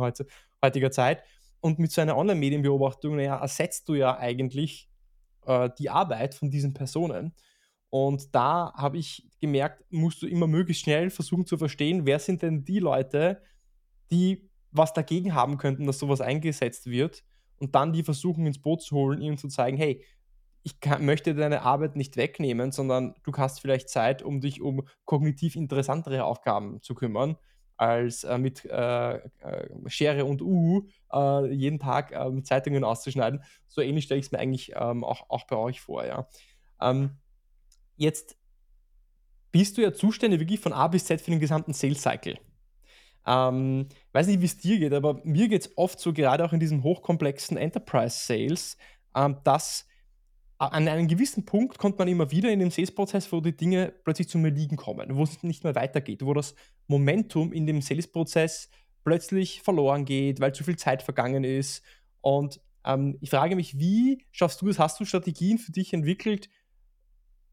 heutiger 0.62 0.90
Zeit. 0.90 1.22
Und 1.60 1.78
mit 1.78 1.90
so 1.90 2.00
einer 2.00 2.16
Online-Medienbeobachtung, 2.16 3.16
naja, 3.16 3.36
ersetzt 3.36 3.88
du 3.88 3.94
ja 3.94 4.16
eigentlich 4.18 4.88
äh, 5.46 5.70
die 5.78 5.90
Arbeit 5.90 6.34
von 6.34 6.50
diesen 6.50 6.74
Personen. 6.74 7.34
Und 7.90 8.34
da 8.34 8.72
habe 8.74 8.98
ich 8.98 9.28
gemerkt, 9.40 9.84
musst 9.90 10.22
du 10.22 10.26
immer 10.26 10.46
möglichst 10.46 10.82
schnell 10.82 11.10
versuchen 11.10 11.46
zu 11.46 11.56
verstehen, 11.56 12.04
wer 12.04 12.18
sind 12.18 12.42
denn 12.42 12.64
die 12.64 12.78
Leute, 12.78 13.42
die 14.10 14.50
was 14.70 14.92
dagegen 14.92 15.34
haben 15.34 15.56
könnten, 15.56 15.86
dass 15.86 15.98
sowas 15.98 16.20
eingesetzt 16.20 16.86
wird 16.86 17.24
und 17.58 17.74
dann 17.74 17.92
die 17.92 18.02
versuchen 18.02 18.46
ins 18.46 18.60
Boot 18.60 18.82
zu 18.82 18.94
holen, 18.96 19.22
ihnen 19.22 19.38
zu 19.38 19.48
zeigen, 19.48 19.76
hey, 19.76 20.04
ich 20.62 20.80
kann, 20.80 21.04
möchte 21.04 21.34
deine 21.34 21.62
Arbeit 21.62 21.96
nicht 21.96 22.16
wegnehmen, 22.16 22.72
sondern 22.72 23.14
du 23.22 23.32
hast 23.36 23.60
vielleicht 23.60 23.88
Zeit, 23.88 24.22
um 24.22 24.40
dich 24.40 24.60
um 24.60 24.82
kognitiv 25.04 25.54
interessantere 25.54 26.24
Aufgaben 26.24 26.82
zu 26.82 26.94
kümmern, 26.94 27.36
als 27.76 28.24
äh, 28.24 28.38
mit 28.38 28.64
äh, 28.64 29.16
äh, 29.16 29.20
Schere 29.86 30.24
und 30.24 30.42
Uhu 30.42 30.88
äh, 31.12 31.52
jeden 31.52 31.78
Tag 31.78 32.12
ähm, 32.12 32.44
Zeitungen 32.44 32.84
auszuschneiden. 32.84 33.42
So 33.68 33.80
ähnlich 33.80 34.04
stelle 34.04 34.20
ich 34.20 34.26
es 34.26 34.32
mir 34.32 34.38
eigentlich 34.38 34.72
ähm, 34.74 35.04
auch, 35.04 35.28
auch 35.28 35.46
bei 35.46 35.56
euch 35.56 35.80
vor. 35.80 36.04
Ja. 36.04 36.28
Ähm, 36.80 37.10
jetzt 37.96 38.36
bist 39.52 39.76
du 39.76 39.82
ja 39.82 39.92
zuständig 39.92 40.40
wirklich 40.40 40.60
von 40.60 40.72
A 40.72 40.88
bis 40.88 41.04
Z 41.04 41.20
für 41.20 41.30
den 41.30 41.40
gesamten 41.40 41.72
Sales 41.72 42.02
Cycle. 42.02 42.38
Ähm, 43.26 43.88
weiß 44.12 44.28
nicht, 44.28 44.40
wie 44.40 44.46
es 44.46 44.58
dir 44.58 44.78
geht, 44.78 44.92
aber 44.92 45.20
mir 45.24 45.48
geht 45.48 45.62
es 45.62 45.76
oft 45.76 45.98
so, 45.98 46.12
gerade 46.12 46.44
auch 46.44 46.52
in 46.52 46.60
diesem 46.60 46.82
hochkomplexen 46.82 47.56
Enterprise 47.56 48.26
Sales, 48.26 48.76
ähm, 49.14 49.38
dass 49.42 49.86
an 50.58 50.88
einem 50.88 51.06
gewissen 51.06 51.44
Punkt 51.44 51.78
kommt 51.78 51.98
man 51.98 52.08
immer 52.08 52.30
wieder 52.30 52.50
in 52.50 52.60
den 52.60 52.70
Sales-Prozess, 52.70 53.30
wo 53.30 53.40
die 53.40 53.56
Dinge 53.56 53.92
plötzlich 54.04 54.28
zum 54.28 54.44
Erliegen 54.44 54.76
kommen, 54.76 55.14
wo 55.16 55.22
es 55.22 55.42
nicht 55.42 55.64
mehr 55.64 55.74
weitergeht, 55.74 56.24
wo 56.24 56.32
das 56.32 56.54
Momentum 56.86 57.52
in 57.52 57.66
dem 57.66 57.80
Sales-Prozess 57.82 58.70
plötzlich 59.04 59.62
verloren 59.62 60.04
geht, 60.04 60.40
weil 60.40 60.54
zu 60.54 60.64
viel 60.64 60.76
Zeit 60.76 61.02
vergangen 61.02 61.44
ist. 61.44 61.82
Und 62.20 62.60
ähm, 62.84 63.18
ich 63.20 63.30
frage 63.30 63.56
mich, 63.56 63.78
wie 63.78 64.24
schaffst 64.32 64.62
du 64.62 64.68
es? 64.68 64.78
Hast 64.78 64.98
du 64.98 65.04
Strategien 65.04 65.58
für 65.58 65.72
dich 65.72 65.92
entwickelt, 65.92 66.48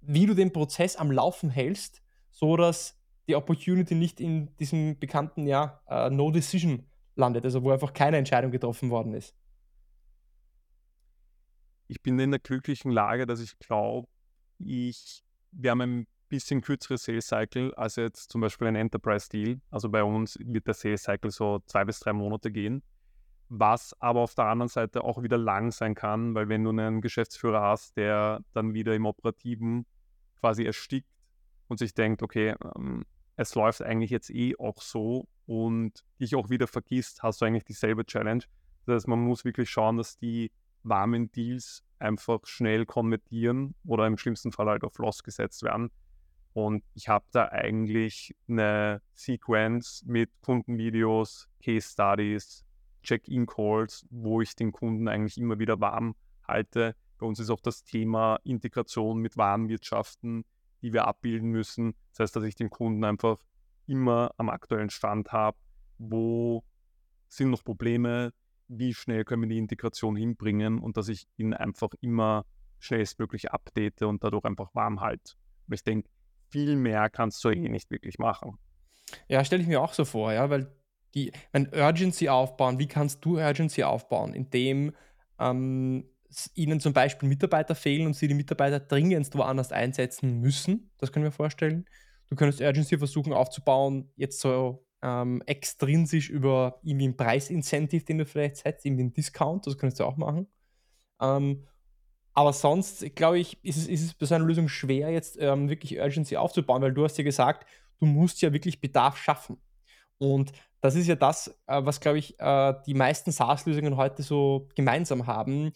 wie 0.01 0.25
du 0.25 0.33
den 0.33 0.51
Prozess 0.51 0.95
am 0.95 1.11
Laufen 1.11 1.49
hältst, 1.49 2.01
so 2.31 2.57
dass 2.57 2.99
die 3.27 3.35
Opportunity 3.35 3.95
nicht 3.95 4.19
in 4.19 4.55
diesem 4.57 4.99
bekannten 4.99 5.47
ja, 5.47 5.81
uh, 5.89 6.09
No 6.13 6.31
Decision 6.31 6.85
landet, 7.15 7.45
also 7.45 7.63
wo 7.63 7.71
einfach 7.71 7.93
keine 7.93 8.17
Entscheidung 8.17 8.51
getroffen 8.51 8.89
worden 8.89 9.13
ist. 9.13 9.35
Ich 11.87 12.01
bin 12.01 12.19
in 12.19 12.31
der 12.31 12.39
glücklichen 12.39 12.91
Lage, 12.91 13.25
dass 13.25 13.39
ich 13.39 13.57
glaube, 13.59 14.07
ich, 14.57 15.23
wir 15.51 15.71
haben 15.71 15.81
ein 15.81 16.07
bisschen 16.33 16.61
kürzeres 16.61 17.03
Sales 17.03 17.27
Cycle 17.27 17.75
als 17.75 17.95
jetzt 17.95 18.31
zum 18.31 18.41
Beispiel 18.41 18.67
ein 18.67 18.75
Enterprise 18.75 19.29
Deal. 19.29 19.61
Also 19.69 19.87
bei 19.89 20.03
uns 20.03 20.35
wird 20.39 20.65
der 20.65 20.73
Sales 20.73 21.03
Cycle 21.03 21.29
so 21.29 21.59
zwei 21.67 21.85
bis 21.85 21.99
drei 21.99 22.11
Monate 22.11 22.51
gehen. 22.51 22.81
Was 23.49 23.95
aber 24.01 24.21
auf 24.21 24.33
der 24.33 24.45
anderen 24.45 24.67
Seite 24.67 25.03
auch 25.03 25.21
wieder 25.21 25.37
lang 25.37 25.71
sein 25.71 25.93
kann, 25.93 26.33
weil 26.33 26.49
wenn 26.49 26.63
du 26.63 26.71
einen 26.71 27.01
Geschäftsführer 27.01 27.61
hast, 27.61 27.97
der 27.97 28.43
dann 28.51 28.73
wieder 28.73 28.95
im 28.95 29.05
Operativen 29.05 29.85
quasi 30.39 30.63
erstickt 30.63 31.07
und 31.67 31.77
sich 31.77 31.93
denkt, 31.93 32.23
okay, 32.23 32.55
ähm, 32.75 33.05
es 33.35 33.53
läuft 33.53 33.83
eigentlich 33.83 34.09
jetzt 34.09 34.31
eh 34.31 34.55
auch 34.57 34.81
so 34.81 35.27
und 35.45 36.03
dich 36.19 36.35
auch 36.35 36.49
wieder 36.49 36.65
vergisst, 36.65 37.21
hast 37.21 37.41
du 37.41 37.45
eigentlich 37.45 37.65
dieselbe 37.65 38.05
Challenge. 38.05 38.43
Das 38.87 38.95
heißt, 38.95 39.07
man 39.07 39.19
muss 39.19 39.45
wirklich 39.45 39.69
schauen, 39.69 39.97
dass 39.97 40.17
die 40.17 40.51
warmen 40.81 41.31
Deals 41.31 41.83
einfach 41.99 42.39
schnell 42.45 42.87
konvertieren 42.87 43.75
oder 43.85 44.07
im 44.07 44.17
schlimmsten 44.17 44.51
Fall 44.51 44.65
halt 44.65 44.83
auf 44.83 44.97
Loss 44.97 45.21
gesetzt 45.21 45.61
werden. 45.61 45.91
Und 46.53 46.83
ich 46.93 47.09
habe 47.09 47.25
da 47.31 47.47
eigentlich 47.47 48.35
eine 48.47 49.01
Sequenz 49.13 50.03
mit 50.05 50.29
Kundenvideos, 50.41 51.49
Case 51.63 51.89
Studies, 51.89 52.63
Check-in-Calls, 53.01 54.05
wo 54.11 54.41
ich 54.41 54.55
den 54.55 54.71
Kunden 54.71 55.07
eigentlich 55.07 55.37
immer 55.37 55.59
wieder 55.59 55.79
warm 55.79 56.15
halte. 56.47 56.95
Bei 57.17 57.25
uns 57.25 57.39
ist 57.39 57.49
auch 57.49 57.59
das 57.59 57.83
Thema 57.83 58.39
Integration 58.43 59.19
mit 59.19 59.35
Warenwirtschaften 59.35 60.45
die 60.83 60.93
wir 60.93 61.07
abbilden 61.07 61.49
müssen. 61.49 61.95
Das 62.11 62.19
heißt, 62.19 62.35
dass 62.35 62.43
ich 62.43 62.55
den 62.55 62.69
Kunden 62.69 63.03
einfach 63.03 63.39
immer 63.87 64.31
am 64.37 64.49
aktuellen 64.49 64.89
Stand 64.89 65.31
habe, 65.31 65.57
wo 65.97 66.63
sind 67.29 67.49
noch 67.49 67.63
Probleme, 67.63 68.33
wie 68.67 68.93
schnell 68.93 69.23
können 69.23 69.43
wir 69.43 69.49
die 69.49 69.57
Integration 69.57 70.15
hinbringen 70.15 70.79
und 70.79 70.97
dass 70.97 71.07
ich 71.07 71.25
ihn 71.37 71.53
einfach 71.53 71.89
immer 72.01 72.45
schnellstmöglich 72.79 73.51
update 73.51 74.03
und 74.03 74.23
dadurch 74.23 74.43
einfach 74.43 74.75
warm 74.75 74.99
halte. 74.99 75.33
Aber 75.67 75.75
ich 75.75 75.83
denke, 75.83 76.09
viel 76.53 76.75
mehr 76.75 77.09
kannst 77.09 77.43
du 77.43 77.49
eh 77.49 77.67
nicht 77.67 77.89
wirklich 77.89 78.19
machen. 78.19 78.59
Ja, 79.27 79.43
stelle 79.43 79.63
ich 79.63 79.67
mir 79.67 79.81
auch 79.81 79.93
so 79.93 80.05
vor, 80.05 80.31
ja, 80.31 80.49
weil 80.51 80.71
die, 81.15 81.31
wenn 81.51 81.67
Urgency 81.73 82.29
aufbauen, 82.29 82.77
wie 82.77 82.87
kannst 82.87 83.25
du 83.25 83.39
Urgency 83.39 83.83
aufbauen? 83.83 84.35
Indem 84.35 84.93
ähm, 85.39 86.05
ihnen 86.53 86.79
zum 86.79 86.93
Beispiel 86.93 87.27
Mitarbeiter 87.27 87.73
fehlen 87.73 88.05
und 88.05 88.15
sie 88.15 88.27
die 88.27 88.35
Mitarbeiter 88.35 88.79
dringendst 88.79 89.35
woanders 89.35 89.71
einsetzen 89.71 90.39
müssen. 90.39 90.91
Das 90.99 91.11
können 91.11 91.25
wir 91.25 91.31
vorstellen. 91.31 91.85
Du 92.29 92.35
könntest 92.35 92.61
Urgency 92.61 92.97
versuchen 92.97 93.33
aufzubauen, 93.33 94.11
jetzt 94.15 94.39
so 94.39 94.85
ähm, 95.01 95.41
extrinsisch 95.47 96.29
über 96.29 96.79
irgendwie 96.83 97.09
ein 97.09 97.17
Preisincentive, 97.17 98.05
den 98.05 98.19
du 98.19 98.25
vielleicht 98.25 98.57
setzt, 98.57 98.85
irgendwie 98.85 99.03
einen 99.03 99.13
Discount, 99.13 99.65
das 99.67 99.77
könntest 99.77 99.99
du 99.99 100.05
auch 100.05 100.17
machen. 100.17 100.47
Ähm, 101.19 101.65
aber 102.33 102.53
sonst, 102.53 103.15
glaube 103.15 103.39
ich, 103.39 103.57
ist 103.63 103.77
es, 103.77 103.87
ist 103.87 104.03
es 104.03 104.13
bei 104.13 104.25
so 104.25 104.35
einer 104.35 104.45
Lösung 104.45 104.67
schwer, 104.67 105.09
jetzt 105.11 105.37
ähm, 105.39 105.69
wirklich 105.69 105.99
Urgency 105.99 106.37
aufzubauen, 106.37 106.81
weil 106.81 106.93
du 106.93 107.03
hast 107.03 107.17
ja 107.17 107.23
gesagt, 107.23 107.67
du 107.99 108.05
musst 108.05 108.41
ja 108.41 108.53
wirklich 108.53 108.81
Bedarf 108.81 109.17
schaffen. 109.17 109.57
Und 110.17 110.51
das 110.81 110.95
ist 110.95 111.07
ja 111.07 111.15
das, 111.15 111.47
äh, 111.67 111.81
was, 111.83 111.99
glaube 111.99 112.17
ich, 112.17 112.39
äh, 112.39 112.73
die 112.85 112.93
meisten 112.93 113.31
SaaS-Lösungen 113.31 113.97
heute 113.97 114.23
so 114.23 114.67
gemeinsam 114.75 115.27
haben 115.27 115.73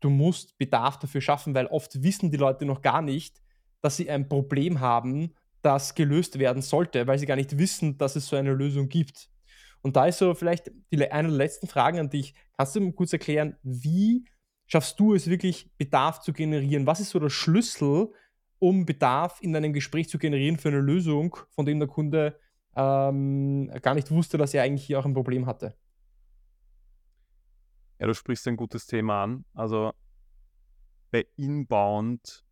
du 0.00 0.10
musst 0.10 0.58
Bedarf 0.58 0.98
dafür 0.98 1.20
schaffen, 1.20 1.54
weil 1.54 1.66
oft 1.66 2.02
wissen 2.02 2.30
die 2.30 2.36
Leute 2.36 2.64
noch 2.64 2.82
gar 2.82 3.02
nicht, 3.02 3.40
dass 3.82 3.96
sie 3.96 4.10
ein 4.10 4.28
Problem 4.28 4.80
haben, 4.80 5.34
das 5.62 5.94
gelöst 5.94 6.38
werden 6.38 6.62
sollte, 6.62 7.06
weil 7.06 7.18
sie 7.18 7.26
gar 7.26 7.36
nicht 7.36 7.58
wissen, 7.58 7.98
dass 7.98 8.16
es 8.16 8.26
so 8.26 8.36
eine 8.36 8.52
Lösung 8.52 8.88
gibt. 8.88 9.28
Und 9.82 9.96
da 9.96 10.06
ist 10.06 10.18
so 10.18 10.34
vielleicht 10.34 10.70
die, 10.90 11.10
eine 11.10 11.28
der 11.28 11.36
letzten 11.36 11.66
Fragen 11.66 11.98
an 11.98 12.10
dich. 12.10 12.34
Kannst 12.56 12.76
du 12.76 12.80
mir 12.80 12.92
kurz 12.92 13.12
erklären, 13.12 13.56
wie 13.62 14.24
schaffst 14.70 15.00
du 15.00 15.14
es 15.14 15.28
wirklich, 15.28 15.68
Bedarf 15.76 16.20
zu 16.20 16.32
generieren? 16.32 16.86
Was 16.86 17.00
ist 17.00 17.10
so 17.10 17.18
der 17.18 17.28
Schlüssel, 17.28 18.12
um 18.58 18.86
Bedarf 18.86 19.42
in 19.42 19.54
einem 19.56 19.72
Gespräch 19.72 20.08
zu 20.08 20.18
generieren 20.18 20.58
für 20.58 20.68
eine 20.68 20.80
Lösung, 20.80 21.36
von 21.50 21.66
dem 21.66 21.80
der 21.80 21.88
Kunde 21.88 22.38
ähm, 22.76 23.70
gar 23.82 23.94
nicht 23.94 24.10
wusste, 24.10 24.38
dass 24.38 24.54
er 24.54 24.62
eigentlich 24.62 24.84
hier 24.84 25.00
auch 25.00 25.04
ein 25.04 25.14
Problem 25.14 25.46
hatte? 25.46 25.74
Ja, 27.98 28.06
du 28.06 28.14
sprichst 28.14 28.46
ein 28.46 28.56
gutes 28.56 28.86
Thema 28.86 29.24
an. 29.24 29.44
Also 29.54 29.92
bei 31.10 31.26
Inbound, 31.36 32.44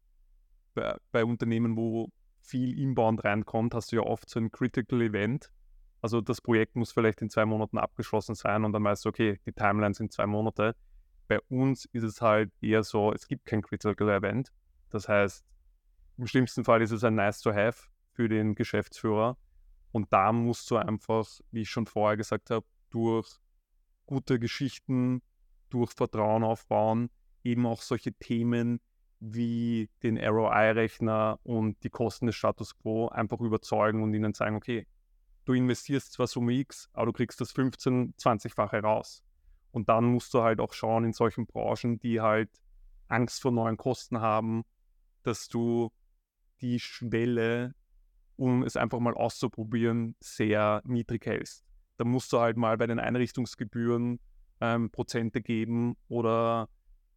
bei, 0.74 0.96
bei 1.12 1.24
Unternehmen, 1.24 1.76
wo 1.76 2.09
viel 2.40 2.78
Inbound 2.81 3.22
reinkommt, 3.22 3.74
hast 3.74 3.92
du 3.92 3.96
ja 3.96 4.02
oft 4.02 4.28
so 4.28 4.40
ein 4.40 4.50
Critical 4.50 5.00
Event. 5.02 5.52
Also 6.00 6.20
das 6.20 6.40
Projekt 6.40 6.74
muss 6.74 6.90
vielleicht 6.90 7.22
in 7.22 7.31
zwei 7.31 7.44
Monaten 7.44 7.78
abgeschlossen 7.78 8.35
sein 8.35 8.64
und 8.64 8.72
dann 8.72 8.83
weißt 8.83 9.04
du, 9.04 9.09
okay, 9.09 9.38
die 9.46 9.52
Timeline 9.52 9.94
sind 9.94 10.12
zwei 10.12 10.26
Monate. 10.26 10.74
Bei 11.29 11.41
uns 11.49 11.85
ist 11.93 12.03
es 12.03 12.21
halt 12.21 12.51
eher 12.61 12.83
so, 12.83 13.12
es 13.12 13.29
gibt 13.29 13.45
kein 13.45 13.62
Critical 13.62 14.09
Event. 14.09 14.51
Das 14.91 15.09
heißt, 15.09 15.45
im 16.17 16.27
schlimmsten 16.27 16.64
Fall 16.64 16.83
ist 16.83 16.91
es 16.91 17.05
ein 17.05 17.14
Nice 17.14 17.41
to 17.43 17.53
Have 17.53 17.88
für 18.12 18.29
den 18.29 18.55
Geschäftsführer. 18.55 19.37
Und 19.93 20.12
da 20.12 20.33
musst 20.33 20.71
du 20.71 20.77
einfach, 20.77 21.27
wie 21.51 21.62
ich 21.62 21.71
schon 21.71 21.87
vorher 21.87 22.17
gesagt 22.17 22.51
habe, 22.51 22.67
durch 22.91 23.29
gute 24.07 24.38
Geschichten, 24.38 25.23
durch 25.71 25.93
Vertrauen 25.93 26.45
aufbauen, 26.45 27.11
eben 27.45 27.67
auch 27.67 27.83
solche 27.83 28.12
Themen 28.14 28.81
wie 29.21 29.91
den 30.03 30.17
ROI-Rechner 30.17 31.41
und 31.43 31.83
die 31.85 31.91
Kosten 31.91 32.27
des 32.27 32.37
Status 32.37 32.77
Quo 32.79 33.09
einfach 33.09 33.41
überzeugen 33.41 34.03
und 34.03 34.14
ihnen 34.14 34.33
sagen, 34.33 34.57
okay, 34.57 34.87
du 35.45 35.53
investierst 35.53 36.12
zwar 36.12 36.27
Summe 36.27 36.53
X, 36.53 36.88
aber 36.93 37.07
du 37.07 37.12
kriegst 37.12 37.41
das 37.41 37.53
15, 37.53 38.14
20-fache 38.14 38.81
raus. 38.83 39.23
Und 39.79 39.88
dann 39.88 40.07
musst 40.07 40.35
du 40.35 40.43
halt 40.43 40.59
auch 40.59 40.73
schauen 40.73 41.05
in 41.05 41.12
solchen 41.12 41.47
Branchen, 41.47 42.01
die 42.01 42.21
halt 42.21 42.51
Angst 43.07 43.41
vor 43.41 43.53
neuen 43.53 43.77
Kosten 43.77 44.21
haben, 44.21 44.64
dass 45.23 45.47
du 45.47 45.93
die 46.61 46.81
Schwelle, 46.81 47.77
um 48.35 48.64
es 48.64 48.77
einfach 48.77 48.99
mal 48.99 49.14
auszuprobieren, 49.14 50.17
sehr 50.19 50.83
niedrig 50.85 51.25
hältst. 51.27 51.64
Da 51.97 52.05
musst 52.05 52.33
du 52.33 52.41
halt 52.41 52.57
mal 52.57 52.77
bei 52.77 52.88
den 52.88 52.99
Einrichtungsgebühren 52.99 54.19
ähm, 54.61 54.91
Prozente 54.91 55.43
geben 55.43 55.97
oder 56.09 56.69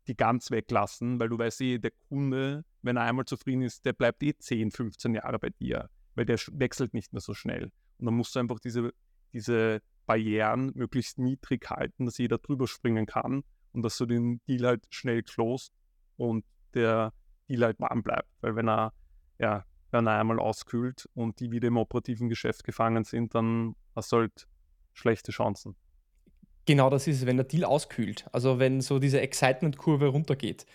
die 0.05 0.15
ganz 0.15 0.51
weglassen, 0.51 1.19
weil 1.19 1.29
du 1.29 1.39
weißt 1.39 1.61
eh, 1.61 1.79
der 1.79 1.93
Kunde, 2.09 2.63
wenn 2.83 2.95
er 2.95 3.05
einmal 3.05 3.25
zufrieden 3.25 3.63
ist, 3.63 3.87
der 3.87 3.93
bleibt 3.93 4.21
eh 4.21 4.37
10, 4.37 4.69
15 4.69 5.15
Jahre 5.15 5.39
bei 5.39 5.49
dir, 5.49 5.89
weil 6.13 6.25
der 6.25 6.37
wechselt 6.51 6.93
nicht 6.93 7.11
mehr 7.11 7.21
so 7.21 7.33
schnell. 7.33 7.71
Und 7.97 8.05
dann 8.05 8.13
musst 8.13 8.35
du 8.35 8.39
einfach 8.39 8.59
diese, 8.59 8.93
diese 9.33 9.81
Barrieren 10.05 10.71
möglichst 10.75 11.19
niedrig 11.19 11.69
halten, 11.69 12.05
dass 12.05 12.17
jeder 12.17 12.37
drüber 12.37 12.67
springen 12.67 13.05
kann 13.05 13.43
und 13.73 13.83
dass 13.83 13.97
du 13.97 14.05
den 14.05 14.41
Deal 14.47 14.65
halt 14.67 14.85
schnell 14.89 15.23
closed 15.23 15.73
und 16.17 16.45
der 16.73 17.13
Deal 17.49 17.63
halt 17.63 17.79
warm 17.79 18.03
bleibt. 18.03 18.29
Weil 18.41 18.55
wenn 18.55 18.69
er, 18.69 18.93
ja, 19.39 19.65
wenn 19.91 20.07
er 20.07 20.19
einmal 20.19 20.39
auskühlt 20.39 21.07
und 21.13 21.39
die 21.39 21.51
wieder 21.51 21.67
im 21.67 21.77
operativen 21.77 22.29
Geschäft 22.29 22.63
gefangen 22.63 23.03
sind, 23.03 23.35
dann 23.35 23.75
hast 23.95 24.11
du 24.11 24.17
halt 24.17 24.47
schlechte 24.93 25.31
Chancen. 25.31 25.75
Genau 26.65 26.89
das 26.89 27.07
ist 27.07 27.17
es, 27.17 27.25
wenn 27.25 27.37
der 27.37 27.45
Deal 27.45 27.65
auskühlt. 27.65 28.25
Also 28.31 28.59
wenn 28.59 28.81
so 28.81 28.99
diese 28.99 29.19
Excitement-Kurve 29.21 30.07
runtergeht. 30.07 30.65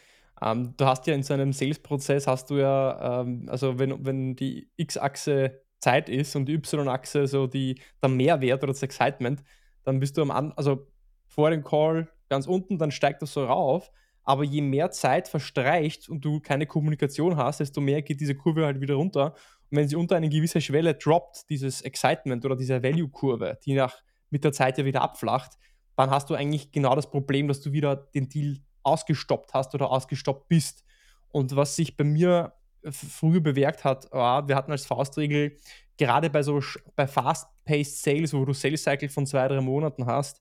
Ähm, 0.42 0.74
du 0.76 0.84
hast 0.84 1.06
ja 1.06 1.14
in 1.14 1.22
so 1.22 1.32
einem 1.32 1.52
Sales-Prozess 1.52 2.26
hast 2.26 2.50
du 2.50 2.56
ja, 2.56 3.22
ähm, 3.22 3.46
also 3.48 3.78
wenn, 3.78 4.04
wenn 4.04 4.36
die 4.36 4.68
X-Achse 4.76 5.62
Zeit 5.78 6.08
ist 6.08 6.34
und 6.36 6.46
die 6.46 6.54
Y-Achse 6.54 7.26
so 7.26 7.46
die, 7.46 7.80
der 8.02 8.08
Mehrwert 8.08 8.62
oder 8.62 8.72
das 8.72 8.82
Excitement, 8.82 9.42
dann 9.84 10.00
bist 10.00 10.16
du 10.16 10.22
am 10.22 10.30
An 10.30 10.52
also 10.56 10.86
vor 11.26 11.50
dem 11.50 11.64
Call 11.64 12.08
ganz 12.28 12.46
unten, 12.46 12.78
dann 12.78 12.90
steigt 12.90 13.22
das 13.22 13.32
so 13.32 13.44
rauf. 13.44 13.90
Aber 14.22 14.42
je 14.42 14.60
mehr 14.60 14.90
Zeit 14.90 15.28
verstreicht 15.28 16.08
und 16.08 16.24
du 16.24 16.40
keine 16.40 16.66
Kommunikation 16.66 17.36
hast, 17.36 17.60
desto 17.60 17.80
mehr 17.80 18.02
geht 18.02 18.20
diese 18.20 18.34
Kurve 18.34 18.66
halt 18.66 18.80
wieder 18.80 18.94
runter. 18.96 19.34
Und 19.70 19.78
wenn 19.78 19.88
sie 19.88 19.94
unter 19.94 20.16
eine 20.16 20.28
gewisse 20.28 20.60
Schwelle 20.60 20.94
droppt, 20.94 21.48
dieses 21.48 21.82
Excitement 21.82 22.44
oder 22.44 22.56
diese 22.56 22.82
Value-Kurve, 22.82 23.58
die 23.64 23.74
nach 23.74 23.94
mit 24.30 24.42
der 24.42 24.52
Zeit 24.52 24.78
ja 24.78 24.84
wieder 24.84 25.02
abflacht, 25.02 25.52
dann 25.94 26.10
hast 26.10 26.28
du 26.28 26.34
eigentlich 26.34 26.72
genau 26.72 26.96
das 26.96 27.08
Problem, 27.08 27.46
dass 27.46 27.60
du 27.60 27.70
wieder 27.70 27.94
den 27.94 28.28
Deal 28.28 28.58
ausgestoppt 28.82 29.54
hast 29.54 29.74
oder 29.76 29.90
ausgestoppt 29.90 30.48
bist. 30.48 30.84
Und 31.28 31.54
was 31.54 31.76
sich 31.76 31.96
bei 31.96 32.04
mir 32.04 32.52
früher 32.90 33.40
bewährt 33.40 33.84
hat, 33.84 34.10
war, 34.12 34.48
wir 34.48 34.56
hatten 34.56 34.72
als 34.72 34.86
Faustregel, 34.86 35.56
gerade 35.96 36.30
bei 36.30 36.42
so 36.42 36.60
bei 36.94 37.06
Fast-Paced 37.06 37.98
Sales, 37.98 38.32
wo 38.32 38.44
du 38.44 38.52
Sales 38.52 38.82
Cycle 38.82 39.08
von 39.08 39.26
zwei, 39.26 39.48
drei 39.48 39.60
Monaten 39.60 40.06
hast, 40.06 40.40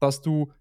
dass 0.00 0.20
du 0.20 0.52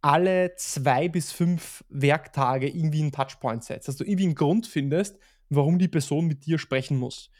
alle 0.00 0.54
zwei 0.56 1.08
bis 1.08 1.32
fünf 1.32 1.82
Werktage 1.88 2.68
irgendwie 2.68 3.00
einen 3.00 3.12
Touchpoint 3.12 3.64
setzt, 3.64 3.88
dass 3.88 3.96
du 3.96 4.04
irgendwie 4.04 4.24
einen 4.24 4.34
Grund 4.34 4.66
findest, 4.66 5.18
warum 5.48 5.78
die 5.78 5.88
Person 5.88 6.26
mit 6.26 6.44
dir 6.44 6.58
sprechen 6.58 6.98
muss. 6.98 7.30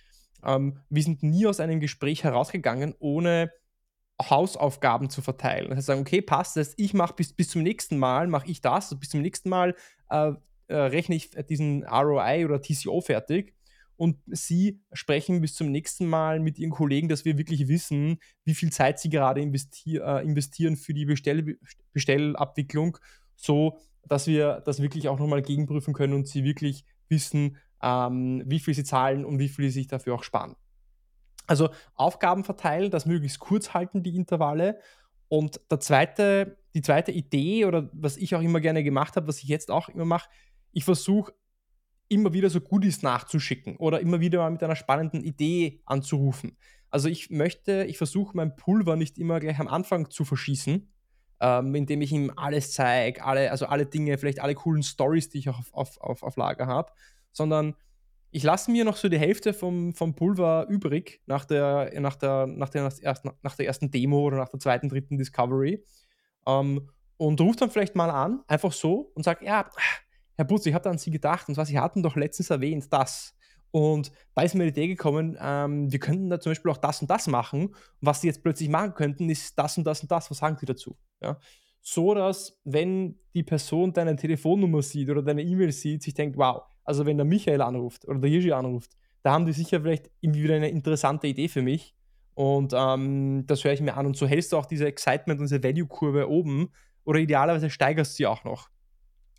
Ähm, 0.43 0.81
wir 0.89 1.03
sind 1.03 1.23
nie 1.23 1.47
aus 1.47 1.61
einem 1.61 1.81
Gespräch 1.81 2.25
herausgegangen, 2.25 2.95
ohne 2.99 3.53
Hausaufgaben 4.23 5.11
zu 5.11 5.23
verteilen. 5.23 5.71
Das 5.71 5.89
heißt, 5.89 6.01
okay, 6.01 6.23
passt, 6.23 6.57
das 6.57 6.75
ich 6.77 6.95
mache 6.95 7.15
bis, 7.15 7.33
bis 7.33 7.51
zum 7.51 7.63
nächsten 7.63 7.99
Mal, 7.99 8.29
mache 8.29 8.51
ich 8.51 8.61
das, 8.61 8.99
bis 8.99 9.11
zum 9.11 9.23
nächsten 9.23 9.49
Mal 9.49 9.75
äh, 10.09 10.33
äh, 10.69 10.77
rechne 10.77 11.15
ich 11.17 11.31
diesen 11.49 11.85
ROI 11.85 12.45
oder 12.45 12.61
TCO 12.61 13.01
fertig 13.01 13.55
und 13.97 14.19
Sie 14.27 14.81
sprechen 14.93 15.41
bis 15.41 15.55
zum 15.55 15.71
nächsten 15.71 16.07
Mal 16.07 16.41
mit 16.41 16.59
Ihren 16.59 16.73
Kollegen, 16.73 17.09
dass 17.09 17.25
wir 17.25 17.39
wirklich 17.39 17.69
wissen, 17.69 18.19
wie 18.45 18.55
viel 18.55 18.73
Zeit 18.73 18.99
Sie 18.99 19.09
gerade 19.09 19.41
investier 19.41 20.05
äh, 20.05 20.25
investieren 20.25 20.77
für 20.77 20.95
die 20.95 21.05
Bestell 21.05 21.59
Bestellabwicklung, 21.93 22.99
so 23.37 23.79
dass 24.07 24.27
wir 24.27 24.63
das 24.65 24.83
wirklich 24.83 25.09
auch 25.09 25.19
nochmal 25.19 25.43
gegenprüfen 25.43 25.95
können 25.95 26.15
und 26.15 26.29
Sie 26.29 26.45
wirklich 26.45 26.85
wissen, 27.09 27.57
ähm, 27.83 28.43
wie 28.47 28.59
viel 28.59 28.75
Sie 28.75 28.85
zahlen 28.85 29.25
und 29.25 29.39
wie 29.39 29.49
viel 29.49 29.67
Sie 29.67 29.81
sich 29.81 29.87
dafür 29.87 30.17
auch 30.17 30.25
sparen. 30.25 30.57
Also 31.47 31.71
Aufgaben 31.95 32.43
verteilen, 32.43 32.91
das 32.91 33.07
möglichst 33.07 33.39
kurz 33.39 33.75
halten, 33.75 34.03
die 34.03 34.17
Intervalle. 34.17 34.81
Und 35.29 35.61
der 35.71 35.81
zweite, 35.81 36.57
die 36.75 36.83
zweite 36.83 37.13
Idee 37.13 37.65
oder 37.65 37.91
was 37.93 38.17
ich 38.17 38.35
auch 38.35 38.43
immer 38.43 38.61
gerne 38.61 38.83
gemacht 38.83 39.17
habe, 39.17 39.29
was 39.29 39.39
ich 39.39 39.49
jetzt 39.49 39.71
auch 39.71 39.89
immer 39.89 40.05
mache, 40.05 40.29
ich 40.75 40.85
versuche 40.85 41.33
immer 42.09 42.33
wieder 42.33 42.51
so 42.51 42.61
Goodies 42.61 43.03
nachzuschicken 43.03 43.77
oder 43.77 44.01
immer 44.01 44.21
wieder 44.21 44.41
mal 44.41 44.51
mit 44.51 44.63
einer 44.63 44.77
spannenden 44.77 45.23
Idee 45.23 45.81
anzurufen. 45.87 46.57
Also 46.91 47.09
ich 47.09 47.31
möchte, 47.31 47.85
ich 47.85 47.97
versuche 47.97 48.37
mein 48.37 48.57
Pulver 48.57 48.97
nicht 48.97 49.19
immer 49.19 49.41
gleich 49.41 49.59
am 49.59 49.69
Anfang 49.69 50.11
zu 50.11 50.25
verschießen, 50.25 50.93
ähm, 51.41 51.75
indem 51.75 52.03
ich 52.03 52.13
ihm 52.13 52.33
alles 52.37 52.73
zeige, 52.73 53.25
alle, 53.25 53.51
also 53.51 53.67
alle 53.67 53.87
Dinge, 53.87 54.19
vielleicht 54.19 54.41
alle 54.41 54.55
coolen 54.55 54.83
Stories, 54.83 55.31
die 55.31 55.39
ich 55.39 55.49
auch 55.49 55.59
auf, 55.59 55.73
auf, 55.73 56.01
auf, 56.01 56.23
auf 56.23 56.37
Lager 56.37 56.67
habe, 56.67 56.93
sondern 57.33 57.75
ich 58.31 58.43
lasse 58.43 58.71
mir 58.71 58.85
noch 58.85 58.97
so 58.97 59.09
die 59.09 59.19
Hälfte 59.19 59.55
vom, 59.55 59.95
vom 59.95 60.15
Pulver 60.15 60.67
übrig 60.69 61.23
nach 61.27 61.45
der, 61.45 61.93
nach, 62.01 62.17
der, 62.17 62.47
nach, 62.47 62.69
der, 62.69 62.91
nach 63.43 63.57
der 63.57 63.67
ersten 63.67 63.91
Demo 63.91 64.23
oder 64.23 64.37
nach 64.37 64.49
der 64.49 64.61
zweiten, 64.61 64.89
dritten 64.89 65.19
Discovery 65.19 65.85
ähm, 66.47 66.91
und 67.17 67.41
rufe 67.41 67.59
dann 67.59 67.71
vielleicht 67.71 67.95
mal 67.95 68.11
an, 68.11 68.43
einfach 68.49 68.73
so 68.73 69.13
und 69.15 69.23
sage, 69.23 69.45
ja, 69.45 69.71
Herr 70.37 70.45
Butz, 70.45 70.67
ich 70.67 70.75
habe 70.75 70.85
da 70.85 70.91
an 70.91 70.99
Sie 70.99 71.11
gedacht 71.11 71.49
und 71.49 71.55
zwar, 71.55 71.67
Sie 71.67 71.79
hatten 71.79 72.03
doch 72.03 72.17
letztens 72.17 72.51
erwähnt, 72.51 72.93
das. 72.93 73.35
Und 73.71 74.13
da 74.35 74.43
ist 74.43 74.55
mir 74.55 74.65
die 74.65 74.71
Idee 74.71 74.89
gekommen, 74.89 75.37
ähm, 75.41 75.91
wir 75.91 75.99
könnten 75.99 76.31
da 76.31 76.39
zum 76.39 76.51
Beispiel 76.51 76.71
auch 76.71 76.77
das 76.77 77.03
und 77.03 77.11
das 77.11 77.27
machen. 77.27 77.67
Und 77.67 77.77
was 78.01 78.21
Sie 78.21 78.29
jetzt 78.29 78.43
plötzlich 78.43 78.69
machen 78.69 78.95
könnten, 78.95 79.29
ist 79.29 79.59
das 79.59 79.77
und 79.77 79.85
das 79.85 80.01
und 80.01 80.11
das. 80.11 80.31
Was 80.31 80.39
sagen 80.39 80.57
Sie 80.61 80.67
dazu? 80.67 80.97
Ja? 81.21 81.39
So 81.81 82.15
dass, 82.15 82.61
wenn 82.65 83.19
die 83.35 83.43
Person 83.43 83.93
deine 83.93 84.17
Telefonnummer 84.17 84.81
sieht 84.81 85.11
oder 85.11 85.23
deine 85.23 85.43
E-Mail 85.43 85.73
sieht, 85.73 86.03
sich 86.03 86.15
denkt, 86.15 86.37
wow, 86.37 86.63
also 86.85 87.05
wenn 87.05 87.17
der 87.17 87.27
Michael 87.27 87.63
anruft 87.63 88.07
oder 88.07 88.21
der 88.21 88.31
Jiří 88.31 88.53
anruft, 88.53 88.93
da 89.23 89.33
haben 89.33 89.47
die 89.47 89.53
sicher 89.53 89.81
vielleicht 89.81 90.11
irgendwie 90.21 90.45
wieder 90.45 90.55
eine 90.55 90.69
interessante 90.69 91.27
Idee 91.27 91.49
für 91.49 91.63
mich. 91.63 91.95
Und 92.35 92.73
ähm, 92.77 93.45
das 93.47 93.65
höre 93.65 93.73
ich 93.73 93.81
mir 93.81 93.97
an. 93.97 94.07
Und 94.07 94.17
so 94.17 94.27
hältst 94.27 94.53
du 94.53 94.57
auch 94.57 94.67
diese 94.67 94.87
Excitement 94.87 95.41
und 95.41 95.47
diese 95.47 95.63
Value-Kurve 95.63 96.29
oben 96.29 96.71
oder 97.05 97.19
idealerweise 97.19 97.71
steigerst 97.71 98.13
du 98.13 98.17
sie 98.17 98.27
auch 98.27 98.45
noch. 98.45 98.71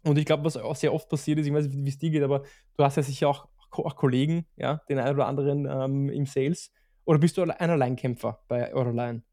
Und 0.06 0.18
ich 0.18 0.26
glaube, 0.26 0.46
was 0.46 0.56
auch 0.58 0.76
sehr 0.76 0.94
oft 0.94 1.10
passiert 1.10 1.40
ist, 1.40 1.48
ich 1.48 1.54
weiß 1.54 1.68
nicht, 1.68 1.84
wie 1.84 1.90
es 1.90 1.98
dir 1.98 2.12
geht, 2.12 2.24
aber 2.24 2.44
du 2.78 2.84
hast 2.84 2.96
ja 2.98 3.04
sicher 3.04 3.28
auch, 3.28 3.48
auch 3.72 3.96
Kollegen, 3.96 4.46
ja, 4.56 4.82
den 4.88 5.00
einen 5.00 5.16
oder 5.16 5.28
anderen 5.28 5.66
ähm, 5.66 6.10
im 6.10 6.26
Sales. 6.26 6.72
Oder 7.06 7.20
bist 7.20 7.38
du 7.38 7.42
ein 7.42 7.52
Alleinkämpfer 7.52 8.44
bei 8.48 8.74
Euroline? 8.74 9.24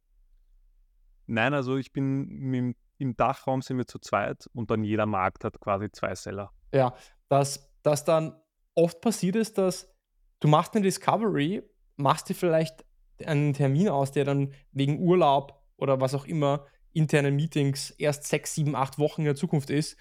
Nein, 1.27 1.55
also 1.55 1.77
ich 1.77 1.93
bin 1.93 2.55
im, 2.55 2.75
im 2.99 3.17
Dachraum 3.17 3.63
sind 3.63 3.79
wir 3.79 3.87
zu 3.87 3.99
zweit 3.99 4.49
und 4.55 4.71
dann 4.71 4.83
jeder 4.83 5.07
Markt 5.07 5.45
hat 5.45 5.61
quasi 5.61 5.91
zwei 5.91 6.15
Seller. 6.15 6.51
Ja, 6.73 6.95
das 7.29 7.73
dass 7.83 8.05
dann 8.05 8.35
oft 8.75 9.01
passiert 9.01 9.37
ist, 9.37 9.59
dass 9.59 9.93
du 10.41 10.49
machst 10.49 10.75
eine 10.75 10.85
Discovery, 10.85 11.63
machst 11.97 12.29
dir 12.29 12.35
vielleicht 12.35 12.85
einen 13.25 13.53
Termin 13.53 13.89
aus, 13.89 14.13
der 14.13 14.25
dann 14.25 14.53
wegen 14.73 15.01
Urlaub 15.01 15.61
oder 15.77 16.01
was 16.01 16.15
auch 16.15 16.25
immer 16.25 16.67
internen 16.93 17.37
Meetings 17.37 17.91
erst 17.91 18.25
sechs, 18.25 18.55
sieben, 18.55 18.75
acht 18.75 18.99
Wochen 18.99 19.23
in 19.23 19.27
der 19.27 19.37
Zukunft 19.37 19.71
ist 19.71 19.97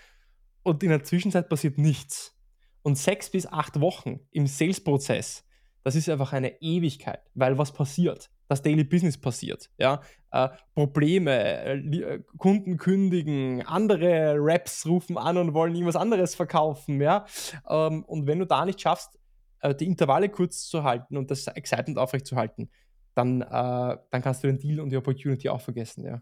und 0.64 0.84
in 0.84 0.90
der 0.90 1.04
Zwischenzeit 1.04 1.50
passiert 1.50 1.78
nichts. 1.78 2.38
Und 2.84 2.98
sechs 2.98 3.30
bis 3.30 3.46
acht 3.46 3.80
Wochen 3.80 4.22
im 4.32 4.48
Sales-Prozess, 4.48 5.44
das 5.84 5.96
ist 5.96 6.10
einfach 6.10 6.34
eine 6.34 6.62
Ewigkeit, 6.62 7.22
weil 7.34 7.58
was 7.58 7.72
passiert? 7.72 8.30
das 8.52 8.62
Daily 8.62 8.84
Business 8.84 9.18
passiert. 9.18 9.70
Ja? 9.78 10.02
Äh, 10.32 10.50
Probleme, 10.76 11.32
äh, 11.32 11.78
äh, 11.78 12.24
Kunden 12.38 12.78
kündigen, 12.78 13.66
andere 13.66 14.36
Raps 14.38 14.86
rufen 14.86 15.18
an 15.18 15.38
und 15.38 15.54
wollen 15.54 15.74
irgendwas 15.74 15.96
anderes 15.96 16.36
verkaufen. 16.36 17.00
Ja? 17.00 17.26
Ähm, 17.70 18.04
und 18.04 18.28
wenn 18.28 18.40
du 18.40 18.46
da 18.46 18.66
nicht 18.66 18.82
schaffst, 18.82 19.18
äh, 19.62 19.74
die 19.74 19.88
Intervalle 19.88 20.28
kurz 20.28 20.68
zu 20.68 20.84
halten 20.84 21.16
und 21.16 21.32
das 21.32 21.48
Excitement 21.48 21.98
aufrechtzuerhalten, 21.98 22.70
dann, 23.16 23.42
äh, 23.42 23.48
dann 23.48 24.22
kannst 24.22 24.44
du 24.44 24.48
den 24.48 24.60
Deal 24.60 24.82
und 24.82 24.90
die 24.90 24.98
Opportunity 24.98 25.48
auch 25.48 25.62
vergessen. 25.62 26.06
Ja? 26.06 26.22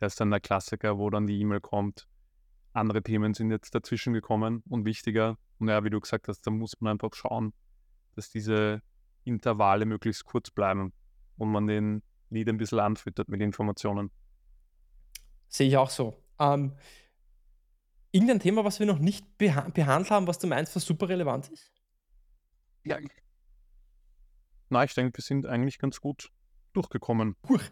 Das 0.00 0.12
ist 0.12 0.20
dann 0.20 0.30
der 0.30 0.40
Klassiker, 0.40 0.98
wo 0.98 1.08
dann 1.08 1.26
die 1.26 1.40
E-Mail 1.40 1.60
kommt. 1.60 2.06
Andere 2.72 3.02
Themen 3.02 3.34
sind 3.34 3.50
jetzt 3.50 3.74
dazwischen 3.74 4.12
gekommen 4.12 4.62
und 4.68 4.84
wichtiger. 4.84 5.36
Und 5.58 5.68
ja, 5.68 5.82
wie 5.84 5.90
du 5.90 6.00
gesagt 6.00 6.28
hast, 6.28 6.46
da 6.46 6.50
muss 6.50 6.80
man 6.80 6.92
einfach 6.92 7.14
schauen, 7.14 7.52
dass 8.14 8.30
diese 8.30 8.82
Intervalle 9.24 9.86
möglichst 9.86 10.24
kurz 10.24 10.50
bleiben 10.50 10.92
und 11.36 11.50
man 11.50 11.66
den 11.66 12.02
Lead 12.30 12.48
ein 12.48 12.58
bisschen 12.58 12.80
anfüttert 12.80 13.28
mit 13.28 13.40
Informationen. 13.40 14.10
Sehe 15.48 15.68
ich 15.68 15.76
auch 15.76 15.90
so. 15.90 16.22
Ähm, 16.38 16.76
irgendein 18.12 18.40
Thema, 18.40 18.64
was 18.64 18.78
wir 18.78 18.86
noch 18.86 18.98
nicht 18.98 19.38
beha 19.38 19.68
behandelt 19.70 20.10
haben, 20.10 20.26
was 20.26 20.38
du 20.38 20.46
meinst, 20.46 20.76
was 20.76 20.84
super 20.84 21.08
relevant 21.08 21.48
ist? 21.48 21.72
Ja. 22.84 22.98
Na, 24.68 24.84
ich 24.84 24.94
denke, 24.94 25.16
wir 25.18 25.22
sind 25.22 25.46
eigentlich 25.46 25.78
ganz 25.78 26.00
gut 26.00 26.30
durchgekommen. 26.72 27.36
Durch, 27.46 27.62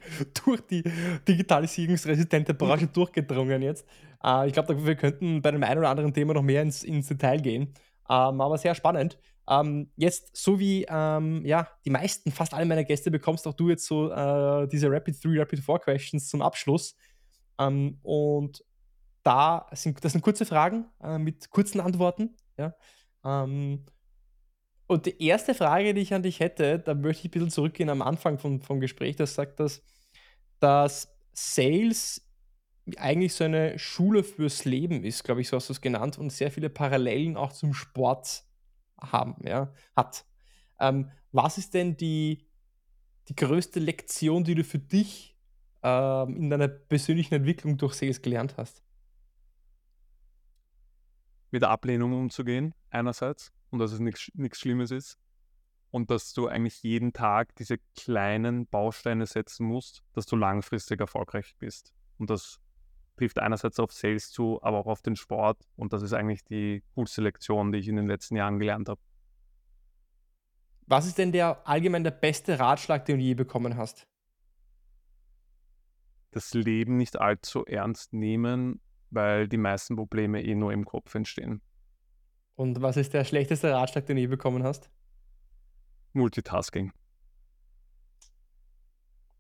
durch 0.44 0.60
die 0.62 0.82
digitalisierungsresistente 1.26 2.54
Branche 2.54 2.86
durchgedrungen 2.86 3.62
jetzt. 3.62 3.86
Äh, 4.22 4.46
ich 4.48 4.52
glaube, 4.52 4.84
wir 4.84 4.96
könnten 4.96 5.42
bei 5.42 5.50
dem 5.50 5.62
einen 5.62 5.78
oder 5.78 5.90
anderen 5.90 6.12
Thema 6.12 6.34
noch 6.34 6.42
mehr 6.42 6.62
ins, 6.62 6.82
ins 6.82 7.08
Detail 7.08 7.40
gehen. 7.40 7.74
Ähm, 8.08 8.40
aber 8.40 8.58
sehr 8.58 8.74
spannend. 8.74 9.18
Ähm, 9.48 9.90
jetzt, 9.96 10.36
so 10.36 10.58
wie 10.58 10.86
ähm, 10.88 11.44
ja, 11.44 11.68
die 11.84 11.90
meisten, 11.90 12.32
fast 12.32 12.54
alle 12.54 12.66
meiner 12.66 12.84
Gäste, 12.84 13.10
bekommst 13.10 13.46
auch 13.46 13.54
du 13.54 13.68
jetzt 13.68 13.86
so 13.86 14.10
äh, 14.10 14.66
diese 14.68 14.90
Rapid 14.90 15.22
3, 15.24 15.40
Rapid 15.40 15.60
4 15.60 15.78
Questions 15.78 16.28
zum 16.28 16.42
Abschluss. 16.42 16.96
Ähm, 17.58 17.98
und 18.02 18.64
da 19.22 19.66
sind, 19.72 20.04
das 20.04 20.12
sind 20.12 20.22
kurze 20.22 20.46
Fragen 20.46 20.86
äh, 21.02 21.18
mit 21.18 21.50
kurzen 21.50 21.80
Antworten. 21.80 22.36
Ja? 22.58 22.74
Und 24.86 25.06
die 25.06 25.22
erste 25.22 25.54
Frage, 25.54 25.94
die 25.94 26.00
ich 26.00 26.14
an 26.14 26.22
dich 26.22 26.40
hätte, 26.40 26.78
da 26.78 26.94
möchte 26.94 27.22
ich 27.22 27.28
ein 27.28 27.30
bisschen 27.32 27.50
zurückgehen 27.50 27.90
am 27.90 28.02
Anfang 28.02 28.38
vom, 28.38 28.60
vom 28.60 28.80
Gespräch, 28.80 29.16
das 29.16 29.34
sagt, 29.34 29.58
dass, 29.58 29.82
dass 30.60 31.16
Sales 31.32 32.22
eigentlich 32.96 33.34
so 33.34 33.44
eine 33.44 33.78
Schule 33.78 34.22
fürs 34.22 34.64
Leben 34.64 35.02
ist, 35.02 35.24
glaube 35.24 35.40
ich, 35.40 35.48
so 35.48 35.56
hast 35.56 35.68
du 35.68 35.72
es 35.72 35.80
genannt, 35.80 36.18
und 36.18 36.30
sehr 36.30 36.52
viele 36.52 36.70
Parallelen 36.70 37.36
auch 37.36 37.52
zum 37.52 37.74
Sport 37.74 38.44
haben, 39.00 39.36
ja, 39.44 39.72
hat. 39.96 40.24
Ähm, 40.78 41.10
was 41.32 41.58
ist 41.58 41.74
denn 41.74 41.96
die, 41.96 42.46
die 43.28 43.34
größte 43.34 43.80
Lektion, 43.80 44.44
die 44.44 44.54
du 44.54 44.62
für 44.62 44.78
dich 44.78 45.36
ähm, 45.82 46.36
in 46.36 46.50
deiner 46.50 46.68
persönlichen 46.68 47.34
Entwicklung 47.34 47.76
durch 47.76 47.94
Sales 47.94 48.22
gelernt 48.22 48.56
hast? 48.56 48.84
Mit 51.50 51.62
der 51.62 51.70
Ablehnung 51.70 52.12
umzugehen, 52.12 52.72
einerseits, 52.90 53.52
und 53.70 53.78
dass 53.78 53.92
es 53.92 54.00
nichts 54.00 54.58
Schlimmes 54.58 54.90
ist. 54.90 55.18
Und 55.90 56.10
dass 56.10 56.32
du 56.32 56.48
eigentlich 56.48 56.82
jeden 56.82 57.12
Tag 57.12 57.54
diese 57.56 57.78
kleinen 57.96 58.66
Bausteine 58.66 59.24
setzen 59.24 59.66
musst, 59.66 60.02
dass 60.12 60.26
du 60.26 60.36
langfristig 60.36 61.00
erfolgreich 61.00 61.54
bist. 61.58 61.94
Und 62.18 62.28
das 62.28 62.60
trifft 63.16 63.38
einerseits 63.38 63.78
auf 63.80 63.92
Sales 63.92 64.30
zu, 64.30 64.62
aber 64.62 64.78
auch 64.78 64.86
auf 64.86 65.00
den 65.00 65.16
Sport. 65.16 65.66
Und 65.76 65.92
das 65.92 66.02
ist 66.02 66.12
eigentlich 66.12 66.44
die 66.44 66.82
coolste 66.94 67.22
Lektion, 67.22 67.72
die 67.72 67.78
ich 67.78 67.88
in 67.88 67.96
den 67.96 68.06
letzten 68.06 68.36
Jahren 68.36 68.58
gelernt 68.58 68.88
habe. 68.88 69.00
Was 70.86 71.06
ist 71.06 71.18
denn 71.18 71.32
der 71.32 71.66
allgemein 71.66 72.04
der 72.04 72.12
beste 72.12 72.58
Ratschlag, 72.58 73.04
den 73.06 73.18
du 73.18 73.24
je 73.24 73.34
bekommen 73.34 73.76
hast? 73.76 74.06
Das 76.30 76.52
Leben 76.54 76.96
nicht 76.96 77.18
allzu 77.18 77.64
ernst 77.64 78.12
nehmen, 78.12 78.80
weil 79.10 79.48
die 79.48 79.56
meisten 79.56 79.96
Probleme 79.96 80.42
eh 80.42 80.54
nur 80.54 80.72
im 80.72 80.84
Kopf 80.84 81.14
entstehen. 81.14 81.62
Und 82.56 82.82
was 82.82 82.96
ist 82.96 83.14
der 83.14 83.24
schlechteste 83.24 83.72
Ratschlag, 83.72 84.06
den 84.06 84.16
du 84.16 84.22
je 84.22 84.26
bekommen 84.26 84.64
hast? 84.64 84.90
Multitasking. 86.12 86.92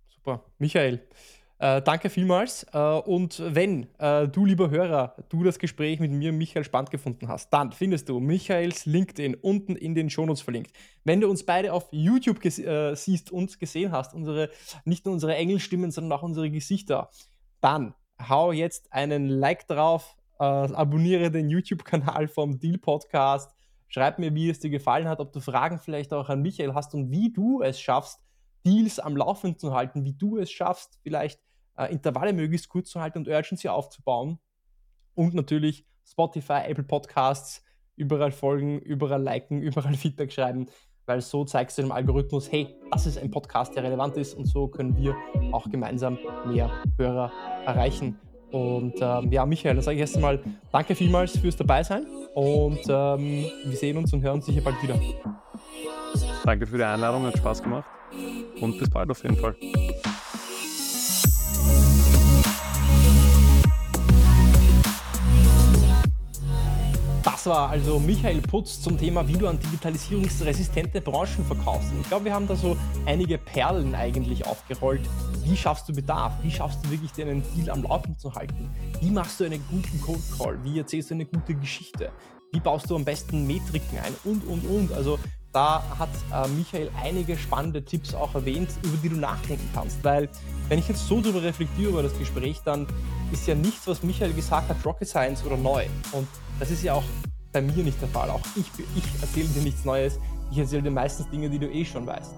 Super. 0.08 0.44
Michael, 0.58 1.00
äh, 1.58 1.80
danke 1.80 2.10
vielmals. 2.10 2.66
Äh, 2.72 2.78
und 2.78 3.42
wenn 3.42 3.88
äh, 3.98 4.28
du, 4.28 4.44
lieber 4.44 4.68
Hörer, 4.68 5.16
du 5.30 5.42
das 5.42 5.58
Gespräch 5.58 6.00
mit 6.00 6.12
mir, 6.12 6.32
Michael, 6.32 6.64
spannend 6.64 6.90
gefunden 6.90 7.28
hast, 7.28 7.50
dann 7.50 7.72
findest 7.72 8.10
du 8.10 8.20
Michaels 8.20 8.84
LinkedIn 8.84 9.34
unten 9.36 9.74
in 9.74 9.94
den 9.94 10.10
Shownotes 10.10 10.42
verlinkt. 10.42 10.72
Wenn 11.04 11.22
du 11.22 11.30
uns 11.30 11.46
beide 11.46 11.72
auf 11.72 11.88
YouTube 11.92 12.44
äh, 12.44 12.94
siehst 12.94 13.30
und 13.30 13.58
gesehen 13.58 13.92
hast, 13.92 14.14
unsere, 14.14 14.50
nicht 14.84 15.06
nur 15.06 15.14
unsere 15.14 15.34
Engelstimmen, 15.34 15.90
sondern 15.90 16.18
auch 16.18 16.22
unsere 16.22 16.50
Gesichter, 16.50 17.10
dann 17.62 17.94
hau 18.28 18.52
jetzt 18.52 18.92
einen 18.92 19.28
Like 19.28 19.66
drauf, 19.66 20.16
äh, 20.38 20.44
abonniere 20.44 21.30
den 21.30 21.48
YouTube-Kanal 21.48 22.28
vom 22.28 22.58
Deal 22.58 22.78
Podcast, 22.78 23.54
schreib 23.88 24.18
mir, 24.18 24.34
wie 24.34 24.50
es 24.50 24.60
dir 24.60 24.70
gefallen 24.70 25.08
hat, 25.08 25.20
ob 25.20 25.32
du 25.32 25.40
Fragen 25.40 25.78
vielleicht 25.78 26.12
auch 26.12 26.28
an 26.28 26.42
Michael 26.42 26.74
hast 26.74 26.94
und 26.94 27.10
wie 27.10 27.32
du 27.32 27.62
es 27.62 27.80
schaffst, 27.80 28.20
Deals 28.64 28.98
am 28.98 29.16
Laufen 29.16 29.58
zu 29.58 29.74
halten, 29.74 30.04
wie 30.04 30.12
du 30.12 30.38
es 30.38 30.50
schaffst, 30.50 30.98
vielleicht 31.02 31.40
äh, 31.76 31.92
Intervalle 31.92 32.32
möglichst 32.32 32.68
kurz 32.68 32.90
zu 32.90 33.00
halten 33.00 33.18
und 33.18 33.28
Urgency 33.28 33.68
aufzubauen. 33.68 34.38
Und 35.14 35.34
natürlich 35.34 35.86
Spotify, 36.04 36.62
Apple 36.66 36.84
Podcasts, 36.84 37.62
überall 37.94 38.32
folgen, 38.32 38.80
überall 38.80 39.22
liken, 39.22 39.62
überall 39.62 39.94
Feedback 39.94 40.32
schreiben, 40.32 40.66
weil 41.06 41.20
so 41.20 41.44
zeigst 41.44 41.78
du 41.78 41.82
dem 41.82 41.92
Algorithmus, 41.92 42.50
hey, 42.50 42.76
das 42.90 43.06
ist 43.06 43.18
ein 43.18 43.30
Podcast, 43.30 43.76
der 43.76 43.84
relevant 43.84 44.16
ist 44.16 44.34
und 44.34 44.46
so 44.46 44.66
können 44.66 44.96
wir 44.96 45.14
auch 45.52 45.70
gemeinsam 45.70 46.18
mehr 46.46 46.82
Hörer 46.98 47.30
erreichen. 47.64 48.18
Und 48.56 48.94
ähm, 49.00 49.30
ja, 49.30 49.44
Michael, 49.44 49.74
dann 49.74 49.84
sage 49.84 49.96
ich 49.96 50.00
erst 50.00 50.16
einmal 50.16 50.40
danke 50.72 50.94
vielmals 50.94 51.36
fürs 51.36 51.56
Dabeisein 51.56 52.06
und 52.34 52.80
ähm, 52.88 53.44
wir 53.64 53.76
sehen 53.76 53.98
uns 53.98 54.14
und 54.14 54.22
hören 54.22 54.36
uns 54.36 54.46
sicher 54.46 54.62
bald 54.62 54.82
wieder. 54.82 54.98
Danke 56.42 56.66
für 56.66 56.78
die 56.78 56.84
Einladung, 56.84 57.26
hat 57.26 57.36
Spaß 57.36 57.62
gemacht 57.62 57.84
und 58.60 58.78
bis 58.78 58.88
bald 58.88 59.10
auf 59.10 59.22
jeden 59.22 59.36
Fall. 59.36 59.54
War 67.46 67.70
also 67.70 68.00
Michael 68.00 68.40
Putz 68.40 68.82
zum 68.82 68.98
Thema, 68.98 69.28
wie 69.28 69.34
du 69.34 69.46
an 69.46 69.58
digitalisierungsresistente 69.60 71.00
Branchen 71.00 71.44
verkaufst. 71.44 71.92
Und 71.92 72.00
ich 72.00 72.08
glaube, 72.08 72.24
wir 72.24 72.34
haben 72.34 72.48
da 72.48 72.56
so 72.56 72.76
einige 73.04 73.38
Perlen 73.38 73.94
eigentlich 73.94 74.44
aufgerollt. 74.44 75.02
Wie 75.44 75.56
schaffst 75.56 75.88
du 75.88 75.92
Bedarf? 75.92 76.32
Wie 76.42 76.50
schaffst 76.50 76.84
du 76.84 76.90
wirklich 76.90 77.12
einen 77.24 77.44
Deal 77.54 77.70
am 77.70 77.84
Laufen 77.84 78.18
zu 78.18 78.34
halten? 78.34 78.68
Wie 79.00 79.10
machst 79.10 79.38
du 79.38 79.44
einen 79.44 79.62
guten 79.70 80.00
Code 80.00 80.22
Call? 80.36 80.64
Wie 80.64 80.76
erzählst 80.76 81.10
du 81.10 81.14
eine 81.14 81.24
gute 81.24 81.54
Geschichte? 81.54 82.10
Wie 82.52 82.58
baust 82.58 82.90
du 82.90 82.96
am 82.96 83.04
besten 83.04 83.46
Metriken 83.46 83.98
ein? 83.98 84.14
Und, 84.24 84.44
und, 84.48 84.66
und. 84.66 84.92
Also 84.92 85.16
da 85.52 85.84
hat 85.98 86.08
äh, 86.32 86.48
Michael 86.48 86.90
einige 87.00 87.38
spannende 87.38 87.84
Tipps 87.84 88.12
auch 88.12 88.34
erwähnt, 88.34 88.70
über 88.82 88.96
die 88.96 89.08
du 89.08 89.16
nachdenken 89.16 89.70
kannst. 89.72 90.02
Weil, 90.02 90.28
wenn 90.68 90.80
ich 90.80 90.88
jetzt 90.88 91.06
so 91.06 91.20
darüber 91.20 91.42
reflektiere 91.42 91.90
über 91.90 92.02
das 92.02 92.18
Gespräch, 92.18 92.60
dann 92.64 92.88
ist 93.30 93.46
ja 93.46 93.54
nichts, 93.54 93.86
was 93.86 94.02
Michael 94.02 94.32
gesagt 94.32 94.68
hat, 94.68 94.84
Rocket 94.84 95.06
Science 95.06 95.44
oder 95.44 95.56
neu. 95.56 95.84
Und 96.10 96.26
das 96.58 96.72
ist 96.72 96.82
ja 96.82 96.94
auch 96.94 97.04
bei 97.56 97.62
mir 97.62 97.84
nicht 97.84 97.98
der 98.02 98.08
Fall. 98.08 98.28
Auch 98.28 98.42
ich, 98.54 98.66
ich 98.78 99.22
erzähle 99.22 99.48
dir 99.48 99.62
nichts 99.62 99.82
Neues. 99.86 100.20
Ich 100.52 100.58
erzähle 100.58 100.82
dir 100.82 100.90
meistens 100.90 101.30
Dinge, 101.30 101.48
die 101.48 101.58
du 101.58 101.66
eh 101.72 101.86
schon 101.86 102.06
weißt. 102.06 102.34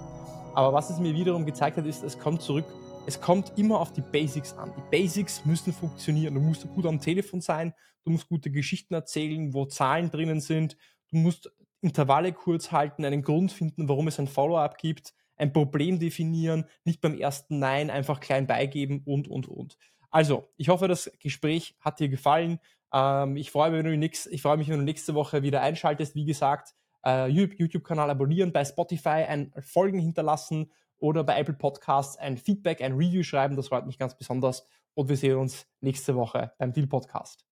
Aber 0.54 0.72
was 0.72 0.90
es 0.90 1.00
mir 1.00 1.12
wiederum 1.12 1.44
gezeigt 1.44 1.76
hat, 1.76 1.86
ist, 1.86 2.04
es 2.04 2.20
kommt 2.20 2.40
zurück, 2.40 2.64
es 3.04 3.20
kommt 3.20 3.52
immer 3.56 3.80
auf 3.80 3.92
die 3.92 4.00
Basics 4.00 4.52
an. 4.52 4.72
Die 4.76 4.90
Basics 4.96 5.44
müssen 5.44 5.72
funktionieren. 5.72 6.34
Du 6.34 6.40
musst 6.40 6.68
gut 6.68 6.86
am 6.86 7.00
Telefon 7.00 7.40
sein, 7.40 7.74
du 8.04 8.12
musst 8.12 8.28
gute 8.28 8.52
Geschichten 8.52 8.94
erzählen, 8.94 9.52
wo 9.52 9.66
Zahlen 9.66 10.12
drinnen 10.12 10.40
sind, 10.40 10.76
du 11.10 11.16
musst 11.16 11.50
Intervalle 11.80 12.32
kurz 12.32 12.70
halten, 12.70 13.04
einen 13.04 13.22
Grund 13.22 13.50
finden, 13.50 13.88
warum 13.88 14.06
es 14.06 14.20
ein 14.20 14.28
Follow-up 14.28 14.78
gibt, 14.78 15.14
ein 15.34 15.52
Problem 15.52 15.98
definieren, 15.98 16.64
nicht 16.84 17.00
beim 17.00 17.18
ersten 17.18 17.58
Nein 17.58 17.90
einfach 17.90 18.20
klein 18.20 18.46
beigeben 18.46 19.02
und, 19.04 19.26
und, 19.26 19.48
und. 19.48 19.78
Also, 20.10 20.48
ich 20.56 20.68
hoffe, 20.68 20.86
das 20.86 21.10
Gespräch 21.18 21.76
hat 21.80 21.98
dir 21.98 22.08
gefallen. 22.08 22.60
Ähm, 22.92 23.36
ich 23.36 23.50
freue 23.50 23.70
mich, 23.70 23.78
wenn 23.78 23.90
du 23.90 23.96
nix, 23.96 24.26
ich 24.26 24.42
freue 24.42 24.56
mich, 24.56 24.68
wenn 24.68 24.78
du 24.78 24.84
nächste 24.84 25.14
Woche 25.14 25.42
wieder 25.42 25.60
einschaltest. 25.62 26.14
Wie 26.14 26.24
gesagt, 26.24 26.74
äh, 27.04 27.28
YouTube-Kanal 27.28 28.10
abonnieren, 28.10 28.52
bei 28.52 28.64
Spotify 28.64 29.24
ein 29.26 29.52
Folgen 29.60 29.98
hinterlassen 29.98 30.72
oder 30.98 31.24
bei 31.24 31.38
Apple 31.38 31.54
Podcasts 31.54 32.16
ein 32.16 32.36
Feedback, 32.36 32.82
ein 32.82 32.94
Review 32.94 33.22
schreiben. 33.22 33.56
Das 33.56 33.68
freut 33.68 33.86
mich 33.86 33.98
ganz 33.98 34.16
besonders. 34.16 34.66
Und 34.94 35.08
wir 35.08 35.16
sehen 35.16 35.36
uns 35.36 35.66
nächste 35.80 36.16
Woche 36.16 36.52
beim 36.58 36.72
Deal 36.72 36.88
Podcast. 36.88 37.47